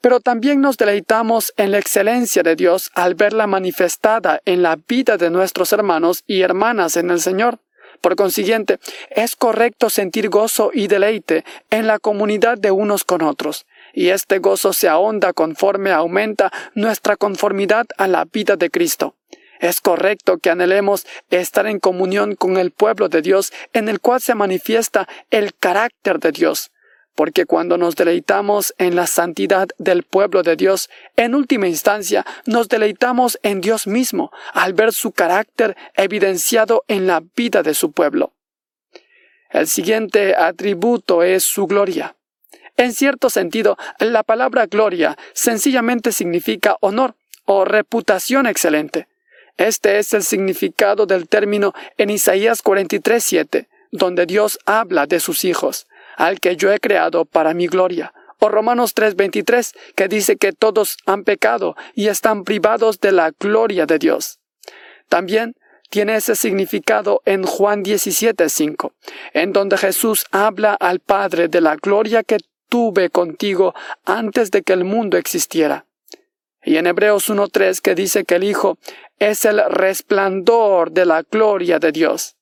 Pero 0.01 0.19
también 0.19 0.61
nos 0.61 0.77
deleitamos 0.77 1.53
en 1.57 1.71
la 1.71 1.79
excelencia 1.79 2.43
de 2.43 2.55
Dios 2.55 2.91
al 2.93 3.15
verla 3.15 3.47
manifestada 3.47 4.41
en 4.45 4.61
la 4.61 4.75
vida 4.75 5.17
de 5.17 5.29
nuestros 5.29 5.73
hermanos 5.73 6.23
y 6.27 6.41
hermanas 6.41 6.97
en 6.97 7.09
el 7.09 7.21
Señor. 7.21 7.59
Por 8.01 8.15
consiguiente, 8.15 8.79
es 9.09 9.35
correcto 9.35 9.89
sentir 9.89 10.29
gozo 10.29 10.71
y 10.73 10.87
deleite 10.87 11.43
en 11.69 11.87
la 11.87 11.99
comunidad 11.99 12.57
de 12.57 12.71
unos 12.71 13.03
con 13.03 13.21
otros, 13.21 13.65
y 13.93 14.09
este 14.09 14.39
gozo 14.39 14.73
se 14.73 14.87
ahonda 14.87 15.33
conforme 15.33 15.91
aumenta 15.91 16.51
nuestra 16.73 17.15
conformidad 17.15 17.85
a 17.97 18.07
la 18.07 18.25
vida 18.25 18.55
de 18.55 18.69
Cristo. 18.69 19.15
Es 19.59 19.79
correcto 19.81 20.37
que 20.37 20.49
anhelemos 20.49 21.05
estar 21.29 21.65
en 21.65 21.79
comunión 21.79 22.35
con 22.35 22.57
el 22.57 22.71
pueblo 22.71 23.09
de 23.09 23.21
Dios 23.21 23.53
en 23.73 23.87
el 23.89 24.01
cual 24.01 24.21
se 24.21 24.35
manifiesta 24.35 25.07
el 25.31 25.55
carácter 25.55 26.19
de 26.19 26.31
Dios, 26.31 26.71
porque 27.15 27.45
cuando 27.45 27.77
nos 27.77 27.95
deleitamos 27.95 28.75
en 28.77 28.95
la 28.95 29.07
santidad 29.07 29.69
del 29.77 30.03
pueblo 30.03 30.43
de 30.43 30.57
Dios, 30.57 30.89
en 31.15 31.33
última 31.33 31.67
instancia 31.67 32.25
nos 32.45 32.67
deleitamos 32.67 33.39
en 33.41 33.61
Dios 33.61 33.87
mismo 33.87 34.31
al 34.53 34.73
ver 34.73 34.91
su 34.91 35.11
carácter 35.11 35.75
evidenciado 35.95 36.83
en 36.87 37.07
la 37.07 37.23
vida 37.35 37.63
de 37.63 37.73
su 37.73 37.93
pueblo. 37.93 38.33
El 39.49 39.67
siguiente 39.67 40.35
atributo 40.35 41.23
es 41.23 41.43
su 41.43 41.65
gloria. 41.65 42.15
En 42.75 42.93
cierto 42.93 43.29
sentido, 43.29 43.77
la 43.99 44.23
palabra 44.23 44.65
gloria 44.65 45.17
sencillamente 45.33 46.11
significa 46.11 46.75
honor 46.81 47.15
o 47.45 47.63
reputación 47.63 48.47
excelente. 48.47 49.07
Este 49.55 49.99
es 49.99 50.13
el 50.13 50.23
significado 50.23 51.05
del 51.05 51.29
término 51.29 51.73
en 51.97 52.09
Isaías 52.09 52.61
43:7, 52.61 53.69
donde 53.91 54.25
Dios 54.25 54.59
habla 54.65 55.05
de 55.05 55.21
sus 55.21 55.45
hijos 55.45 55.87
al 56.15 56.39
que 56.39 56.55
yo 56.55 56.71
he 56.71 56.79
creado 56.79 57.25
para 57.25 57.53
mi 57.53 57.67
gloria. 57.67 58.13
O 58.39 58.49
Romanos 58.49 58.93
3:23, 58.93 59.73
que 59.95 60.07
dice 60.07 60.35
que 60.37 60.51
todos 60.51 60.97
han 61.05 61.23
pecado 61.23 61.75
y 61.93 62.07
están 62.07 62.43
privados 62.43 62.99
de 62.99 63.11
la 63.11 63.31
gloria 63.31 63.85
de 63.85 63.97
Dios. 63.99 64.39
También 65.09 65.55
tiene 65.89 66.15
ese 66.15 66.35
significado 66.35 67.21
en 67.25 67.43
Juan 67.43 67.83
17:5, 67.83 68.93
en 69.33 69.53
donde 69.53 69.77
Jesús 69.77 70.25
habla 70.31 70.73
al 70.73 70.99
Padre 70.99 71.47
de 71.47 71.61
la 71.61 71.75
gloria 71.75 72.23
que 72.23 72.37
tuve 72.69 73.09
contigo 73.09 73.73
antes 74.03 74.51
de 74.51 74.63
que 74.63 74.73
el 74.73 74.83
mundo 74.83 75.17
existiera. 75.17 75.85
Y 76.63 76.77
en 76.77 76.87
Hebreos 76.87 77.29
1.3 77.29 77.79
que 77.79 77.93
dice 77.93 78.25
que 78.25 78.35
el 78.35 78.43
Hijo 78.43 78.77
es 79.19 79.45
el 79.45 79.61
resplandor 79.69 80.91
de 80.91 81.05
la 81.05 81.21
gloria 81.21 81.79
de 81.79 81.91
Dios. 81.91 82.34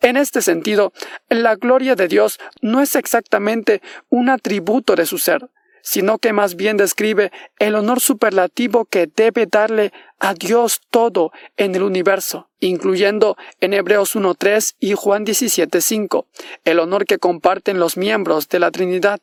En 0.00 0.16
este 0.16 0.42
sentido, 0.42 0.92
la 1.28 1.56
gloria 1.56 1.96
de 1.96 2.08
Dios 2.08 2.38
no 2.60 2.80
es 2.80 2.94
exactamente 2.94 3.82
un 4.08 4.28
atributo 4.28 4.94
de 4.94 5.06
su 5.06 5.18
ser, 5.18 5.50
sino 5.82 6.18
que 6.18 6.32
más 6.32 6.54
bien 6.54 6.76
describe 6.76 7.32
el 7.58 7.74
honor 7.74 8.00
superlativo 8.00 8.84
que 8.84 9.08
debe 9.14 9.46
darle 9.46 9.92
a 10.20 10.34
Dios 10.34 10.80
todo 10.90 11.32
en 11.56 11.74
el 11.74 11.82
universo, 11.82 12.48
incluyendo 12.60 13.36
en 13.60 13.74
Hebreos 13.74 14.14
1.3 14.14 14.76
y 14.78 14.94
Juan 14.94 15.24
17.5, 15.26 16.26
el 16.64 16.78
honor 16.78 17.04
que 17.04 17.18
comparten 17.18 17.80
los 17.80 17.96
miembros 17.96 18.48
de 18.48 18.58
la 18.60 18.70
Trinidad. 18.70 19.20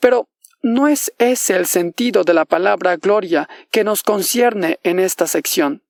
Pero 0.00 0.28
no 0.62 0.88
es 0.88 1.12
ese 1.18 1.56
el 1.56 1.66
sentido 1.66 2.24
de 2.24 2.34
la 2.34 2.44
palabra 2.44 2.96
gloria 2.96 3.48
que 3.70 3.84
nos 3.84 4.02
concierne 4.02 4.78
en 4.84 5.00
esta 5.00 5.26
sección. 5.26 5.82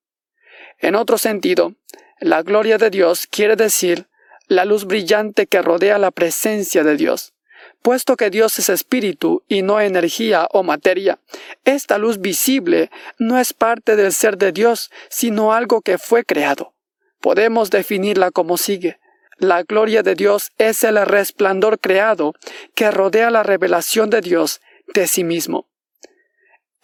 En 0.79 0.95
otro 0.95 1.19
sentido, 1.19 1.75
la 2.23 2.43
gloria 2.43 2.79
de 2.79 2.91
Dios 2.91 3.27
quiere 3.27 3.57
decir 3.57 4.07
la 4.47 4.65
luz 4.65 4.85
brillante 4.85 5.47
que 5.47 5.61
rodea 5.61 5.99
la 5.99 6.13
presencia 6.13 6.85
de 6.85 6.97
Dios. 6.97 7.35
Puesto 7.83 8.17
que 8.17 8.31
Dios 8.31 8.59
es 8.61 8.69
espíritu 8.69 9.43
y 9.49 9.63
no 9.63 9.81
energía 9.81 10.47
o 10.53 10.63
materia, 10.63 11.19
esta 11.65 11.99
luz 11.99 12.21
visible 12.21 12.91
no 13.19 13.41
es 13.41 13.53
parte 13.53 13.97
del 13.97 14.13
ser 14.13 14.39
de 14.39 14.53
Dios, 14.53 14.91
sino 15.09 15.53
algo 15.53 15.81
que 15.81 15.99
fue 15.99 16.25
creado. 16.25 16.75
Podemos 17.21 17.71
definirla 17.71 18.31
como 18.31 18.57
sigue. 18.57 19.01
La 19.39 19.65
gloria 19.65 20.05
de 20.05 20.15
Dios 20.15 20.53
es 20.59 20.85
el 20.85 21.05
resplandor 21.05 21.81
creado 21.81 22.35
que 22.77 22.91
rodea 22.93 23.31
la 23.31 23.43
revelación 23.43 24.11
de 24.11 24.21
Dios 24.21 24.61
de 24.95 25.09
sí 25.09 25.25
mismo. 25.25 25.72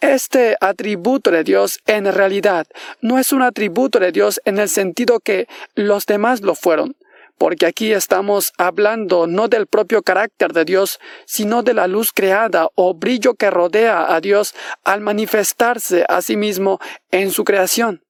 Este 0.01 0.55
atributo 0.61 1.29
de 1.29 1.43
Dios 1.43 1.79
en 1.85 2.05
realidad 2.05 2.67
no 3.01 3.19
es 3.19 3.33
un 3.33 3.41
atributo 3.41 3.99
de 3.99 4.13
Dios 4.13 4.39
en 4.45 4.57
el 4.57 4.69
sentido 4.69 5.19
que 5.19 5.47
los 5.75 6.05
demás 6.05 6.39
lo 6.39 6.55
fueron, 6.55 6.95
porque 7.37 7.65
aquí 7.65 7.91
estamos 7.91 8.53
hablando 8.57 9.27
no 9.27 9.49
del 9.49 9.67
propio 9.67 10.01
carácter 10.01 10.53
de 10.53 10.63
Dios, 10.63 11.01
sino 11.25 11.63
de 11.63 11.73
la 11.73 11.87
luz 11.87 12.13
creada 12.13 12.69
o 12.75 12.93
brillo 12.93 13.33
que 13.33 13.51
rodea 13.51 14.15
a 14.15 14.21
Dios 14.21 14.55
al 14.85 15.01
manifestarse 15.01 16.05
a 16.07 16.21
sí 16.21 16.37
mismo 16.37 16.79
en 17.11 17.31
su 17.31 17.43
creación. 17.43 18.01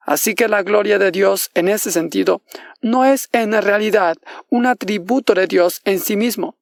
Así 0.00 0.34
que 0.34 0.48
la 0.48 0.62
gloria 0.62 0.98
de 0.98 1.10
Dios 1.10 1.50
en 1.52 1.68
ese 1.68 1.92
sentido 1.92 2.40
no 2.80 3.04
es 3.04 3.28
en 3.32 3.52
realidad 3.52 4.16
un 4.48 4.64
atributo 4.64 5.34
de 5.34 5.46
Dios 5.46 5.82
en 5.84 6.00
sí 6.00 6.16
mismo. 6.16 6.59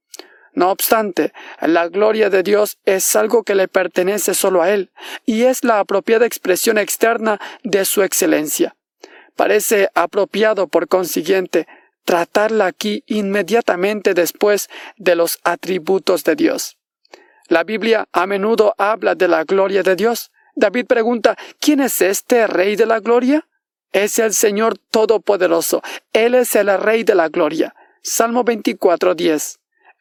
No 0.58 0.72
obstante, 0.72 1.32
la 1.60 1.86
gloria 1.86 2.30
de 2.30 2.42
Dios 2.42 2.78
es 2.84 3.14
algo 3.14 3.44
que 3.44 3.54
le 3.54 3.68
pertenece 3.68 4.34
solo 4.34 4.60
a 4.60 4.70
Él, 4.70 4.90
y 5.24 5.44
es 5.44 5.62
la 5.62 5.78
apropiada 5.78 6.26
expresión 6.26 6.78
externa 6.78 7.40
de 7.62 7.84
su 7.84 8.02
excelencia. 8.02 8.74
Parece 9.36 9.88
apropiado, 9.94 10.66
por 10.66 10.88
consiguiente, 10.88 11.68
tratarla 12.04 12.66
aquí 12.66 13.04
inmediatamente 13.06 14.14
después 14.14 14.68
de 14.96 15.14
los 15.14 15.38
atributos 15.44 16.24
de 16.24 16.34
Dios. 16.34 16.76
La 17.46 17.62
Biblia 17.62 18.08
a 18.12 18.26
menudo 18.26 18.74
habla 18.78 19.14
de 19.14 19.28
la 19.28 19.44
gloria 19.44 19.84
de 19.84 19.94
Dios. 19.94 20.32
David 20.56 20.86
pregunta, 20.86 21.38
¿quién 21.60 21.78
es 21.78 22.00
este 22.00 22.48
Rey 22.48 22.74
de 22.74 22.86
la 22.86 22.98
Gloria? 22.98 23.46
Es 23.92 24.18
el 24.18 24.34
Señor 24.34 24.76
Todopoderoso. 24.90 25.82
Él 26.12 26.34
es 26.34 26.56
el 26.56 26.76
Rey 26.80 27.04
de 27.04 27.14
la 27.14 27.28
Gloria. 27.28 27.76
Salmo 28.02 28.42
24, 28.42 29.14
10. 29.14 29.57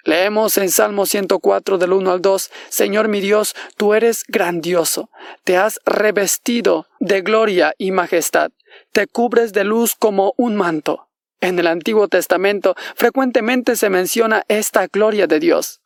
Leemos 0.07 0.57
en 0.57 0.69
Salmo 0.69 1.05
104 1.05 1.77
del 1.77 1.91
1 1.91 2.11
al 2.11 2.21
2, 2.21 2.49
Señor 2.69 3.09
mi 3.09 3.19
Dios, 3.19 3.57
tú 3.75 3.93
eres 3.93 4.23
grandioso, 4.29 5.09
te 5.43 5.57
has 5.57 5.81
revestido 5.85 6.87
de 7.01 7.19
gloria 7.19 7.73
y 7.77 7.91
majestad, 7.91 8.51
te 8.93 9.07
cubres 9.07 9.51
de 9.51 9.65
luz 9.65 9.95
como 9.95 10.33
un 10.37 10.55
manto. 10.55 11.09
En 11.41 11.59
el 11.59 11.67
Antiguo 11.67 12.07
Testamento 12.07 12.77
frecuentemente 12.95 13.75
se 13.75 13.89
menciona 13.89 14.43
esta 14.47 14.87
gloria 14.87 15.27
de 15.27 15.41
Dios. 15.41 15.81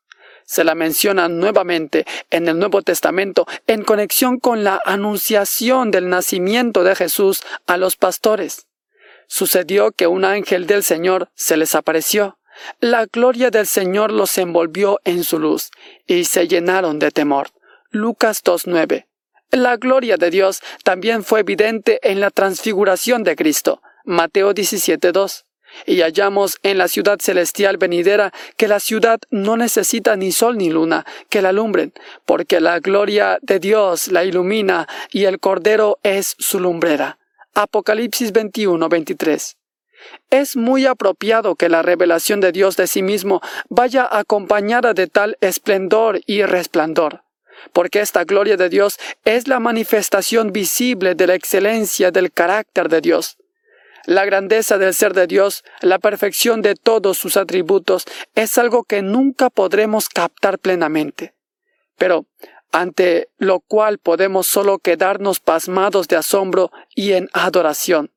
Se 0.45 0.63
la 0.63 0.75
menciona 0.75 1.27
nuevamente 1.27 2.05
en 2.29 2.47
el 2.47 2.59
Nuevo 2.59 2.83
Testamento 2.83 3.47
en 3.65 3.83
conexión 3.83 4.37
con 4.37 4.63
la 4.63 4.79
anunciación 4.85 5.89
del 5.89 6.09
nacimiento 6.09 6.83
de 6.83 6.95
Jesús 6.95 7.41
a 7.65 7.75
los 7.77 7.95
pastores. 7.95 8.67
Sucedió 9.25 9.91
que 9.91 10.05
un 10.05 10.25
ángel 10.25 10.67
del 10.67 10.83
Señor 10.83 11.31
se 11.33 11.57
les 11.57 11.73
apareció. 11.73 12.37
La 12.79 13.05
gloria 13.05 13.49
del 13.49 13.67
Señor 13.67 14.11
los 14.11 14.37
envolvió 14.37 14.99
en 15.03 15.23
su 15.23 15.39
luz 15.39 15.71
y 16.07 16.25
se 16.25 16.47
llenaron 16.47 16.99
de 16.99 17.11
temor. 17.11 17.49
Lucas 17.89 18.43
2.9. 18.43 19.05
La 19.51 19.75
gloria 19.75 20.15
de 20.15 20.29
Dios 20.29 20.61
también 20.83 21.23
fue 21.23 21.41
evidente 21.41 21.99
en 22.03 22.21
la 22.21 22.31
transfiguración 22.31 23.23
de 23.23 23.35
Cristo. 23.35 23.81
Mateo 24.05 24.53
17.2. 24.53 25.43
Y 25.85 26.01
hallamos 26.01 26.57
en 26.63 26.77
la 26.77 26.87
ciudad 26.87 27.17
celestial 27.19 27.77
venidera 27.77 28.33
que 28.57 28.67
la 28.67 28.79
ciudad 28.79 29.19
no 29.29 29.57
necesita 29.57 30.15
ni 30.15 30.31
sol 30.31 30.57
ni 30.57 30.69
luna 30.69 31.05
que 31.29 31.41
la 31.41 31.49
alumbren, 31.49 31.93
porque 32.25 32.59
la 32.59 32.79
gloria 32.79 33.39
de 33.41 33.59
Dios 33.59 34.07
la 34.09 34.23
ilumina 34.23 34.87
y 35.11 35.25
el 35.25 35.39
Cordero 35.39 35.99
es 36.03 36.35
su 36.39 36.59
lumbrera. 36.59 37.19
Apocalipsis 37.53 38.31
21, 38.31 38.89
Es 40.29 40.55
muy 40.55 40.85
apropiado 40.85 41.55
que 41.55 41.69
la 41.69 41.81
revelación 41.81 42.39
de 42.39 42.51
Dios 42.51 42.77
de 42.77 42.87
sí 42.87 43.01
mismo 43.01 43.41
vaya 43.69 44.07
acompañada 44.09 44.93
de 44.93 45.07
tal 45.07 45.37
esplendor 45.41 46.21
y 46.25 46.43
resplandor 46.43 47.23
porque 47.73 47.99
esta 47.99 48.23
gloria 48.23 48.57
de 48.57 48.69
Dios 48.69 48.97
es 49.23 49.47
la 49.47 49.59
manifestación 49.59 50.51
visible 50.51 51.15
de 51.15 51.27
la 51.27 51.35
excelencia 51.35 52.11
del 52.11 52.31
carácter 52.31 52.89
de 52.89 53.01
Dios. 53.01 53.37
La 54.05 54.25
grandeza 54.25 54.77
del 54.77 54.93
ser 54.95 55.13
de 55.13 55.27
Dios, 55.27 55.63
la 55.81 55.99
perfección 55.99 56.61
de 56.61 56.75
todos 56.75 57.17
sus 57.17 57.37
atributos, 57.37 58.05
es 58.33 58.57
algo 58.57 58.83
que 58.83 59.01
nunca 59.01 59.49
podremos 59.49 60.09
captar 60.09 60.57
plenamente. 60.57 61.35
Pero, 61.97 62.25
ante 62.71 63.29
lo 63.37 63.59
cual 63.59 63.99
podemos 63.99 64.47
solo 64.47 64.79
quedarnos 64.79 65.39
pasmados 65.39 66.07
de 66.07 66.15
asombro 66.15 66.71
y 66.95 67.13
en 67.13 67.29
adoración. 67.33 68.11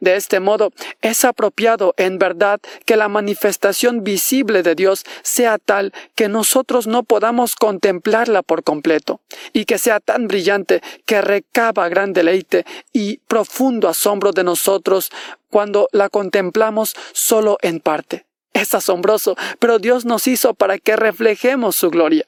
De 0.00 0.16
este 0.16 0.40
modo, 0.40 0.72
es 1.00 1.24
apropiado 1.24 1.94
en 1.96 2.18
verdad 2.18 2.60
que 2.84 2.96
la 2.96 3.08
manifestación 3.08 4.04
visible 4.04 4.62
de 4.62 4.74
Dios 4.74 5.04
sea 5.22 5.58
tal 5.58 5.92
que 6.14 6.28
nosotros 6.28 6.86
no 6.86 7.02
podamos 7.02 7.54
contemplarla 7.56 8.42
por 8.42 8.62
completo, 8.62 9.20
y 9.52 9.64
que 9.64 9.78
sea 9.78 10.00
tan 10.00 10.28
brillante 10.28 10.82
que 11.04 11.20
recaba 11.20 11.88
gran 11.88 12.12
deleite 12.12 12.64
y 12.92 13.18
profundo 13.28 13.88
asombro 13.88 14.32
de 14.32 14.44
nosotros 14.44 15.10
cuando 15.50 15.88
la 15.92 16.08
contemplamos 16.08 16.96
solo 17.12 17.58
en 17.62 17.80
parte. 17.80 18.26
Es 18.52 18.74
asombroso, 18.74 19.36
pero 19.58 19.78
Dios 19.78 20.04
nos 20.04 20.26
hizo 20.26 20.54
para 20.54 20.78
que 20.78 20.96
reflejemos 20.96 21.76
su 21.76 21.90
gloria. 21.90 22.26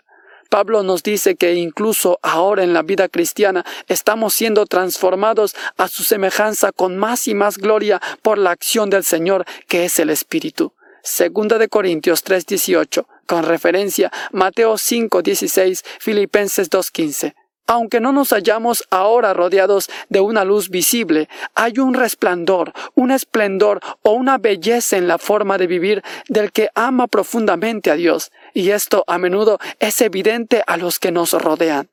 Pablo 0.48 0.82
nos 0.82 1.02
dice 1.02 1.36
que 1.36 1.54
incluso 1.54 2.18
ahora 2.22 2.64
en 2.64 2.72
la 2.72 2.82
vida 2.82 3.08
cristiana 3.08 3.64
estamos 3.86 4.34
siendo 4.34 4.66
transformados 4.66 5.54
a 5.76 5.88
su 5.88 6.04
semejanza 6.04 6.72
con 6.72 6.96
más 6.96 7.28
y 7.28 7.34
más 7.34 7.58
gloria 7.58 8.00
por 8.22 8.38
la 8.38 8.50
acción 8.50 8.90
del 8.90 9.04
Señor, 9.04 9.44
que 9.68 9.84
es 9.84 9.98
el 9.98 10.10
Espíritu. 10.10 10.72
Segunda 11.02 11.58
de 11.58 11.68
Corintios 11.68 12.22
3:18, 12.24 13.06
con 13.26 13.44
referencia 13.44 14.10
Mateo 14.32 14.76
5:16, 14.78 15.84
Filipenses 16.00 16.70
2:15. 16.70 17.34
Aunque 17.70 18.00
no 18.00 18.12
nos 18.12 18.30
hallamos 18.30 18.82
ahora 18.90 19.34
rodeados 19.34 19.90
de 20.08 20.20
una 20.20 20.42
luz 20.42 20.70
visible, 20.70 21.28
hay 21.54 21.78
un 21.78 21.92
resplandor, 21.92 22.72
un 22.94 23.10
esplendor 23.10 23.80
o 24.00 24.12
una 24.12 24.38
belleza 24.38 24.96
en 24.96 25.06
la 25.06 25.18
forma 25.18 25.58
de 25.58 25.66
vivir 25.66 26.02
del 26.30 26.50
que 26.50 26.70
ama 26.74 27.08
profundamente 27.08 27.90
a 27.90 27.96
Dios, 27.96 28.32
y 28.54 28.70
esto 28.70 29.04
a 29.06 29.18
menudo 29.18 29.58
es 29.80 30.00
evidente 30.00 30.62
a 30.66 30.78
los 30.78 30.98
que 30.98 31.12
nos 31.12 31.32
rodean. 31.32 31.90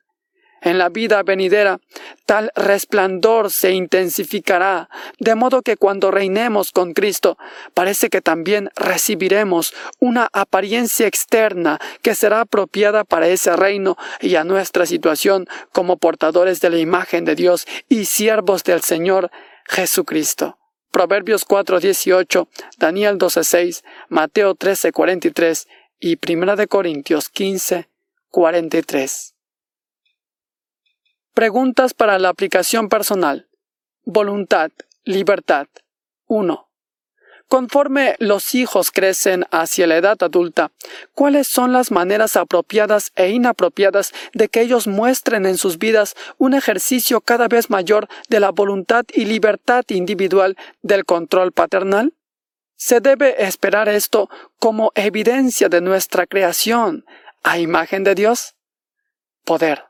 En 0.66 0.78
la 0.80 0.90
vida 0.90 1.22
venidera, 1.22 1.80
tal 2.26 2.52
resplandor 2.56 3.52
se 3.52 3.74
intensificará, 3.74 4.90
de 5.20 5.36
modo 5.36 5.62
que 5.62 5.78
cuando 5.78 6.10
reinemos 6.10 6.72
con 6.72 6.94
Cristo, 6.94 7.38
parece 7.76 8.10
que 8.10 8.20
también 8.20 8.72
recibiremos 8.76 9.76
una 10.00 10.28
apariencia 10.34 11.06
externa 11.06 11.80
que 12.02 12.16
será 12.16 12.42
apropiada 12.42 13.04
para 13.04 13.28
ese 13.28 13.56
reino 13.56 13.96
y 14.22 14.38
a 14.38 14.44
nuestra 14.44 14.88
situación 14.88 15.46
como 15.72 15.98
portadores 15.98 16.62
de 16.62 16.72
la 16.72 16.80
imagen 16.80 17.26
de 17.26 17.36
Dios 17.36 17.68
y 17.88 18.06
siervos 18.06 18.64
del 18.64 18.82
Señor 18.82 19.30
Jesucristo. 19.68 20.58
Proverbios 20.90 21.46
4:18, 21.46 22.48
Daniel 22.80 23.20
12:6, 23.20 23.84
Mateo 24.10 24.56
13:43 24.56 25.68
y 26.00 26.18
1 26.18 26.68
Corintios 26.68 27.30
15:43. 27.30 29.35
Preguntas 31.36 31.94
para 31.94 32.18
la 32.18 32.30
aplicación 32.30 32.88
personal. 32.88 33.50
Voluntad, 34.06 34.72
libertad. 35.04 35.68
1. 36.28 36.70
Conforme 37.50 38.16
los 38.20 38.56
hijos 38.56 38.90
crecen 38.90 39.44
hacia 39.52 39.86
la 39.86 39.98
edad 39.98 40.16
adulta, 40.24 40.72
¿cuáles 41.14 41.50
son 41.50 41.74
las 41.74 41.92
maneras 41.92 42.38
apropiadas 42.38 43.12
e 43.18 43.32
inapropiadas 43.32 44.14
de 44.34 44.48
que 44.48 44.62
ellos 44.62 44.88
muestren 44.88 45.46
en 45.46 45.58
sus 45.58 45.78
vidas 45.78 46.16
un 46.38 46.54
ejercicio 46.54 47.20
cada 47.20 47.50
vez 47.50 47.70
mayor 47.70 48.08
de 48.30 48.40
la 48.40 48.52
voluntad 48.52 49.04
y 49.14 49.26
libertad 49.26 49.84
individual 49.90 50.56
del 50.84 51.04
control 51.04 51.52
paternal? 51.52 52.14
Se 52.78 53.02
debe 53.02 53.44
esperar 53.44 53.90
esto 53.90 54.30
como 54.58 54.94
evidencia 54.96 55.68
de 55.68 55.82
nuestra 55.82 56.28
creación 56.28 57.04
a 57.44 57.60
imagen 57.60 58.06
de 58.06 58.16
Dios. 58.16 58.56
poder. 59.44 59.84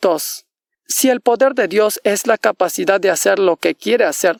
2. 0.00 0.47
Si 0.88 1.10
el 1.10 1.20
poder 1.20 1.54
de 1.54 1.68
Dios 1.68 2.00
es 2.02 2.26
la 2.26 2.38
capacidad 2.38 2.98
de 2.98 3.10
hacer 3.10 3.38
lo 3.38 3.56
que 3.56 3.74
quiere 3.74 4.06
hacer, 4.06 4.38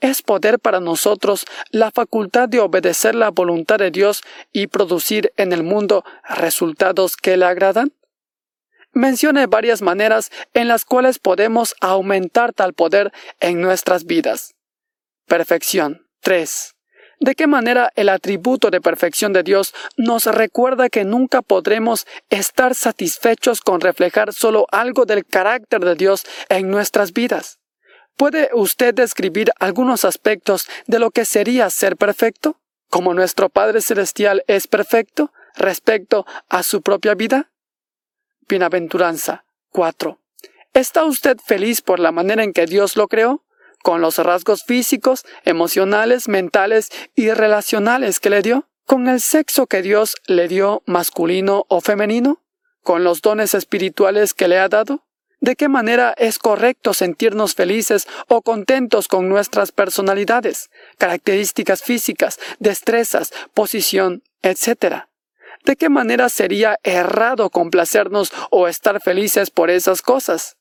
¿es 0.00 0.22
poder 0.22 0.58
para 0.58 0.80
nosotros 0.80 1.46
la 1.70 1.90
facultad 1.90 2.48
de 2.48 2.60
obedecer 2.60 3.14
la 3.14 3.30
voluntad 3.30 3.78
de 3.78 3.90
Dios 3.90 4.22
y 4.52 4.66
producir 4.66 5.32
en 5.38 5.52
el 5.52 5.62
mundo 5.62 6.04
resultados 6.28 7.16
que 7.16 7.38
le 7.38 7.46
agradan? 7.46 7.92
Mencione 8.92 9.46
varias 9.46 9.80
maneras 9.80 10.30
en 10.54 10.68
las 10.68 10.84
cuales 10.84 11.18
podemos 11.18 11.74
aumentar 11.80 12.52
tal 12.52 12.74
poder 12.74 13.12
en 13.40 13.60
nuestras 13.60 14.04
vidas. 14.04 14.54
Perfección. 15.26 16.06
3. 16.20 16.77
¿De 17.20 17.34
qué 17.34 17.48
manera 17.48 17.90
el 17.96 18.10
atributo 18.10 18.70
de 18.70 18.80
perfección 18.80 19.32
de 19.32 19.42
Dios 19.42 19.74
nos 19.96 20.26
recuerda 20.26 20.88
que 20.88 21.04
nunca 21.04 21.42
podremos 21.42 22.06
estar 22.30 22.76
satisfechos 22.76 23.60
con 23.60 23.80
reflejar 23.80 24.32
solo 24.32 24.66
algo 24.70 25.04
del 25.04 25.26
carácter 25.26 25.84
de 25.84 25.96
Dios 25.96 26.24
en 26.48 26.70
nuestras 26.70 27.12
vidas? 27.12 27.58
¿Puede 28.16 28.50
usted 28.52 28.94
describir 28.94 29.50
algunos 29.58 30.04
aspectos 30.04 30.68
de 30.86 30.98
lo 30.98 31.10
que 31.10 31.24
sería 31.24 31.70
ser 31.70 31.96
perfecto? 31.96 32.60
¿Como 32.88 33.14
nuestro 33.14 33.48
Padre 33.48 33.80
Celestial 33.80 34.44
es 34.46 34.66
perfecto 34.66 35.32
respecto 35.56 36.24
a 36.48 36.62
su 36.62 36.82
propia 36.82 37.14
vida? 37.14 37.50
Bienaventuranza 38.48 39.44
4. 39.70 40.18
¿Está 40.72 41.04
usted 41.04 41.36
feliz 41.44 41.82
por 41.82 41.98
la 41.98 42.12
manera 42.12 42.44
en 42.44 42.52
que 42.52 42.66
Dios 42.66 42.96
lo 42.96 43.08
creó? 43.08 43.44
¿Con 43.82 44.00
los 44.00 44.18
rasgos 44.18 44.64
físicos, 44.64 45.24
emocionales, 45.44 46.28
mentales 46.28 46.90
y 47.14 47.30
relacionales 47.30 48.20
que 48.20 48.30
le 48.30 48.42
dio? 48.42 48.68
¿Con 48.86 49.08
el 49.08 49.20
sexo 49.20 49.66
que 49.66 49.82
Dios 49.82 50.16
le 50.26 50.48
dio 50.48 50.82
masculino 50.86 51.64
o 51.68 51.80
femenino? 51.80 52.42
¿Con 52.82 53.04
los 53.04 53.22
dones 53.22 53.54
espirituales 53.54 54.34
que 54.34 54.48
le 54.48 54.58
ha 54.58 54.68
dado? 54.68 55.04
¿De 55.40 55.54
qué 55.54 55.68
manera 55.68 56.14
es 56.16 56.38
correcto 56.38 56.94
sentirnos 56.94 57.54
felices 57.54 58.08
o 58.26 58.42
contentos 58.42 59.06
con 59.06 59.28
nuestras 59.28 59.70
personalidades, 59.70 60.70
características 60.98 61.82
físicas, 61.82 62.40
destrezas, 62.58 63.32
posición, 63.54 64.24
etc.? 64.42 65.04
¿De 65.64 65.76
qué 65.76 65.88
manera 65.88 66.28
sería 66.28 66.78
errado 66.82 67.50
complacernos 67.50 68.32
o 68.50 68.66
estar 68.68 69.00
felices 69.00 69.50
por 69.50 69.70
esas 69.70 70.02
cosas? 70.02 70.57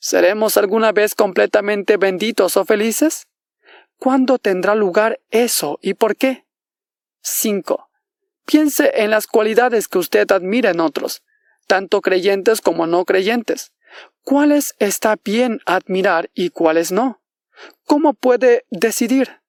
¿Seremos 0.00 0.56
alguna 0.56 0.90
vez 0.90 1.14
completamente 1.14 1.96
benditos 1.96 2.56
o 2.56 2.64
felices? 2.64 3.28
¿Cuándo 3.98 4.38
tendrá 4.38 4.74
lugar 4.74 5.20
eso 5.30 5.78
y 5.80 5.94
por 5.94 6.16
qué? 6.16 6.46
5. 7.22 7.88
Piense 8.46 8.90
en 8.96 9.10
las 9.10 9.28
cualidades 9.28 9.86
que 9.86 9.98
usted 9.98 10.32
admira 10.32 10.70
en 10.70 10.80
otros, 10.80 11.22
tanto 11.68 12.00
creyentes 12.00 12.60
como 12.60 12.88
no 12.88 13.04
creyentes. 13.04 13.72
¿Cuáles 14.22 14.74
está 14.80 15.16
bien 15.22 15.60
admirar 15.66 16.30
y 16.34 16.50
cuáles 16.50 16.90
no? 16.90 17.22
¿Cómo 17.84 18.14
puede 18.14 18.64
decidir? 18.70 19.40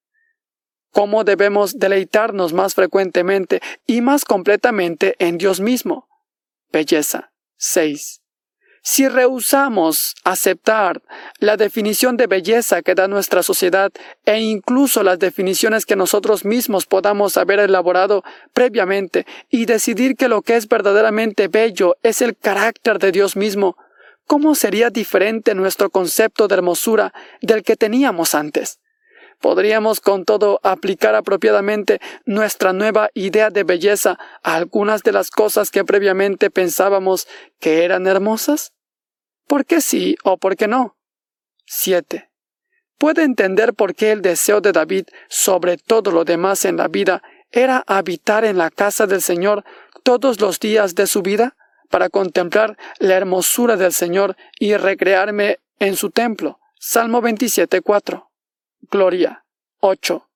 cómo 0.91 1.24
debemos 1.24 1.80
deleitarnos 1.80 2.54
más 2.54 2.76
frecuentemente 2.76 3.62
y 3.88 4.02
más 4.02 4.26
completamente 4.26 5.16
en 5.20 5.38
Dios 5.38 5.60
mismo. 5.60 6.08
Belleza. 6.72 7.32
6. 7.58 8.20
Si 8.84 9.07
rehusamos 9.07 10.15
aceptar 10.23 11.03
la 11.38 11.55
definición 11.55 12.17
de 12.17 12.25
belleza 12.25 12.82
que 12.82 12.95
da 12.95 13.07
nuestra 13.07 13.43
sociedad 13.43 13.91
e 14.25 14.39
incluso 14.39 15.03
las 15.03 15.19
definiciones 15.19 15.86
que 15.86 15.95
nosotros 15.95 16.45
mismos 16.45 16.88
podamos 16.88 17.38
haber 17.38 17.59
elaborado 17.59 18.23
previamente 18.53 19.27
y 19.51 19.65
decidir 19.65 20.15
que 20.15 20.27
lo 20.27 20.41
que 20.41 20.55
es 20.55 20.67
verdaderamente 20.67 21.47
bello 21.47 21.95
es 22.01 22.23
el 22.23 22.36
carácter 22.36 22.97
de 22.97 23.11
Dios 23.11 23.36
mismo, 23.36 23.77
¿cómo 24.25 24.55
sería 24.55 24.89
diferente 24.89 25.53
nuestro 25.53 25.91
concepto 25.91 26.47
de 26.47 26.55
hermosura 26.55 27.13
del 27.41 27.61
que 27.61 27.75
teníamos 27.75 28.34
antes? 28.34 28.79
Podríamos 29.41 29.99
con 29.99 30.23
todo 30.23 30.59
aplicar 30.63 31.15
apropiadamente 31.15 31.99
nuestra 32.25 32.71
nueva 32.71 33.09
idea 33.13 33.49
de 33.49 33.63
belleza 33.63 34.17
a 34.43 34.55
algunas 34.55 35.03
de 35.03 35.11
las 35.11 35.31
cosas 35.31 35.71
que 35.71 35.83
previamente 35.83 36.49
pensábamos 36.49 37.27
que 37.59 37.83
eran 37.83 38.07
hermosas? 38.07 38.73
¿Por 39.47 39.65
qué 39.65 39.81
sí 39.81 40.15
o 40.23 40.37
por 40.37 40.55
qué 40.55 40.67
no? 40.67 40.95
7. 41.65 42.29
¿Puede 42.97 43.23
entender 43.23 43.73
por 43.73 43.95
qué 43.95 44.11
el 44.11 44.21
deseo 44.21 44.61
de 44.61 44.71
David 44.71 45.05
sobre 45.27 45.77
todo 45.77 46.11
lo 46.11 46.23
demás 46.23 46.65
en 46.65 46.77
la 46.77 46.87
vida 46.87 47.23
era 47.51 47.83
habitar 47.87 48.45
en 48.45 48.57
la 48.57 48.69
casa 48.69 49.07
del 49.07 49.21
Señor 49.21 49.65
todos 50.03 50.39
los 50.39 50.59
días 50.59 50.95
de 50.95 51.07
su 51.07 51.21
vida 51.21 51.57
para 51.89 52.09
contemplar 52.09 52.77
la 52.99 53.15
hermosura 53.15 53.75
del 53.75 53.91
Señor 53.91 54.37
y 54.59 54.77
recrearme 54.77 55.57
en 55.79 55.95
su 55.95 56.11
templo? 56.11 56.59
Salmo 56.79 57.21
27.4 57.21 58.30
gloria. 58.89 59.45
8. 59.79 60.27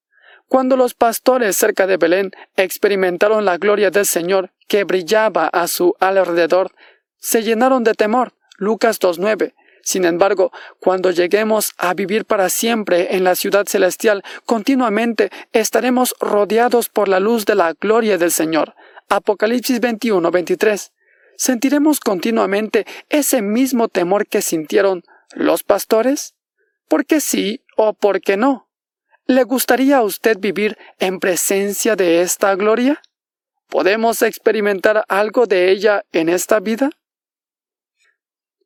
Cuando 0.48 0.78
los 0.78 0.94
pastores 0.94 1.58
cerca 1.58 1.88
de 1.88 1.98
Belén 1.98 2.32
experimentaron 2.56 3.46
la 3.46 3.58
gloria 3.58 3.92
del 3.92 4.06
Señor 4.06 4.52
que 4.68 4.84
brillaba 4.84 5.48
a 5.48 5.68
su 5.68 5.96
alrededor, 6.00 6.72
se 7.18 7.44
llenaron 7.44 7.84
de 7.84 7.94
temor. 7.94 8.34
Lucas 8.58 9.00
2.9. 9.00 9.54
Sin 9.82 10.06
embargo, 10.06 10.52
cuando 10.80 11.12
lleguemos 11.12 11.74
a 11.78 11.94
vivir 11.94 12.26
para 12.26 12.50
siempre 12.50 13.16
en 13.16 13.24
la 13.24 13.36
ciudad 13.36 13.66
celestial, 13.68 14.24
continuamente 14.46 15.30
estaremos 15.52 16.16
rodeados 16.20 16.90
por 16.90 17.08
la 17.08 17.20
luz 17.20 17.46
de 17.46 17.56
la 17.56 17.74
gloria 17.74 18.18
del 18.18 18.32
Señor. 18.32 18.76
Apocalipsis 19.10 19.82
21.23. 19.82 20.92
¿Sentiremos 21.38 22.00
continuamente 22.00 22.86
ese 23.10 23.42
mismo 23.42 23.88
temor 23.88 24.26
que 24.26 24.42
sintieron 24.42 25.04
los 25.34 25.64
pastores? 25.64 26.34
¿Por 26.88 27.06
qué 27.06 27.20
sí 27.20 27.65
o 27.76 27.94
por 27.94 28.22
qué 28.22 28.38
no? 28.38 28.70
¿Le 29.28 29.44
gustaría 29.44 29.98
a 29.98 30.04
usted 30.04 30.38
vivir 30.40 30.78
en 31.00 31.20
presencia 31.20 31.96
de 31.96 32.22
esta 32.22 32.56
gloria? 32.56 33.02
¿Podemos 33.70 34.22
experimentar 34.22 35.04
algo 35.08 35.48
de 35.48 35.72
ella 35.72 36.06
en 36.12 36.30
esta 36.30 36.60
vida? 36.60 36.92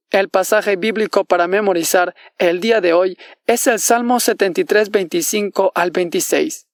El 0.09 0.29
pasaje 0.29 0.75
bíblico 0.75 1.23
para 1.23 1.47
memorizar 1.47 2.15
el 2.39 2.59
día 2.59 2.81
de 2.81 2.93
hoy 2.93 3.17
es 3.45 3.67
el 3.67 3.79
Salmo 3.79 4.19
73, 4.19 4.89
25 4.89 5.71
al 5.75 5.91
26. 5.91 6.67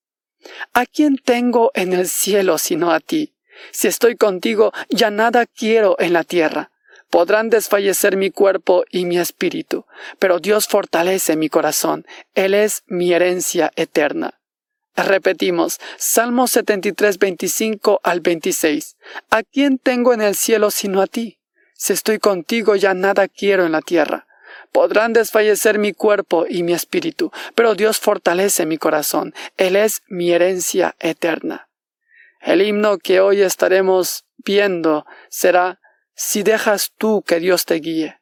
¿A 0.73 0.85
quién 0.85 1.17
tengo 1.17 1.71
en 1.73 1.93
el 1.93 2.07
cielo 2.07 2.57
sino 2.57 2.91
a 2.91 2.99
ti? 2.99 3.35
Si 3.71 3.87
estoy 3.87 4.15
contigo, 4.15 4.71
ya 4.89 5.09
nada 5.11 5.45
quiero 5.45 5.95
en 5.99 6.13
la 6.13 6.23
tierra. 6.23 6.71
Podrán 7.15 7.49
desfallecer 7.49 8.17
mi 8.17 8.29
cuerpo 8.29 8.83
y 8.91 9.05
mi 9.05 9.17
espíritu, 9.17 9.85
pero 10.19 10.39
Dios 10.39 10.67
fortalece 10.67 11.37
mi 11.37 11.47
corazón. 11.47 12.05
Él 12.33 12.53
es 12.53 12.83
mi 12.87 13.13
herencia 13.13 13.71
eterna. 13.77 14.41
Repetimos, 14.97 15.79
Salmo 15.95 16.45
73, 16.45 17.17
25 17.17 18.01
al 18.03 18.19
26. 18.19 18.97
¿A 19.29 19.43
quién 19.43 19.77
tengo 19.77 20.13
en 20.13 20.19
el 20.19 20.35
cielo 20.35 20.71
sino 20.71 21.01
a 21.01 21.07
ti? 21.07 21.39
Si 21.73 21.93
estoy 21.93 22.19
contigo 22.19 22.75
ya 22.75 22.93
nada 22.93 23.29
quiero 23.29 23.65
en 23.65 23.71
la 23.71 23.81
tierra. 23.81 24.27
Podrán 24.73 25.13
desfallecer 25.13 25.79
mi 25.79 25.93
cuerpo 25.93 26.45
y 26.49 26.63
mi 26.63 26.73
espíritu, 26.73 27.31
pero 27.55 27.75
Dios 27.75 27.97
fortalece 27.97 28.65
mi 28.65 28.77
corazón. 28.77 29.33
Él 29.55 29.77
es 29.77 30.01
mi 30.09 30.33
herencia 30.33 30.97
eterna. 30.99 31.69
El 32.41 32.61
himno 32.61 32.97
que 32.97 33.21
hoy 33.21 33.41
estaremos 33.41 34.25
viendo 34.43 35.05
será 35.29 35.79
si 36.15 36.43
dejas 36.43 36.91
tú 36.97 37.23
que 37.23 37.39
Dios 37.39 37.65
te 37.65 37.75
guíe. 37.75 38.19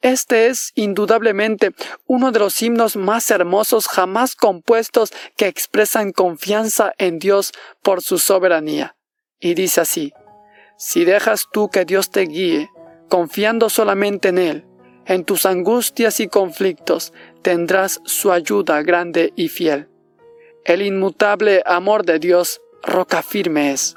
Este 0.00 0.48
es 0.48 0.72
indudablemente 0.74 1.72
uno 2.06 2.30
de 2.30 2.38
los 2.38 2.60
himnos 2.60 2.94
más 2.94 3.30
hermosos 3.30 3.88
jamás 3.88 4.36
compuestos 4.36 5.12
que 5.36 5.46
expresan 5.46 6.12
confianza 6.12 6.92
en 6.98 7.18
Dios 7.18 7.52
por 7.82 8.02
su 8.02 8.18
soberanía. 8.18 8.96
Y 9.40 9.54
dice 9.54 9.80
así, 9.80 10.12
si 10.76 11.04
dejas 11.04 11.48
tú 11.50 11.70
que 11.70 11.84
Dios 11.84 12.10
te 12.10 12.22
guíe, 12.22 12.70
confiando 13.08 13.70
solamente 13.70 14.28
en 14.28 14.38
Él, 14.38 14.66
en 15.06 15.24
tus 15.24 15.46
angustias 15.46 16.20
y 16.20 16.28
conflictos 16.28 17.12
tendrás 17.42 18.00
su 18.04 18.32
ayuda 18.32 18.82
grande 18.82 19.32
y 19.36 19.48
fiel. 19.48 19.88
El 20.64 20.82
inmutable 20.82 21.62
amor 21.66 22.04
de 22.04 22.18
Dios 22.18 22.60
roca 22.82 23.22
firme 23.22 23.72
es. 23.72 23.94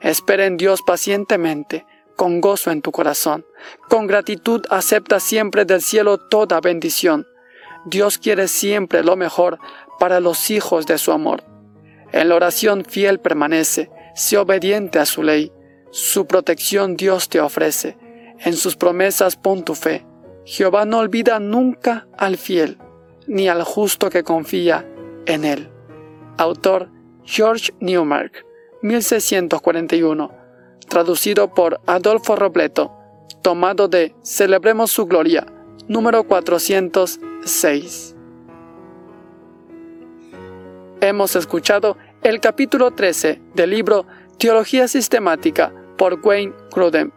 Espera 0.00 0.46
en 0.46 0.56
Dios 0.56 0.82
pacientemente, 0.86 1.84
con 2.18 2.40
gozo 2.40 2.72
en 2.72 2.82
tu 2.82 2.90
corazón. 2.90 3.46
Con 3.88 4.08
gratitud 4.08 4.66
acepta 4.70 5.20
siempre 5.20 5.64
del 5.64 5.80
cielo 5.80 6.18
toda 6.18 6.60
bendición. 6.60 7.28
Dios 7.86 8.18
quiere 8.18 8.48
siempre 8.48 9.04
lo 9.04 9.14
mejor 9.14 9.60
para 10.00 10.18
los 10.18 10.50
hijos 10.50 10.84
de 10.86 10.98
su 10.98 11.12
amor. 11.12 11.44
En 12.10 12.28
la 12.28 12.34
oración 12.34 12.84
fiel 12.84 13.20
permanece, 13.20 13.88
sé 14.16 14.36
obediente 14.36 14.98
a 14.98 15.06
su 15.06 15.22
ley. 15.22 15.52
Su 15.92 16.26
protección 16.26 16.96
Dios 16.96 17.28
te 17.28 17.40
ofrece. 17.40 17.96
En 18.40 18.54
sus 18.54 18.76
promesas 18.76 19.36
pon 19.36 19.64
tu 19.64 19.76
fe. 19.76 20.04
Jehová 20.44 20.84
no 20.86 20.98
olvida 20.98 21.38
nunca 21.38 22.08
al 22.18 22.36
fiel, 22.36 22.78
ni 23.28 23.48
al 23.48 23.62
justo 23.62 24.10
que 24.10 24.24
confía 24.24 24.84
en 25.26 25.44
él. 25.44 25.70
Autor 26.36 26.90
George 27.22 27.72
Newmark, 27.78 28.44
1641 28.82 30.37
traducido 30.88 31.54
por 31.54 31.80
Adolfo 31.86 32.34
Robleto, 32.34 32.92
tomado 33.42 33.88
de 33.88 34.14
Celebremos 34.22 34.90
su 34.90 35.06
Gloria, 35.06 35.46
número 35.86 36.24
406. 36.24 38.16
Hemos 41.00 41.36
escuchado 41.36 41.96
el 42.22 42.40
capítulo 42.40 42.90
13 42.90 43.40
del 43.54 43.70
libro 43.70 44.06
Teología 44.38 44.88
Sistemática 44.88 45.72
por 45.96 46.18
Wayne 46.22 46.54
Grudem. 46.72 47.12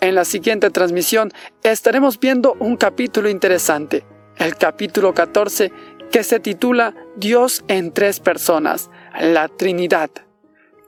En 0.00 0.14
la 0.14 0.24
siguiente 0.24 0.70
transmisión 0.70 1.30
estaremos 1.62 2.18
viendo 2.18 2.56
un 2.58 2.76
capítulo 2.76 3.28
interesante, 3.28 4.04
el 4.38 4.56
capítulo 4.56 5.12
14, 5.12 5.70
que 6.10 6.24
se 6.24 6.40
titula 6.40 6.94
Dios 7.16 7.64
en 7.68 7.92
tres 7.92 8.18
personas, 8.20 8.90
la 9.20 9.48
Trinidad. 9.48 10.10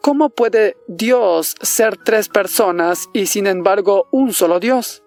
¿Cómo 0.05 0.29
puede 0.29 0.77
Dios 0.87 1.55
ser 1.63 1.97
tres 1.97 2.29
personas 2.29 3.09
y 3.15 3.25
sin 3.25 3.47
embargo 3.47 4.07
un 4.11 4.35
solo 4.35 4.61
Dios? 4.61 5.03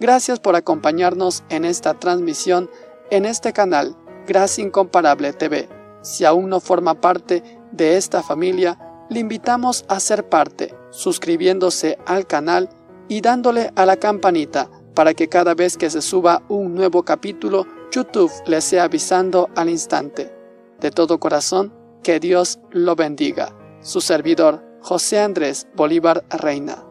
Gracias 0.00 0.40
por 0.40 0.56
acompañarnos 0.56 1.44
en 1.50 1.66
esta 1.66 1.92
transmisión 1.98 2.70
en 3.10 3.26
este 3.26 3.52
canal 3.52 3.94
Gracia 4.26 4.64
Incomparable 4.64 5.34
TV. 5.34 5.68
Si 6.00 6.24
aún 6.24 6.48
no 6.48 6.60
forma 6.60 6.98
parte 6.98 7.42
de 7.72 7.98
esta 7.98 8.22
familia, 8.22 9.04
le 9.10 9.20
invitamos 9.20 9.84
a 9.90 10.00
ser 10.00 10.30
parte, 10.30 10.74
suscribiéndose 10.88 11.98
al 12.06 12.26
canal 12.26 12.70
y 13.06 13.20
dándole 13.20 13.70
a 13.76 13.84
la 13.84 13.98
campanita 13.98 14.70
para 14.98 15.14
que 15.14 15.28
cada 15.28 15.54
vez 15.54 15.76
que 15.76 15.90
se 15.90 16.02
suba 16.02 16.42
un 16.48 16.74
nuevo 16.74 17.04
capítulo, 17.04 17.68
YouTube 17.92 18.32
le 18.46 18.60
sea 18.60 18.82
avisando 18.82 19.48
al 19.54 19.70
instante. 19.70 20.34
De 20.80 20.90
todo 20.90 21.20
corazón, 21.20 21.72
que 22.02 22.18
Dios 22.18 22.58
lo 22.72 22.96
bendiga. 22.96 23.56
Su 23.80 24.00
servidor, 24.00 24.60
José 24.80 25.20
Andrés 25.20 25.68
Bolívar 25.76 26.24
Reina. 26.30 26.87